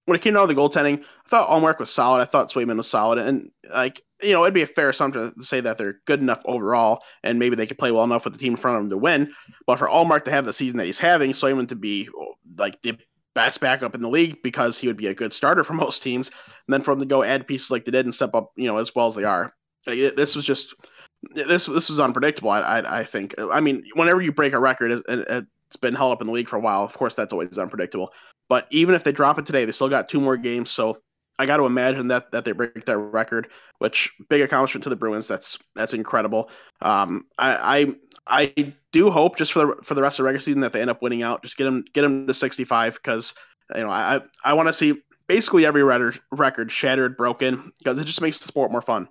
when 0.07 0.16
it 0.16 0.23
came 0.23 0.35
down 0.35 0.49
to 0.49 0.55
the 0.55 0.61
goaltending, 0.61 1.01
I 1.01 1.29
thought 1.29 1.49
Ullmark 1.49 1.79
was 1.79 1.90
solid. 1.90 2.21
I 2.21 2.25
thought 2.25 2.51
Swayman 2.51 2.77
was 2.77 2.88
solid, 2.88 3.19
and 3.19 3.51
like 3.73 4.03
you 4.23 4.33
know, 4.33 4.43
it'd 4.43 4.55
be 4.55 4.62
a 4.62 4.66
fair 4.66 4.90
assumption 4.90 5.33
to 5.35 5.45
say 5.45 5.61
that 5.61 5.79
they're 5.79 6.01
good 6.07 6.21
enough 6.21 6.43
overall, 6.45 7.03
and 7.23 7.38
maybe 7.38 7.57
they 7.57 7.66
could 7.66 7.79
play 7.79 7.93
well 7.93 8.05
enough 8.05 8.25
with 8.25 8.35
the 8.35 8.38
team 8.38 8.55
in 8.55 8.57
front 8.57 8.77
of 8.77 8.83
them 8.83 8.90
to 8.90 8.99
win. 8.99 9.33
But 9.66 9.79
for 9.79 9.88
Ullmark 9.88 10.25
to 10.25 10.31
have 10.31 10.45
the 10.45 10.53
season 10.53 10.79
that 10.79 10.87
he's 10.87 10.99
having, 10.99 11.33
Swayman 11.33 11.69
to 11.69 11.77
be 11.77 12.09
like 12.57 12.81
the 12.83 12.99
best 13.35 13.61
backup 13.61 13.95
in 13.95 14.03
the 14.03 14.09
league 14.09 14.43
because 14.43 14.79
he 14.79 14.87
would 14.87 14.97
be 14.97 15.07
a 15.07 15.14
good 15.14 15.33
starter 15.33 15.64
for 15.64 15.73
most 15.75 16.03
teams. 16.03 16.29
And 16.29 16.75
then 16.75 16.83
for 16.83 16.93
them 16.93 17.01
to 17.01 17.07
go 17.07 17.23
add 17.23 17.47
pieces 17.47 17.71
like 17.71 17.85
they 17.85 17.93
did 17.93 18.07
and 18.07 18.14
step 18.14 18.35
up, 18.35 18.53
you 18.57 18.66
know, 18.66 18.79
as 18.79 18.95
well 18.95 19.09
as 19.09 19.14
they 19.14 19.25
are, 19.25 19.55
Like, 19.87 20.16
this 20.16 20.37
was 20.37 20.45
just 20.45 20.75
this 21.22 21.66
this 21.66 21.88
was 21.88 22.00
unpredictable. 22.00 22.50
I, 22.50 22.61
I, 22.61 23.00
I 23.00 23.04
think. 23.04 23.35
I 23.38 23.61
mean, 23.61 23.85
whenever 23.94 24.20
you 24.20 24.33
break 24.33 24.52
a 24.52 24.59
record, 24.59 24.92
it, 24.92 25.02
it's 25.09 25.76
been 25.76 25.94
held 25.94 26.12
up 26.12 26.20
in 26.20 26.26
the 26.26 26.33
league 26.33 26.48
for 26.48 26.56
a 26.56 26.61
while. 26.61 26.83
Of 26.83 26.94
course, 26.94 27.14
that's 27.14 27.33
always 27.33 27.59
unpredictable. 27.59 28.12
But 28.48 28.66
even 28.70 28.94
if 28.94 29.04
they 29.04 29.12
drop 29.12 29.38
it 29.38 29.46
today, 29.46 29.64
they 29.64 29.72
still 29.72 29.88
got 29.88 30.09
two 30.09 30.20
more 30.20 30.37
games. 30.37 30.70
So 30.70 30.98
I 31.38 31.46
got 31.46 31.59
to 31.59 31.66
imagine 31.66 32.09
that 32.09 32.33
that 32.33 32.44
they 32.44 32.52
break 32.52 32.85
that 32.85 32.98
record, 32.98 33.48
which 33.78 34.12
big 34.28 34.42
accomplishment 34.42 34.85
to 34.85 34.90
the 34.90 34.96
Bruins. 34.96 35.28
That's 35.28 35.59
that's 35.74 35.94
incredible. 35.94 36.50
Um, 36.83 37.26
I 37.38 37.94
I 38.26 38.46
I 38.46 38.74
do 38.92 39.11
hope 39.11 39.37
just 39.37 39.52
for 39.52 39.66
the 39.66 39.83
for 39.83 39.94
the 39.94 40.02
rest 40.02 40.18
of 40.18 40.24
the 40.24 40.26
regular 40.26 40.42
season 40.42 40.61
that 40.62 40.72
they 40.72 40.80
end 40.80 40.90
up 40.90 41.02
winning 41.02 41.22
out. 41.22 41.42
Just 41.42 41.56
get 41.56 41.64
them 41.64 41.85
get 41.92 42.02
them 42.02 42.26
to 42.26 42.35
65 42.35 42.94
because 42.94 43.35
you 43.74 43.83
know 43.83 43.90
I 43.90 44.20
I 44.44 44.54
want 44.54 44.68
to 44.68 44.74
see 44.74 45.00
basically 45.28 45.64
every 45.64 45.83
record 45.83 46.18
record 46.33 46.72
shattered, 46.72 47.16
broken 47.16 47.72
because 47.78 47.98
it 48.00 48.04
just 48.04 48.20
makes 48.20 48.38
the 48.38 48.48
sport 48.48 48.72
more 48.72 48.83
fun. 48.83 49.09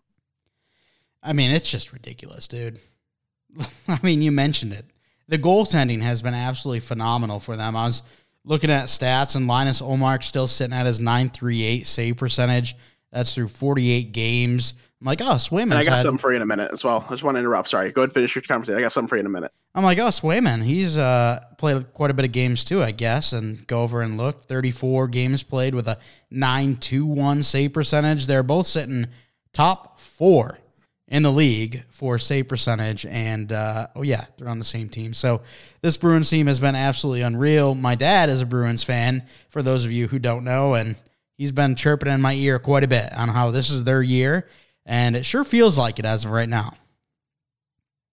I 1.21 1.34
mean, 1.34 1.51
it's 1.51 1.69
just 1.69 1.93
ridiculous, 1.93 2.47
dude. 2.47 2.79
I 3.88 3.99
mean, 4.03 4.21
you 4.21 4.32
mentioned 4.32 4.73
it. 4.73 4.86
The 5.27 5.38
goaltending 5.38 6.01
has 6.01 6.21
been 6.21 6.34
absolutely 6.34 6.79
phenomenal 6.79 7.39
for 7.39 7.55
them. 7.55 7.75
I 7.75 7.86
was 7.86 8.01
looking 8.45 8.71
at 8.71 8.86
stats, 8.86 9.36
and 9.36 9.47
Linus 9.47 9.82
Ullmark 9.82 10.23
still 10.23 10.47
sitting 10.47 10.73
at 10.73 10.86
his 10.86 10.99
938 10.99 11.86
save 11.86 12.17
percentage. 12.17 12.75
That's 13.12 13.34
through 13.34 13.49
48 13.49 14.12
games. 14.12 14.75
I'm 15.01 15.08
like, 15.08 15.21
oh, 15.21 15.36
Swayman. 15.36 15.73
I 15.73 15.84
got 15.84 15.93
had, 15.93 16.01
something 16.01 16.17
for 16.17 16.32
you 16.32 16.36
in 16.38 16.41
a 16.41 16.45
minute 16.45 16.71
as 16.71 16.84
well. 16.84 17.05
I 17.08 17.12
just 17.12 17.23
want 17.23 17.36
to 17.36 17.39
interrupt. 17.39 17.69
Sorry. 17.69 17.91
Go 17.91 18.01
ahead 18.01 18.10
and 18.10 18.13
finish 18.13 18.36
your 18.36 18.41
conversation. 18.41 18.77
I 18.77 18.82
got 18.82 18.91
something 18.91 19.08
for 19.08 19.15
you 19.15 19.21
in 19.21 19.25
a 19.25 19.29
minute. 19.29 19.51
I'm 19.73 19.84
like, 19.84 19.97
oh, 19.97 20.08
Swayman. 20.08 20.63
He's 20.63 20.97
uh, 20.97 21.43
played 21.58 21.93
quite 21.93 22.12
a 22.12 22.13
bit 22.13 22.25
of 22.25 22.32
games 22.32 22.63
too, 22.63 22.84
I 22.84 22.91
guess. 22.91 23.34
And 23.34 23.65
go 23.65 23.82
over 23.82 24.01
and 24.01 24.17
look. 24.17 24.43
34 24.43 25.08
games 25.08 25.41
played 25.41 25.73
with 25.73 25.88
a 25.88 25.97
921 26.32 27.43
save 27.43 27.73
percentage. 27.73 28.27
They're 28.27 28.43
both 28.43 28.67
sitting 28.67 29.08
top 29.53 29.99
four 29.99 30.60
in 31.09 31.23
the 31.23 31.31
league 31.31 31.83
for 31.89 32.17
save 32.19 32.47
percentage. 32.47 33.05
And 33.05 33.51
uh, 33.51 33.87
oh, 33.95 34.03
yeah, 34.03 34.25
they're 34.37 34.47
on 34.47 34.59
the 34.59 34.65
same 34.65 34.89
team. 34.89 35.13
So 35.13 35.41
this 35.81 35.97
Bruins 35.97 36.29
team 36.29 36.47
has 36.47 36.59
been 36.59 36.75
absolutely 36.75 37.21
unreal. 37.21 37.75
My 37.75 37.95
dad 37.95 38.29
is 38.29 38.41
a 38.41 38.45
Bruins 38.45 38.83
fan, 38.83 39.23
for 39.49 39.61
those 39.61 39.83
of 39.83 39.91
you 39.91 40.07
who 40.07 40.19
don't 40.19 40.43
know, 40.43 40.75
and 40.75 40.95
he's 41.37 41.51
been 41.51 41.75
chirping 41.75 42.11
in 42.11 42.21
my 42.21 42.33
ear 42.33 42.59
quite 42.59 42.83
a 42.83 42.87
bit 42.87 43.11
on 43.13 43.29
how 43.29 43.51
this 43.51 43.69
is 43.69 43.83
their 43.83 44.01
year. 44.01 44.47
And 44.85 45.15
it 45.15 45.25
sure 45.25 45.43
feels 45.43 45.77
like 45.77 45.99
it 45.99 46.05
as 46.05 46.25
of 46.25 46.31
right 46.31 46.49
now. 46.49 46.73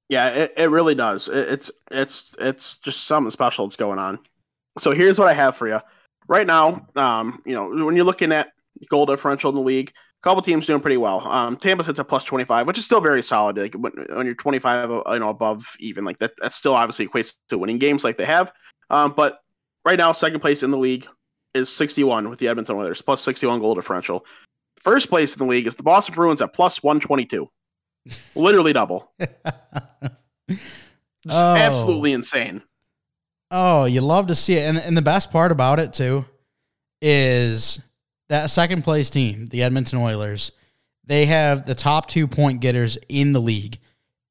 Yeah, 0.09 0.29
it, 0.29 0.55
it 0.57 0.71
really 0.71 0.95
does. 0.95 1.29
It, 1.29 1.49
it's 1.49 1.71
it's 1.91 2.35
it's 2.39 2.79
just 2.79 3.07
something 3.07 3.31
special 3.31 3.67
that's 3.67 3.77
going 3.77 3.99
on. 3.99 4.19
So 4.79 4.93
here's 4.93 5.19
what 5.19 5.29
I 5.29 5.33
have 5.33 5.57
for 5.57 5.67
you. 5.67 5.81
Right 6.29 6.47
now, 6.47 6.87
um, 6.97 7.43
you 7.45 7.55
know, 7.55 7.85
when 7.85 7.97
you're 7.97 8.05
looking 8.05 8.33
at 8.33 8.53
goal 8.89 9.07
differential 9.07 9.51
in 9.51 9.57
the 9.57 9.63
league, 9.63 9.93
couple 10.23 10.43
teams 10.43 10.67
doing 10.67 10.81
pretty 10.81 10.97
well. 10.97 11.27
Um, 11.27 11.57
Tampa 11.57 11.85
sits 11.85 12.01
at 12.01 12.09
plus 12.09 12.25
25, 12.25 12.67
which 12.67 12.79
is 12.79 12.85
still 12.85 13.01
very 13.01 13.23
solid. 13.23 13.57
Like 13.57 13.75
when, 13.75 13.93
when 14.11 14.27
you're 14.27 14.35
25, 14.35 14.91
uh, 14.91 15.03
you 15.13 15.19
know, 15.19 15.29
above 15.29 15.67
even, 15.79 16.05
like 16.05 16.19
that, 16.19 16.33
that 16.39 16.53
still 16.53 16.75
obviously 16.75 17.07
equates 17.07 17.35
to 17.49 17.59
winning 17.59 17.79
games 17.79 18.05
like 18.05 18.17
they 18.17 18.25
have. 18.25 18.53
Um, 18.91 19.15
but 19.17 19.41
right 19.85 19.99
now, 19.99 20.13
second 20.13 20.41
place 20.41 20.63
in 20.63 20.71
the 20.71 20.79
league 20.79 21.07
is 21.55 21.75
61 21.75 22.29
with 22.29 22.39
the 22.39 22.49
Edmonton 22.49 22.77
Oilers, 22.77 23.03
plus 23.03 23.23
61 23.23 23.61
goal 23.61 23.75
differential. 23.75 24.25
First 24.81 25.09
place 25.09 25.35
in 25.35 25.39
the 25.39 25.51
league 25.51 25.67
is 25.67 25.77
the 25.77 25.83
Boston 25.83 26.15
Bruins 26.15 26.43
at 26.43 26.53
plus 26.53 26.83
122, 26.83 27.49
literally 28.35 28.73
double. 28.73 29.13
oh. 29.21 30.57
Absolutely 31.29 32.13
insane. 32.13 32.63
Oh, 33.51 33.85
you 33.85 34.01
love 34.01 34.27
to 34.27 34.35
see 34.35 34.55
it, 34.55 34.69
and 34.69 34.77
and 34.79 34.97
the 34.97 35.03
best 35.03 35.31
part 35.31 35.53
about 35.53 35.79
it 35.79 35.93
too 35.93 36.25
is 37.01 37.81
that 38.29 38.51
second 38.51 38.83
place 38.83 39.11
team, 39.11 39.47
the 39.47 39.63
Edmonton 39.63 39.99
Oilers, 39.99 40.53
they 41.05 41.27
have 41.27 41.67
the 41.67 41.75
top 41.75 42.09
two 42.09 42.27
point 42.27 42.61
getters 42.61 42.99
in 43.09 43.33
the 43.33 43.41
league, 43.41 43.79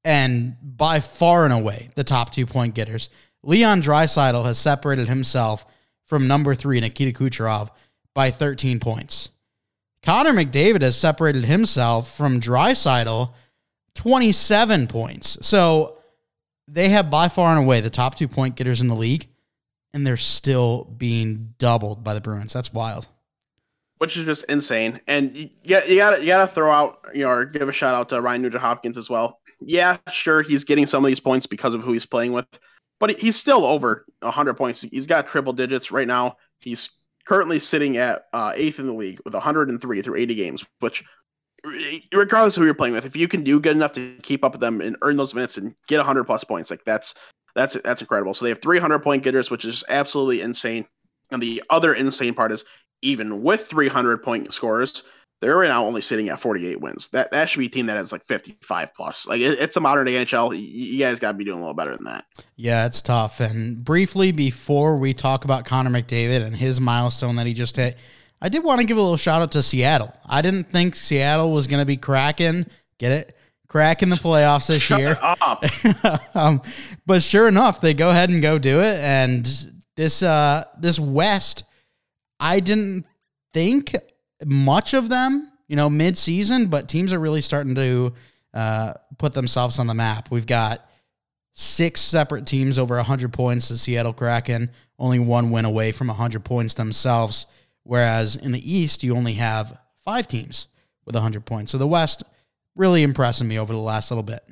and 0.04 0.56
by 0.62 1.00
far 1.00 1.46
and 1.46 1.54
away 1.54 1.90
the 1.96 2.04
top 2.04 2.32
two 2.32 2.46
point 2.46 2.76
getters. 2.76 3.10
Leon 3.44 3.82
Draisaitl 3.82 4.46
has 4.46 4.58
separated 4.58 5.08
himself 5.08 5.66
from 6.06 6.28
number 6.28 6.54
three, 6.56 6.80
Nikita 6.80 7.18
Kucherov, 7.18 7.70
by 8.14 8.32
13 8.32 8.80
points. 8.80 9.30
Connor 10.04 10.34
McDavid 10.34 10.82
has 10.82 10.98
separated 10.98 11.46
himself 11.46 12.16
from 12.16 12.40
Draisaitl 12.40 13.34
27 13.96 14.88
points. 14.88 15.38
So 15.48 15.98
they 16.68 16.90
have 16.90 17.10
by 17.10 17.28
far 17.28 17.56
and 17.56 17.64
away 17.64 17.82
the 17.82 17.90
top 17.90 18.16
two 18.16 18.28
point 18.28 18.56
getters 18.56 18.82
in 18.82 18.88
the 18.88 18.96
league, 18.96 19.28
and 19.94 20.06
they're 20.06 20.18
still 20.18 20.84
being 20.84 21.54
doubled 21.58 22.04
by 22.04 22.14
the 22.14 22.22
Bruins. 22.22 22.54
That's 22.54 22.74
wild 22.74 23.08
which 24.06 24.18
is 24.18 24.26
just 24.26 24.44
insane. 24.46 25.02
And 25.08 25.36
you, 25.36 25.50
you 25.64 25.98
gotta 25.98 26.20
you 26.20 26.28
gotta 26.28 26.48
throw 26.48 26.72
out 26.72 27.08
you 27.16 27.24
know 27.24 27.32
or 27.32 27.46
give 27.46 27.68
a 27.68 27.72
shout 27.72 27.96
out 27.96 28.10
to 28.10 28.22
Ryan 28.22 28.44
Nugent 28.44 28.62
Hopkins 28.62 29.00
as 29.00 29.10
well. 29.10 29.40
Yeah, 29.60 29.98
sure, 30.12 30.44
he's 30.44 30.64
getting 30.64 30.86
some 30.86 31.04
of 31.04 31.08
these 31.08 31.20
points 31.20 31.48
because 31.48 31.74
of 31.74 31.82
who 31.82 31.92
he's 31.92 32.06
playing 32.06 32.32
with, 32.32 32.46
but 33.00 33.18
he's 33.18 33.36
still 33.36 33.66
over 33.66 34.06
100 34.20 34.54
points. 34.54 34.82
He's 34.82 35.08
got 35.08 35.28
triple 35.28 35.54
digits 35.54 35.92
right 35.92 36.08
now. 36.08 36.38
He's 36.60 37.00
currently 37.26 37.58
sitting 37.58 37.98
at 37.98 38.26
uh, 38.32 38.54
eighth 38.56 38.78
in 38.78 38.86
the 38.86 38.94
league 38.94 39.20
with 39.26 39.34
103 39.34 40.02
through 40.04 40.16
80 40.16 40.36
games, 40.36 40.66
which 40.82 41.04
regardless 42.14 42.58
of 42.58 42.62
who 42.62 42.66
you're 42.66 42.76
playing 42.76 42.94
with, 42.94 43.08
if 43.08 43.16
you 43.16 43.28
can 43.28 43.44
do 43.44 43.60
good 43.60 43.76
enough 43.76 43.94
to 43.94 44.18
keep 44.22 44.44
up 44.44 44.52
with 44.52 44.62
them 44.62 44.82
and 44.82 44.98
earn 45.02 45.18
those 45.18 45.34
minutes 45.34 45.58
and 45.58 45.74
get 45.88 45.98
100 45.98 46.26
plus 46.26 46.44
points, 46.44 46.70
like 46.70 46.84
that's 46.84 47.16
that's 47.56 47.74
that's 47.82 48.02
incredible. 48.02 48.36
So 48.36 48.46
they 48.46 48.50
have 48.50 48.62
300 48.62 49.00
point 49.00 49.24
getters, 49.24 49.50
which 49.50 49.66
is 49.66 49.84
absolutely 49.90 50.42
insane. 50.42 50.86
And 51.32 51.42
the 51.42 51.64
other 51.72 51.94
insane 51.96 52.36
part 52.36 52.52
is 52.52 52.66
even 53.02 53.44
with 53.44 53.68
300 53.68 54.24
point 54.24 54.54
scores, 54.54 55.04
they're 55.42 55.58
right 55.58 55.68
now 55.68 55.86
only 55.86 56.02
sitting 56.02 56.30
at 56.30 56.40
48 56.40 56.82
wins. 56.82 57.10
That 57.10 57.32
that 57.32 57.50
should 57.50 57.60
be 57.60 57.68
a 57.68 57.70
team 57.70 57.88
that 57.88 57.98
has 57.98 58.12
like 58.12 58.26
55 58.26 58.94
plus. 58.96 59.28
Like 59.28 59.42
it, 59.42 59.60
it's 59.60 59.76
a 59.76 59.82
modern 59.82 60.06
day 60.06 60.14
NHL. 60.14 60.58
You 60.58 61.00
guys 61.00 61.20
got 61.20 61.34
to 61.34 61.38
be 61.38 61.44
doing 61.44 61.58
a 61.58 61.62
little 61.62 61.76
better 61.76 61.96
than 61.96 62.06
that. 62.06 62.26
Yeah, 62.56 62.86
it's 62.86 63.02
tough. 63.02 63.40
And 63.40 63.84
briefly 63.84 64.32
before 64.32 64.98
we 64.98 65.14
talk 65.14 65.46
about 65.46 65.66
Connor 65.66 65.90
McDavid 65.90 66.42
and 66.42 66.56
his 66.56 66.80
milestone 66.80 67.36
that 67.36 67.46
he 67.46 67.54
just 67.54 67.76
hit, 67.76 67.98
I 68.42 68.50
did 68.50 68.64
want 68.64 68.80
to 68.80 68.86
give 68.86 68.98
a 68.98 69.02
little 69.02 69.18
shout 69.18 69.42
out 69.42 69.52
to 69.52 69.62
Seattle. 69.62 70.14
I 70.26 70.42
didn't 70.42 70.72
think 70.72 70.96
Seattle 70.96 71.52
was 71.52 71.68
going 71.68 71.82
to 71.82 71.86
be 71.86 71.98
cracking. 71.98 72.66
Get 72.98 73.12
it? 73.12 73.38
Cracking 73.68 74.10
the 74.10 74.16
playoffs 74.16 74.68
this 74.68 74.82
Shut 74.82 75.00
year. 75.00 75.18
um, 76.34 76.62
but 77.06 77.22
sure 77.22 77.48
enough, 77.48 77.82
they 77.82 77.94
go 77.94 78.10
ahead 78.10 78.30
and 78.30 78.42
go 78.42 78.58
do 78.58 78.80
it. 78.80 79.00
And 79.00 79.46
this 79.96 80.24
uh 80.24 80.64
this 80.80 81.00
West 81.00 81.65
I 82.46 82.60
didn't 82.60 83.06
think 83.54 83.96
much 84.46 84.94
of 84.94 85.10
them, 85.10 85.52
you 85.68 85.76
know, 85.76 85.90
mid-season, 85.90 86.68
but 86.68 86.88
teams 86.88 87.12
are 87.12 87.20
really 87.20 87.42
starting 87.42 87.74
to 87.74 88.14
uh, 88.54 88.94
put 89.18 89.34
themselves 89.34 89.80
on 89.80 89.88
the 89.88 89.96
map. 89.96 90.30
We've 90.30 90.46
got 90.46 90.88
six 91.54 92.02
separate 92.02 92.46
teams 92.46 92.78
over 92.78 92.98
100 92.98 93.34
points. 93.34 93.70
The 93.70 93.80
Seattle 93.80 94.14
Kraken 94.14 94.70
only 95.00 95.18
one 95.18 95.50
win 95.50 95.66
away 95.66 95.92
from 95.92 96.08
100 96.08 96.46
points 96.46 96.76
themselves, 96.76 97.48
whereas 97.84 98.36
in 98.36 98.52
the 98.52 98.72
East 98.72 99.04
you 99.04 99.16
only 99.16 99.34
have 99.34 99.80
five 100.04 100.28
teams 100.28 100.68
with 101.04 101.16
100 101.16 101.46
points. 101.46 101.72
So 101.72 101.80
the 101.80 101.88
West 101.88 102.22
really 102.76 103.02
impressing 103.02 103.48
me 103.48 103.58
over 103.58 103.74
the 103.74 103.80
last 103.80 104.12
little 104.12 104.24
bit. 104.24 104.44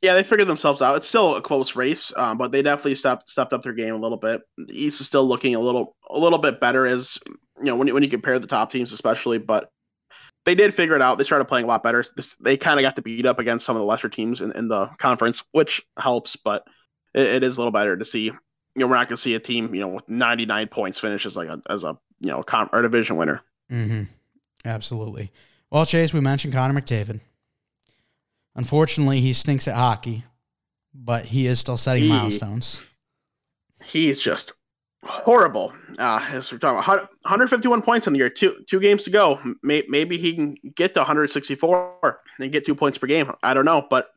Yeah, 0.00 0.14
they 0.14 0.22
figured 0.22 0.46
themselves 0.46 0.80
out. 0.80 0.96
It's 0.96 1.08
still 1.08 1.34
a 1.34 1.42
close 1.42 1.74
race, 1.74 2.12
um, 2.16 2.38
but 2.38 2.52
they 2.52 2.62
definitely 2.62 2.94
stepped 2.94 3.28
stepped 3.28 3.52
up 3.52 3.62
their 3.62 3.72
game 3.72 3.94
a 3.94 3.98
little 3.98 4.16
bit. 4.16 4.42
The 4.56 4.84
East 4.84 5.00
is 5.00 5.06
still 5.06 5.24
looking 5.24 5.54
a 5.54 5.60
little 5.60 5.96
a 6.08 6.18
little 6.18 6.38
bit 6.38 6.60
better 6.60 6.86
as 6.86 7.18
you 7.58 7.64
know 7.64 7.76
when 7.76 7.88
you, 7.88 7.94
when 7.94 8.02
you 8.02 8.08
compare 8.08 8.38
the 8.38 8.46
top 8.46 8.70
teams, 8.70 8.92
especially. 8.92 9.38
But 9.38 9.70
they 10.44 10.54
did 10.54 10.72
figure 10.72 10.94
it 10.94 11.02
out. 11.02 11.18
They 11.18 11.24
started 11.24 11.46
playing 11.46 11.64
a 11.64 11.68
lot 11.68 11.82
better. 11.82 12.04
They 12.40 12.56
kind 12.56 12.78
of 12.78 12.82
got 12.82 12.96
to 12.96 13.02
beat 13.02 13.26
up 13.26 13.40
against 13.40 13.66
some 13.66 13.76
of 13.76 13.80
the 13.80 13.86
lesser 13.86 14.08
teams 14.08 14.40
in, 14.40 14.52
in 14.52 14.68
the 14.68 14.86
conference, 14.98 15.42
which 15.50 15.82
helps. 15.98 16.36
But 16.36 16.64
it, 17.12 17.26
it 17.26 17.42
is 17.42 17.56
a 17.56 17.60
little 17.60 17.72
better 17.72 17.96
to 17.96 18.04
see. 18.04 18.26
You 18.26 18.34
know, 18.76 18.86
we're 18.86 18.94
not 18.94 19.08
going 19.08 19.16
to 19.16 19.22
see 19.22 19.34
a 19.34 19.40
team 19.40 19.74
you 19.74 19.80
know 19.80 19.88
with 19.88 20.08
99 20.08 20.68
points 20.68 21.00
finish 21.00 21.26
as 21.26 21.36
like 21.36 21.48
a 21.48 21.60
as 21.68 21.82
a 21.82 21.98
you 22.20 22.30
know 22.30 22.44
con- 22.44 22.70
or 22.72 22.82
division 22.82 23.16
winner. 23.16 23.42
Mm-hmm. 23.70 24.04
Absolutely. 24.64 25.32
Well, 25.70 25.84
Chase, 25.84 26.12
we 26.12 26.20
mentioned 26.20 26.54
Connor 26.54 26.80
McDavid. 26.80 27.20
Unfortunately, 28.58 29.20
he 29.20 29.32
stinks 29.32 29.68
at 29.68 29.76
hockey, 29.76 30.24
but 30.92 31.24
he 31.24 31.46
is 31.46 31.60
still 31.60 31.76
setting 31.76 32.02
he, 32.02 32.08
milestones. 32.08 32.80
He's 33.84 34.20
just 34.20 34.52
horrible. 35.04 35.72
Uh, 35.96 36.26
as 36.28 36.50
we're 36.50 36.58
talking 36.58 36.80
about 36.80 37.08
151 37.22 37.82
points 37.82 38.08
in 38.08 38.14
the 38.14 38.18
year, 38.18 38.28
two 38.28 38.56
two 38.68 38.80
games 38.80 39.04
to 39.04 39.10
go. 39.10 39.40
Maybe 39.62 40.18
he 40.18 40.34
can 40.34 40.56
get 40.74 40.92
to 40.94 41.00
164 41.00 42.20
and 42.40 42.50
get 42.50 42.66
two 42.66 42.74
points 42.74 42.98
per 42.98 43.06
game. 43.06 43.32
I 43.44 43.54
don't 43.54 43.64
know, 43.64 43.86
but 43.88 44.10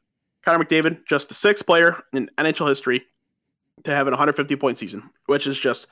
Connor 0.44 0.66
McDavid, 0.66 1.06
just 1.08 1.28
the 1.30 1.36
sixth 1.36 1.68
player 1.68 2.02
in 2.12 2.28
NHL 2.40 2.68
history 2.68 3.04
to 3.84 3.94
have 3.94 4.08
an 4.08 4.12
150 4.12 4.56
point 4.56 4.80
season, 4.80 5.08
which 5.28 5.46
is 5.46 5.60
just 5.60 5.86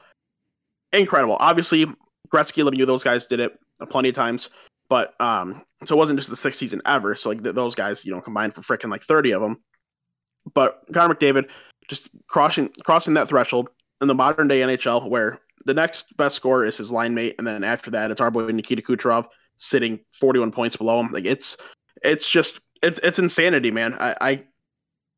incredible. 0.92 1.38
Obviously, 1.40 1.86
Gretzky, 2.30 2.68
Lemieux, 2.68 2.88
those 2.88 3.04
guys 3.04 3.28
did 3.28 3.42
it 3.42 3.60
plenty 3.90 4.10
of 4.10 4.16
times. 4.16 4.50
But 4.90 5.14
um, 5.22 5.64
so 5.86 5.96
it 5.96 5.98
wasn't 5.98 6.20
just 6.20 6.30
the 6.30 6.36
sixth 6.36 6.60
season 6.60 6.82
ever. 6.86 7.16
So 7.16 7.30
like 7.30 7.44
th- 7.44 7.56
those 7.56 7.76
guys, 7.76 8.06
you 8.06 8.14
know, 8.14 8.22
combined 8.22 8.54
for 8.54 8.62
freaking 8.62 8.90
like 8.90 9.04
thirty 9.04 9.32
of 9.32 9.42
them. 9.42 9.64
But 10.54 10.82
Connor 10.94 11.14
McDavid 11.14 11.48
just 11.88 12.10
crossing 12.28 12.70
crossing 12.84 13.14
that 13.14 13.30
threshold 13.30 13.70
in 14.02 14.08
the 14.08 14.16
modern 14.16 14.48
day 14.48 14.62
NHL, 14.62 15.10
where 15.10 15.40
the 15.66 15.74
next 15.74 16.16
best 16.18 16.36
scorer 16.36 16.66
is 16.66 16.78
his 16.78 16.92
line 16.92 17.14
mate, 17.14 17.36
and 17.38 17.46
then 17.46 17.64
after 17.64 17.92
that, 17.92 18.12
it's 18.12 18.22
our 18.22 18.32
boy 18.32 18.48
Nikita 18.48 18.82
Kucherov 18.82 19.28
sitting 19.58 20.00
41 20.14 20.52
points 20.52 20.78
below 20.78 21.00
him. 21.00 21.12
Like 21.12 21.26
it's 21.26 21.58
it's 22.02 22.30
just 22.30 22.60
it's 22.82 23.00
it's 23.00 23.20
insanity, 23.20 23.72
man. 23.72 23.96
I, 24.00 24.16
I 24.22 24.44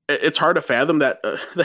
it's 0.09 0.37
hard 0.37 0.55
to 0.55 0.61
fathom 0.61 0.99
that 0.99 1.19
uh, 1.23 1.37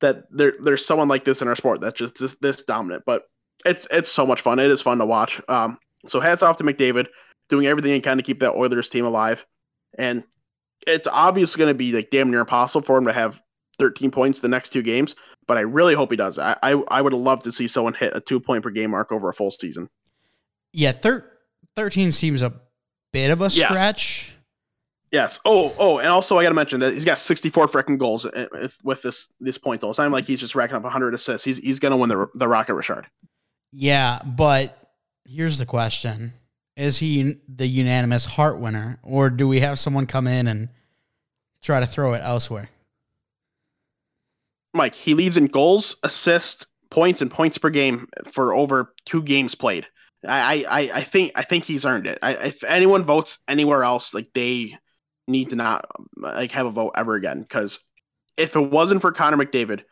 that 0.00 0.24
there 0.30 0.54
there's 0.60 0.86
someone 0.86 1.08
like 1.08 1.24
this 1.24 1.42
in 1.42 1.48
our 1.48 1.56
sport 1.56 1.80
that's 1.80 1.98
just 1.98 2.18
this, 2.18 2.36
this 2.40 2.62
dominant. 2.62 3.02
But 3.04 3.24
it's 3.64 3.86
it's 3.90 4.10
so 4.10 4.26
much 4.26 4.40
fun. 4.40 4.58
It 4.58 4.70
is 4.70 4.82
fun 4.82 4.98
to 4.98 5.06
watch. 5.06 5.40
Um, 5.48 5.78
so 6.08 6.20
hats 6.20 6.42
off 6.42 6.56
to 6.58 6.64
McDavid 6.64 7.06
doing 7.48 7.66
everything 7.66 7.92
he 7.92 8.00
kind 8.00 8.20
of 8.20 8.26
keep 8.26 8.40
that 8.40 8.54
Oilers 8.54 8.88
team 8.88 9.04
alive, 9.04 9.46
and 9.96 10.24
it's 10.86 11.06
obviously 11.06 11.58
going 11.58 11.70
to 11.70 11.78
be 11.78 11.92
like 11.92 12.10
damn 12.10 12.30
near 12.30 12.40
impossible 12.40 12.82
for 12.82 12.98
him 12.98 13.06
to 13.06 13.12
have 13.12 13.40
13 13.78 14.10
points 14.10 14.40
the 14.40 14.48
next 14.48 14.70
two 14.70 14.82
games. 14.82 15.16
But 15.46 15.58
I 15.58 15.62
really 15.62 15.94
hope 15.94 16.10
he 16.10 16.16
does. 16.16 16.38
I 16.38 16.56
I, 16.62 16.72
I 16.88 17.02
would 17.02 17.12
love 17.12 17.42
to 17.44 17.52
see 17.52 17.68
someone 17.68 17.94
hit 17.94 18.16
a 18.16 18.20
two 18.20 18.40
point 18.40 18.62
per 18.62 18.70
game 18.70 18.90
mark 18.90 19.12
over 19.12 19.28
a 19.28 19.34
full 19.34 19.50
season. 19.50 19.88
Yeah, 20.72 20.92
thir- 20.92 21.30
13 21.76 22.10
seems 22.10 22.42
a 22.42 22.54
bit 23.12 23.30
of 23.30 23.40
a 23.40 23.50
stretch. 23.50 24.34
Yes. 25.10 25.40
Oh, 25.44 25.74
oh, 25.78 25.98
and 25.98 26.08
also 26.08 26.38
I 26.38 26.42
got 26.42 26.48
to 26.48 26.54
mention 26.54 26.80
that 26.80 26.94
he's 26.94 27.04
got 27.04 27.18
64 27.18 27.66
freaking 27.66 27.98
goals 27.98 28.24
eh, 28.24 28.46
with 28.82 29.02
this 29.02 29.32
this 29.40 29.58
point 29.58 29.82
though. 29.82 29.90
It's 29.90 29.98
not 29.98 30.10
like 30.10 30.24
he's 30.24 30.40
just 30.40 30.54
racking 30.54 30.74
up 30.74 30.82
100 30.82 31.12
assists. 31.12 31.44
He's 31.44 31.58
he's 31.58 31.80
gonna 31.80 31.98
win 31.98 32.08
the 32.08 32.26
the 32.34 32.48
Rocket 32.48 32.74
Richard. 32.74 33.06
Yeah, 33.72 34.22
but 34.24 34.76
here's 35.26 35.58
the 35.58 35.66
question: 35.66 36.32
Is 36.76 36.98
he 36.98 37.36
the 37.48 37.66
unanimous 37.66 38.24
Hart 38.24 38.58
winner, 38.58 38.98
or 39.02 39.28
do 39.30 39.46
we 39.46 39.60
have 39.60 39.78
someone 39.78 40.06
come 40.06 40.26
in 40.26 40.48
and 40.48 40.68
try 41.60 41.80
to 41.80 41.86
throw 41.86 42.14
it 42.14 42.22
elsewhere? 42.24 42.70
Mike, 44.74 44.94
he 44.94 45.14
leads 45.14 45.36
in 45.36 45.46
goals, 45.46 45.96
assists, 46.02 46.66
points, 46.90 47.20
and 47.20 47.30
points 47.30 47.58
per 47.58 47.68
game 47.68 48.08
for 48.24 48.54
over 48.54 48.94
two 49.04 49.22
games 49.22 49.54
played. 49.54 49.86
I 50.26 50.64
I, 50.68 50.80
I 50.94 51.00
think 51.02 51.32
I 51.34 51.42
think 51.42 51.64
he's 51.64 51.84
earned 51.84 52.06
it. 52.06 52.18
I, 52.22 52.34
if 52.34 52.64
anyone 52.64 53.02
votes 53.04 53.38
anywhere 53.48 53.84
else, 53.84 54.14
like 54.14 54.28
they 54.34 54.76
need 55.28 55.50
to 55.50 55.56
not 55.56 55.86
like 56.16 56.52
have 56.52 56.66
a 56.66 56.70
vote 56.70 56.92
ever 56.96 57.14
again 57.14 57.42
because 57.42 57.80
if 58.36 58.56
it 58.56 58.70
wasn't 58.70 59.02
for 59.02 59.12
Connor 59.12 59.36
McDavid, 59.36 59.82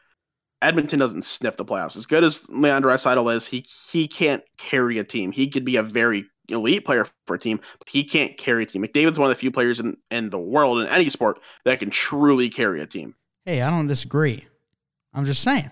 Edmonton 0.62 0.98
doesn't 0.98 1.24
sniff 1.24 1.56
the 1.56 1.64
playoffs. 1.64 1.96
As 1.96 2.06
good 2.06 2.24
as 2.24 2.48
Leon 2.48 2.82
Draisaitl 2.82 3.34
is, 3.34 3.46
he 3.46 3.66
he 3.90 4.08
can't 4.08 4.42
carry 4.56 4.98
a 4.98 5.04
team. 5.04 5.32
He 5.32 5.48
could 5.48 5.64
be 5.64 5.76
a 5.76 5.82
very 5.82 6.26
elite 6.50 6.84
player 6.84 7.06
for 7.26 7.34
a 7.34 7.38
team, 7.38 7.60
but 7.78 7.88
he 7.88 8.04
can't 8.04 8.36
carry 8.36 8.64
a 8.64 8.66
team. 8.66 8.82
McDavid's 8.82 9.18
one 9.18 9.30
of 9.30 9.36
the 9.36 9.40
few 9.40 9.50
players 9.50 9.80
in, 9.80 9.96
in 10.10 10.30
the 10.30 10.38
world 10.38 10.80
in 10.80 10.88
any 10.88 11.10
sport 11.10 11.40
that 11.64 11.78
can 11.78 11.90
truly 11.90 12.48
carry 12.48 12.80
a 12.80 12.86
team. 12.86 13.14
Hey, 13.44 13.62
I 13.62 13.70
don't 13.70 13.86
disagree. 13.86 14.46
I'm 15.14 15.26
just 15.26 15.42
saying. 15.42 15.70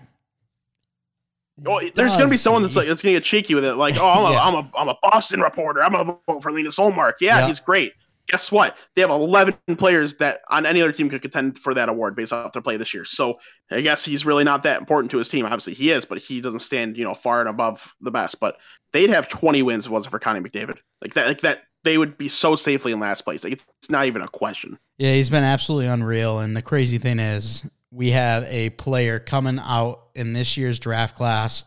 Oh, 1.65 1.81
there's 1.93 2.15
going 2.15 2.29
to 2.29 2.31
be 2.31 2.37
someone 2.37 2.61
that's 2.61 2.77
like 2.77 2.87
that's 2.87 3.01
going 3.01 3.13
to 3.13 3.19
get 3.19 3.25
cheeky 3.25 3.53
with 3.53 3.65
it, 3.65 3.75
like, 3.75 3.97
oh, 3.97 4.07
I'm 4.07 4.25
a, 4.25 4.31
yeah. 4.31 4.43
I'm 4.43 4.55
a, 4.55 4.71
I'm 4.77 4.87
a 4.87 4.95
Boston 5.01 5.41
reporter. 5.41 5.83
I'm 5.83 5.93
a 5.93 6.03
vote 6.03 6.41
for 6.41 6.51
Linus 6.51 6.77
Ullmark. 6.77 7.15
Yeah, 7.19 7.45
he's 7.47 7.59
great 7.59 7.93
guess 8.29 8.51
what? 8.51 8.77
They 8.95 9.01
have 9.01 9.09
11 9.09 9.55
players 9.77 10.15
that 10.17 10.41
on 10.49 10.65
any 10.65 10.81
other 10.81 10.91
team 10.91 11.09
could 11.09 11.21
contend 11.21 11.57
for 11.57 11.73
that 11.73 11.89
award 11.89 12.15
based 12.15 12.31
off 12.31 12.53
their 12.53 12.61
play 12.61 12.77
this 12.77 12.93
year. 12.93 13.03
So 13.03 13.39
I 13.71 13.81
guess 13.81 14.05
he's 14.05 14.25
really 14.25 14.43
not 14.43 14.63
that 14.63 14.79
important 14.79 15.11
to 15.11 15.17
his 15.17 15.29
team. 15.29 15.45
Obviously, 15.45 15.73
he 15.73 15.91
is, 15.91 16.05
but 16.05 16.19
he 16.19 16.39
doesn't 16.39 16.61
stand, 16.61 16.95
you 16.95 17.03
know, 17.03 17.15
far 17.15 17.41
and 17.41 17.49
above 17.49 17.93
the 18.01 18.11
best. 18.11 18.39
But 18.39 18.57
they'd 18.93 19.09
have 19.09 19.27
20 19.27 19.63
wins 19.63 19.85
if 19.85 19.91
it 19.91 19.93
wasn't 19.93 20.11
for 20.11 20.19
Connie 20.19 20.39
McDavid. 20.39 20.77
Like 21.01 21.15
that, 21.15 21.27
like 21.27 21.41
that, 21.41 21.63
they 21.83 21.97
would 21.97 22.17
be 22.17 22.29
so 22.29 22.55
safely 22.55 22.91
in 22.91 22.99
last 22.99 23.23
place. 23.23 23.43
Like 23.43 23.53
it's 23.53 23.89
not 23.89 24.05
even 24.05 24.21
a 24.21 24.27
question. 24.27 24.77
Yeah, 24.97 25.13
he's 25.13 25.29
been 25.29 25.43
absolutely 25.43 25.87
unreal. 25.87 26.39
And 26.39 26.55
the 26.55 26.61
crazy 26.61 26.97
thing 26.97 27.19
is, 27.19 27.65
we 27.91 28.11
have 28.11 28.43
a 28.43 28.69
player 28.71 29.17
coming 29.17 29.59
out 29.59 30.09
in 30.13 30.33
this 30.33 30.55
year's 30.55 30.77
draft 30.77 31.15
class 31.15 31.63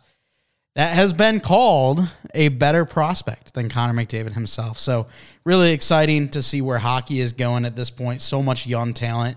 that 0.74 0.94
has 0.94 1.12
been 1.12 1.40
called 1.40 2.08
a 2.34 2.48
better 2.48 2.84
prospect 2.84 3.54
than 3.54 3.68
Connor 3.68 3.92
McDavid 3.92 4.32
himself. 4.32 4.78
So, 4.78 5.06
really 5.44 5.72
exciting 5.72 6.28
to 6.30 6.42
see 6.42 6.62
where 6.62 6.78
hockey 6.78 7.20
is 7.20 7.32
going 7.32 7.64
at 7.64 7.76
this 7.76 7.90
point. 7.90 8.22
So 8.22 8.42
much 8.42 8.66
young 8.66 8.94
talent. 8.94 9.36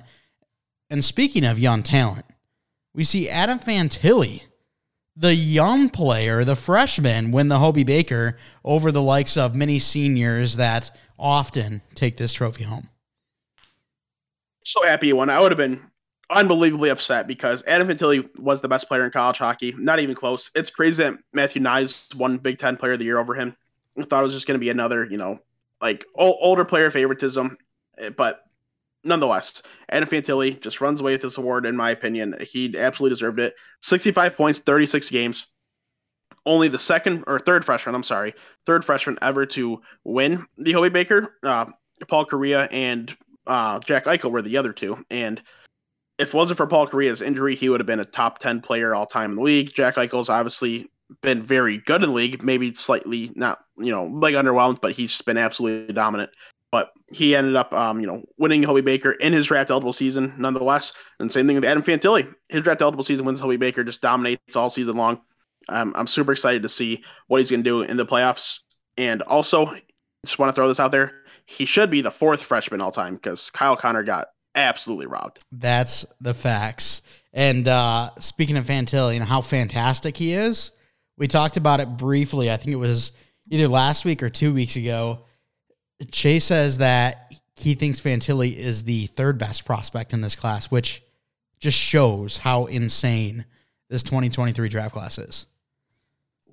And 0.89 1.03
speaking 1.03 1.45
of 1.45 1.59
young 1.59 1.83
talent, 1.83 2.25
we 2.93 3.03
see 3.03 3.29
Adam 3.29 3.59
Fantilli, 3.59 4.43
the 5.17 5.35
young 5.35 5.89
player, 5.89 6.43
the 6.43 6.55
freshman, 6.55 7.31
win 7.31 7.49
the 7.49 7.59
Hobey 7.59 7.83
Baker 7.83 8.37
over 8.63 8.91
the 8.91 9.01
likes 9.01 9.35
of 9.35 9.55
many 9.55 9.79
seniors 9.79 10.55
that 10.55 10.91
often 11.19 11.81
take 11.95 12.17
this 12.17 12.33
trophy 12.33 12.63
home. 12.63 12.89
So 14.63 14.83
happy 14.83 15.11
won. 15.13 15.29
I 15.29 15.39
would 15.39 15.51
have 15.51 15.57
been 15.57 15.81
unbelievably 16.29 16.89
upset 16.89 17.27
because 17.27 17.63
Adam 17.65 17.88
Fantilli 17.88 18.27
was 18.39 18.61
the 18.61 18.67
best 18.67 18.88
player 18.88 19.05
in 19.05 19.11
college 19.11 19.38
hockey. 19.38 19.73
Not 19.77 19.99
even 19.99 20.15
close. 20.15 20.51
It's 20.55 20.71
crazy 20.71 21.03
that 21.03 21.17
Matthew 21.33 21.61
Knies 21.61 22.13
won 22.15 22.38
Big 22.38 22.59
Ten 22.59 22.77
Player 22.77 22.93
of 22.93 22.99
the 22.99 23.05
Year 23.05 23.19
over 23.19 23.33
him. 23.33 23.55
I 23.97 24.03
thought 24.03 24.23
it 24.23 24.25
was 24.25 24.33
just 24.33 24.47
going 24.47 24.59
to 24.59 24.63
be 24.63 24.69
another, 24.69 25.05
you 25.05 25.17
know, 25.17 25.39
like 25.81 26.05
older 26.15 26.65
player 26.65 26.89
favoritism, 26.91 27.57
eh, 27.97 28.09
but 28.09 28.43
nonetheless, 29.03 29.61
Adam 29.89 30.09
Fantilli 30.09 30.59
just 30.59 30.81
runs 30.81 30.99
away 30.99 31.13
with 31.13 31.21
this 31.21 31.38
award. 31.38 31.65
In 31.65 31.75
my 31.75 31.91
opinion, 31.91 32.35
he 32.41 32.77
absolutely 32.77 33.15
deserved 33.15 33.39
it. 33.39 33.55
65 33.81 34.35
points, 34.35 34.59
36 34.59 35.09
games. 35.11 35.47
Only 36.45 36.67
the 36.67 36.79
second 36.79 37.23
or 37.27 37.39
third 37.39 37.65
freshman, 37.65 37.95
I'm 37.95 38.03
sorry, 38.03 38.33
third 38.65 38.85
freshman 38.85 39.17
ever 39.21 39.45
to 39.47 39.81
win 40.03 40.45
the 40.57 40.73
Hobey 40.73 40.89
Baker. 40.89 41.35
Uh, 41.41 41.65
Paul 42.07 42.25
Kariya 42.25 42.67
and 42.71 43.15
uh, 43.47 43.79
Jack 43.79 44.05
Eichel 44.05 44.31
were 44.31 44.41
the 44.41 44.57
other 44.57 44.73
two, 44.73 45.03
and 45.09 45.41
if 46.17 46.30
it 46.30 46.34
wasn't 46.34 46.58
for 46.58 46.67
Paul 46.67 46.88
Kariya's 46.88 47.21
injury, 47.21 47.56
he 47.56 47.69
would 47.69 47.80
have 47.80 47.88
been 47.88 47.99
a 47.99 48.06
top 48.06 48.39
10 48.39 48.62
player 48.62 48.95
all 48.95 49.06
time 49.06 49.32
in 49.32 49.36
the 49.38 49.41
league. 49.41 49.73
Jack 49.73 49.95
Eichel's 49.95 50.30
obviously 50.30 50.89
been 51.21 51.41
very 51.41 51.80
good 51.80 52.04
in 52.04 52.10
the 52.10 52.15
league, 52.15 52.43
maybe 52.43 52.73
slightly 52.73 53.32
not, 53.36 53.60
you 53.78 53.91
know, 53.91 54.06
like 54.06 54.36
underwhelmed, 54.36 54.82
but 54.82 54.93
he's 54.93 55.21
been 55.21 55.38
absolutely 55.38 55.93
dominant. 55.93 56.32
But 56.71 56.91
he 57.12 57.36
ended 57.36 57.56
up, 57.56 57.73
um, 57.73 57.99
you 57.99 58.08
know, 58.08 58.23
winning 58.38 58.63
Hobey 58.63 58.82
Baker 58.82 59.12
in 59.12 59.34
his 59.34 59.45
draft 59.47 59.71
eligible 59.71 59.93
season, 59.93 60.34
nonetheless. 60.38 60.93
And 61.19 61.32
same 61.32 61.47
thing 61.47 61.56
with 61.56 61.65
Adam 61.65 61.84
Fantilli. 61.84 62.34
His 62.49 62.63
draft 62.63 62.82
eligible 62.82 63.04
season 63.04 63.25
wins 63.25 63.39
Hobey 63.39 63.58
Baker, 63.58 63.84
just 63.84 64.01
dominates 64.01 64.56
all 64.56 64.69
season 64.69 64.97
long. 64.97 65.21
Um, 65.69 65.93
I'm 65.95 66.08
super 66.08 66.32
excited 66.32 66.63
to 66.63 66.69
see 66.69 67.04
what 67.28 67.39
he's 67.39 67.51
going 67.51 67.63
to 67.63 67.69
do 67.69 67.82
in 67.82 67.97
the 67.97 68.06
playoffs. 68.06 68.60
And 68.97 69.21
also, 69.21 69.73
just 70.25 70.39
want 70.39 70.49
to 70.49 70.54
throw 70.54 70.67
this 70.67 70.80
out 70.80 70.91
there. 70.91 71.13
He 71.45 71.65
should 71.65 71.91
be 71.91 72.01
the 72.01 72.12
fourth 72.12 72.41
freshman 72.41 72.82
all 72.82 72.91
time 72.91 73.15
because 73.15 73.51
Kyle 73.51 73.78
Connor 73.78 74.04
got 74.04 74.28
absolutely 74.55 75.07
robbed. 75.07 75.43
That's 75.51 76.05
the 76.21 76.33
facts. 76.33 77.01
And 77.33 77.67
uh, 77.67 78.11
speaking 78.19 78.57
of 78.57 78.65
Fantilli 78.65 79.15
and 79.15 79.23
how 79.23 79.41
fantastic 79.41 80.17
he 80.17 80.33
is, 80.33 80.71
we 81.17 81.27
talked 81.27 81.57
about 81.57 81.79
it 81.79 81.97
briefly. 81.97 82.51
I 82.51 82.57
think 82.57 82.71
it 82.71 82.77
was 82.77 83.11
either 83.49 83.67
last 83.67 84.05
week 84.05 84.23
or 84.23 84.29
two 84.29 84.53
weeks 84.53 84.75
ago. 84.75 85.25
Chase 86.11 86.45
says 86.45 86.79
that 86.79 87.31
he 87.55 87.75
thinks 87.75 87.99
Fantilli 87.99 88.55
is 88.55 88.83
the 88.83 89.07
third 89.07 89.37
best 89.37 89.65
prospect 89.65 90.13
in 90.13 90.21
this 90.21 90.35
class, 90.35 90.71
which 90.71 91.01
just 91.59 91.77
shows 91.77 92.37
how 92.37 92.65
insane 92.65 93.45
this 93.89 94.03
2023 94.03 94.67
draft 94.69 94.93
class 94.93 95.17
is. 95.17 95.45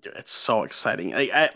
Dude, 0.00 0.14
it's 0.16 0.32
so 0.32 0.62
exciting. 0.64 1.14
I, 1.14 1.50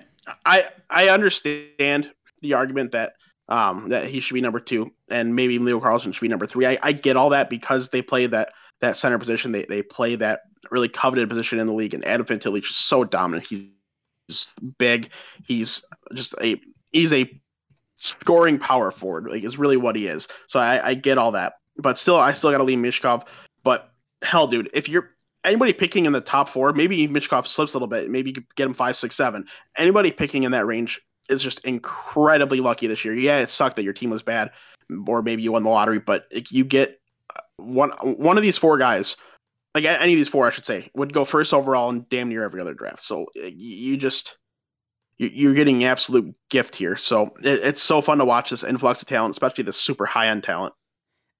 I 0.44 0.68
I 0.88 1.08
understand 1.08 2.12
the 2.40 2.54
argument 2.54 2.92
that 2.92 3.14
um, 3.48 3.88
that 3.88 4.06
he 4.06 4.20
should 4.20 4.34
be 4.34 4.40
number 4.40 4.60
two, 4.60 4.92
and 5.08 5.34
maybe 5.34 5.58
Leo 5.58 5.80
Carlsson 5.80 6.12
should 6.12 6.22
be 6.22 6.28
number 6.28 6.46
three. 6.46 6.66
I, 6.66 6.78
I 6.82 6.92
get 6.92 7.16
all 7.16 7.30
that 7.30 7.50
because 7.50 7.90
they 7.90 8.02
play 8.02 8.26
that 8.26 8.52
that 8.80 8.96
center 8.96 9.18
position. 9.18 9.52
They 9.52 9.64
they 9.64 9.82
play 9.82 10.16
that 10.16 10.42
really 10.70 10.88
coveted 10.88 11.28
position 11.28 11.58
in 11.58 11.66
the 11.66 11.72
league, 11.72 11.94
and 11.94 12.04
Adam 12.04 12.26
Fantilli 12.26 12.60
is 12.60 12.74
so 12.74 13.04
dominant. 13.04 13.46
He's 13.46 14.48
big. 14.78 15.10
He's 15.46 15.84
just 16.14 16.34
a 16.40 16.60
he's 16.92 17.12
a 17.12 17.40
scoring 17.94 18.58
power 18.58 18.90
forward. 18.90 19.30
Like 19.30 19.44
is 19.44 19.58
really 19.58 19.76
what 19.76 19.96
he 19.96 20.06
is. 20.06 20.28
So 20.46 20.60
I, 20.60 20.88
I 20.88 20.94
get 20.94 21.18
all 21.18 21.32
that, 21.32 21.54
but 21.76 21.98
still, 21.98 22.16
I 22.16 22.32
still 22.32 22.50
got 22.50 22.58
to 22.58 22.64
leave 22.64 22.78
Michkov. 22.78 23.26
But 23.62 23.92
hell, 24.22 24.46
dude, 24.46 24.70
if 24.72 24.88
you're 24.88 25.10
anybody 25.44 25.72
picking 25.72 26.06
in 26.06 26.12
the 26.12 26.20
top 26.20 26.48
four, 26.48 26.72
maybe 26.72 27.06
Michkov 27.08 27.46
slips 27.46 27.74
a 27.74 27.76
little 27.76 27.88
bit. 27.88 28.10
Maybe 28.10 28.30
you 28.30 28.44
get 28.56 28.66
him 28.66 28.74
five, 28.74 28.96
six, 28.96 29.14
seven. 29.14 29.46
Anybody 29.76 30.10
picking 30.10 30.42
in 30.42 30.52
that 30.52 30.66
range 30.66 31.00
is 31.28 31.42
just 31.42 31.64
incredibly 31.64 32.60
lucky 32.60 32.86
this 32.86 33.04
year. 33.04 33.14
Yeah, 33.14 33.38
it 33.38 33.48
sucked 33.48 33.76
that 33.76 33.84
your 33.84 33.92
team 33.92 34.10
was 34.10 34.22
bad, 34.22 34.50
or 35.06 35.22
maybe 35.22 35.42
you 35.42 35.52
won 35.52 35.62
the 35.62 35.70
lottery, 35.70 35.98
but 35.98 36.26
you 36.50 36.64
get 36.64 37.00
uh, 37.34 37.40
one 37.56 37.90
one 37.90 38.36
of 38.36 38.42
these 38.42 38.58
four 38.58 38.78
guys, 38.78 39.16
like 39.74 39.84
any 39.84 40.12
of 40.12 40.16
these 40.16 40.28
four, 40.28 40.46
I 40.46 40.50
should 40.50 40.66
say, 40.66 40.88
would 40.94 41.12
go 41.12 41.24
first 41.24 41.52
overall 41.52 41.90
in 41.90 42.06
damn 42.10 42.28
near 42.28 42.44
every 42.44 42.60
other 42.60 42.74
draft. 42.74 43.02
So 43.02 43.26
uh, 43.42 43.46
you 43.46 43.96
just 43.96 44.38
you're 45.18 45.54
getting 45.54 45.84
absolute 45.84 46.34
gift 46.50 46.76
here. 46.76 46.96
So 46.96 47.34
it's 47.42 47.82
so 47.82 48.02
fun 48.02 48.18
to 48.18 48.24
watch 48.24 48.50
this 48.50 48.64
influx 48.64 49.00
of 49.00 49.08
talent, 49.08 49.34
especially 49.34 49.64
the 49.64 49.72
super 49.72 50.04
high 50.04 50.28
end 50.28 50.44
talent. 50.44 50.74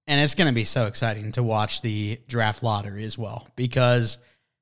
And 0.07 0.20
it's 0.20 0.35
going 0.35 0.49
to 0.49 0.55
be 0.55 0.64
so 0.64 0.87
exciting 0.87 1.33
to 1.33 1.43
watch 1.43 1.83
the 1.83 2.20
draft 2.29 2.62
lottery 2.62 3.05
as 3.05 3.18
well 3.18 3.49
because 3.57 4.18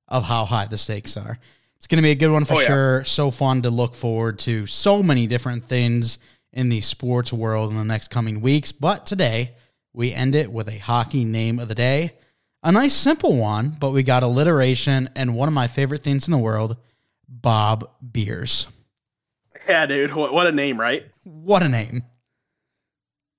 of 0.08 0.24
how 0.24 0.46
high 0.46 0.66
the 0.66 0.78
stakes 0.78 1.16
are. 1.16 1.38
It's 1.76 1.86
going 1.86 1.98
to 1.98 2.02
be 2.02 2.10
a 2.10 2.16
good 2.16 2.30
one 2.30 2.44
for 2.44 2.54
oh, 2.54 2.60
yeah. 2.60 2.66
sure. 2.66 3.04
So 3.04 3.30
fun 3.30 3.62
to 3.62 3.70
look 3.70 3.94
forward 3.94 4.38
to 4.40 4.66
so 4.66 5.02
many 5.02 5.26
different 5.26 5.66
things 5.66 6.18
in 6.54 6.68
the 6.68 6.80
sports 6.80 7.32
world 7.32 7.70
in 7.70 7.76
the 7.76 7.84
next 7.84 8.08
coming 8.08 8.40
weeks. 8.40 8.72
But 8.72 9.04
today, 9.04 9.56
we 9.92 10.14
end 10.14 10.34
it 10.34 10.50
with 10.50 10.68
a 10.68 10.78
hockey 10.78 11.24
name 11.24 11.58
of 11.58 11.68
the 11.68 11.74
day. 11.74 12.12
A 12.62 12.72
nice 12.72 12.94
simple 12.94 13.36
one, 13.36 13.76
but 13.78 13.90
we 13.90 14.02
got 14.02 14.22
alliteration 14.22 15.10
and 15.14 15.34
one 15.34 15.48
of 15.48 15.52
my 15.52 15.66
favorite 15.66 16.02
things 16.02 16.26
in 16.26 16.32
the 16.32 16.38
world, 16.38 16.78
Bob 17.28 17.90
Beers. 18.12 18.66
Yeah, 19.68 19.84
dude. 19.84 20.14
What, 20.14 20.32
what 20.32 20.46
a 20.46 20.52
name, 20.52 20.80
right? 20.80 21.04
What 21.24 21.62
a 21.62 21.68
name. 21.68 22.04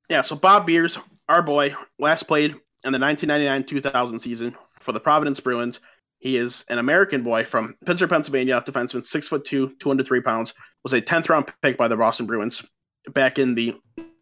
yeah, 0.10 0.22
so 0.22 0.36
Bob 0.36 0.68
Beers, 0.68 1.00
our 1.28 1.42
boy, 1.42 1.74
last 1.98 2.24
played 2.24 2.56
in 2.84 2.92
the 2.92 3.00
1999-2000 3.00 4.22
season 4.22 4.56
for 4.80 4.92
the 4.92 5.00
Providence 5.00 5.40
Bruins. 5.40 5.80
He 6.20 6.38
is 6.38 6.66
an 6.70 6.80
American 6.80 7.24
boy 7.24 7.46
from 7.46 7.76
Pittsburgh, 7.86 8.10
Pennsylvania, 8.10 8.64
defenseman, 8.66 9.06
six 9.06 9.28
foot 9.28 9.46
two, 9.46 9.70
203 9.80 10.22
pounds, 10.22 10.54
was 10.84 10.94
a 10.94 11.02
10th 11.02 11.30
round 11.30 11.52
pick 11.62 11.78
by 11.78 11.88
the 11.88 11.98
Boston 11.98 12.26
Bruins 12.26 12.64
back 13.14 13.40
in 13.40 13.56
the 13.56 13.72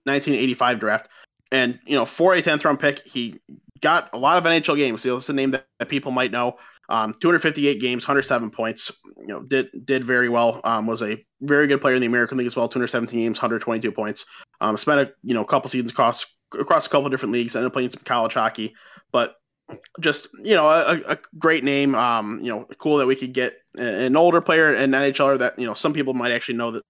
1985 0.05 0.79
draft. 0.79 1.09
And, 1.51 1.79
you 1.85 1.95
know, 1.95 2.05
for 2.05 2.33
a 2.33 2.41
10th 2.41 2.65
round 2.65 2.79
pick, 2.79 2.99
he 3.05 3.39
got 3.79 4.09
a 4.13 4.17
lot 4.17 4.37
of 4.37 4.43
NHL 4.43 4.77
games. 4.77 5.01
So 5.01 5.17
it's 5.17 5.29
a 5.29 5.33
name 5.33 5.51
that, 5.51 5.67
that 5.79 5.89
people 5.89 6.11
might 6.11 6.31
know. 6.31 6.57
Um, 6.89 7.15
258 7.19 7.79
games, 7.79 8.03
107 8.03 8.49
points. 8.49 8.91
You 9.17 9.27
know, 9.27 9.41
did 9.41 9.69
did 9.85 10.03
very 10.03 10.29
well. 10.29 10.59
Um, 10.63 10.85
was 10.85 11.01
a 11.01 11.23
very 11.41 11.67
good 11.67 11.81
player 11.81 11.95
in 11.95 12.01
the 12.01 12.07
American 12.07 12.37
League 12.37 12.47
as 12.47 12.55
well. 12.55 12.67
217 12.67 13.19
games, 13.19 13.37
122 13.37 13.91
points. 13.91 14.25
Um, 14.59 14.77
spent 14.77 14.99
a 14.99 15.13
you 15.23 15.33
know 15.33 15.45
couple 15.45 15.69
seasons 15.69 15.91
across 15.91 16.25
across 16.53 16.85
a 16.85 16.89
couple 16.89 17.09
different 17.09 17.31
leagues. 17.31 17.55
Ended 17.55 17.67
up 17.67 17.73
playing 17.73 17.89
some 17.89 18.03
college 18.03 18.33
hockey, 18.33 18.75
but 19.11 19.35
just 20.01 20.27
you 20.43 20.55
know 20.55 20.67
a, 20.67 21.01
a 21.07 21.17
great 21.39 21.63
name. 21.63 21.95
Um, 21.95 22.39
you 22.41 22.49
know, 22.49 22.67
cool 22.77 22.97
that 22.97 23.07
we 23.07 23.15
could 23.15 23.33
get 23.33 23.55
an 23.75 24.15
older 24.15 24.41
player, 24.41 24.73
an 24.73 24.91
NHLer 24.91 25.39
that 25.39 25.57
you 25.57 25.65
know 25.65 25.73
some 25.73 25.93
people 25.93 26.13
might 26.13 26.31
actually 26.31 26.57
know 26.57 26.71
that 26.71 26.83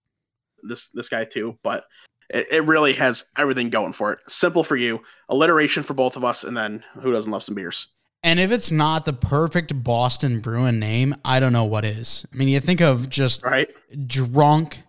this 0.63 0.89
this 0.89 1.09
guy 1.09 1.25
too, 1.25 1.57
but 1.63 1.85
it, 2.29 2.47
it 2.51 2.65
really 2.65 2.93
has 2.93 3.25
everything 3.37 3.69
going 3.69 3.93
for 3.93 4.11
it. 4.13 4.19
Simple 4.27 4.63
for 4.63 4.75
you, 4.75 5.01
alliteration 5.29 5.83
for 5.83 5.93
both 5.93 6.15
of 6.15 6.23
us, 6.23 6.43
and 6.43 6.55
then 6.55 6.83
who 7.01 7.11
doesn't 7.11 7.31
love 7.31 7.43
some 7.43 7.55
beers? 7.55 7.87
And 8.23 8.39
if 8.39 8.51
it's 8.51 8.71
not 8.71 9.05
the 9.05 9.13
perfect 9.13 9.83
Boston 9.83 10.39
Bruin 10.39 10.79
name, 10.79 11.13
I 11.25 11.41
don't 11.41 11.51
know 11.51 11.65
what 11.65 11.83
is. 11.83 12.25
I 12.33 12.37
mean, 12.37 12.47
you 12.47 12.59
think 12.61 12.81
of 12.81 13.09
just 13.09 13.43
right 13.43 13.69
drunk, 14.07 14.81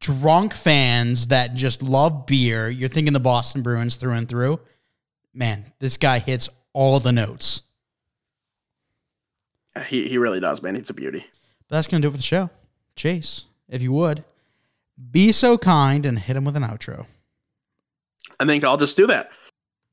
drunk 0.00 0.54
fans 0.54 1.26
that 1.26 1.54
just 1.54 1.82
love 1.82 2.26
beer. 2.26 2.70
You're 2.70 2.88
thinking 2.88 3.12
the 3.12 3.20
Boston 3.20 3.62
Bruins 3.62 3.96
through 3.96 4.14
and 4.14 4.28
through. 4.28 4.60
Man, 5.34 5.72
this 5.78 5.98
guy 5.98 6.18
hits 6.18 6.48
all 6.72 6.98
the 7.00 7.12
notes. 7.12 7.62
He 9.86 10.08
he 10.08 10.16
really 10.16 10.40
does, 10.40 10.62
man. 10.62 10.74
He's 10.74 10.90
a 10.90 10.94
beauty. 10.94 11.24
But 11.68 11.76
that's 11.76 11.86
gonna 11.86 12.00
do 12.00 12.08
it 12.08 12.12
for 12.12 12.16
the 12.16 12.22
show. 12.22 12.50
Chase, 12.96 13.44
if 13.68 13.82
you 13.82 13.92
would, 13.92 14.24
be 15.10 15.32
so 15.32 15.58
kind 15.58 16.06
and 16.06 16.18
hit 16.18 16.36
him 16.36 16.44
with 16.44 16.56
an 16.56 16.62
outro. 16.62 17.06
I 18.38 18.46
think 18.46 18.64
I'll 18.64 18.76
just 18.76 18.96
do 18.96 19.06
that. 19.06 19.30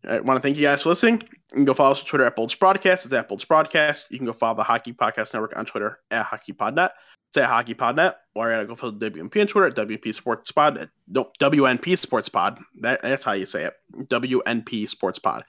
I 0.08 0.20
want 0.22 0.38
to 0.38 0.42
thank 0.42 0.58
you 0.58 0.64
guys 0.64 0.84
for 0.84 0.90
listening. 0.90 1.22
You 1.52 1.56
can 1.56 1.66
go 1.66 1.74
follow 1.74 1.92
us 1.92 2.00
on 2.00 2.06
Twitter 2.06 2.26
at 2.26 2.36
Bolts 2.36 2.56
Broadcast. 2.56 3.06
It's 3.06 3.14
at 3.14 3.28
Bolts 3.28 3.46
Broadcast. 3.46 4.12
You 4.12 4.18
can 4.18 4.28
go 4.28 4.34
follow 4.34 4.56
the 4.56 4.64
Hockey 4.64 4.94
Podcast 4.94 5.34
Network 5.34 5.58
on 5.58 5.66
Twitter 5.66 6.00
at 6.10 6.26
HockeyPodNet. 6.26 6.92
It's 7.30 7.38
at 7.38 7.50
HockeyPodNet. 7.50 8.16
Or 8.34 8.52
you 8.52 8.66
go 8.66 8.76
follow 8.76 8.94
WNP 8.94 9.42
on 9.42 9.48
Twitter 9.48 9.68
at 9.68 9.76
WP 9.76 10.14
Sports 10.14 10.52
Pod. 10.52 10.90
No, 11.08 11.30
WNP 11.42 11.98
Sports 11.98 12.30
Pod. 12.30 12.60
That, 12.82 13.02
that's 13.02 13.26
how 13.26 13.34
you 13.34 13.46
say 13.46 13.66
it. 13.66 13.74
WNP 13.94 14.88
Sports 14.88 15.20
Pod. 15.20 15.44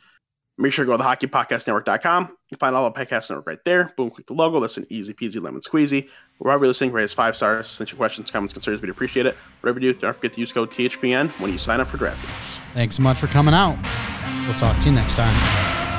Make 0.58 0.72
sure 0.72 0.84
to 0.84 0.90
go 0.90 0.96
to 0.96 1.02
the 1.02 1.08
hockeypodcastnetwork.com. 1.08 2.36
You 2.50 2.56
find 2.58 2.74
all 2.74 2.90
the 2.90 2.98
podcast 2.98 3.30
network 3.30 3.46
right 3.46 3.64
there. 3.64 3.94
Boom, 3.96 4.10
click 4.10 4.26
the 4.26 4.34
logo. 4.34 4.60
That's 4.60 4.76
an 4.76 4.86
easy 4.90 5.14
peasy, 5.14 5.40
lemon 5.40 5.62
squeezy. 5.62 6.08
Wherever 6.40 6.64
you're 6.64 6.70
listening, 6.70 6.92
rate 6.92 7.04
us 7.04 7.12
five 7.12 7.36
stars. 7.36 7.68
Send 7.68 7.90
your 7.90 7.98
questions, 7.98 8.30
comments, 8.30 8.54
concerns. 8.54 8.80
We'd 8.80 8.88
appreciate 8.88 9.26
it. 9.26 9.36
Whatever 9.60 9.80
you 9.80 9.92
do, 9.92 10.00
don't 10.00 10.16
forget 10.16 10.32
to 10.32 10.40
use 10.40 10.52
code 10.52 10.70
THPN 10.70 11.28
when 11.38 11.52
you 11.52 11.58
sign 11.58 11.80
up 11.80 11.88
for 11.88 11.98
DraftKings. 11.98 12.58
Thanks 12.72 12.96
so 12.96 13.02
much 13.02 13.18
for 13.18 13.26
coming 13.26 13.52
out. 13.52 13.76
We'll 14.46 14.56
talk 14.56 14.80
to 14.80 14.88
you 14.88 14.94
next 14.94 15.14
time. 15.14 15.89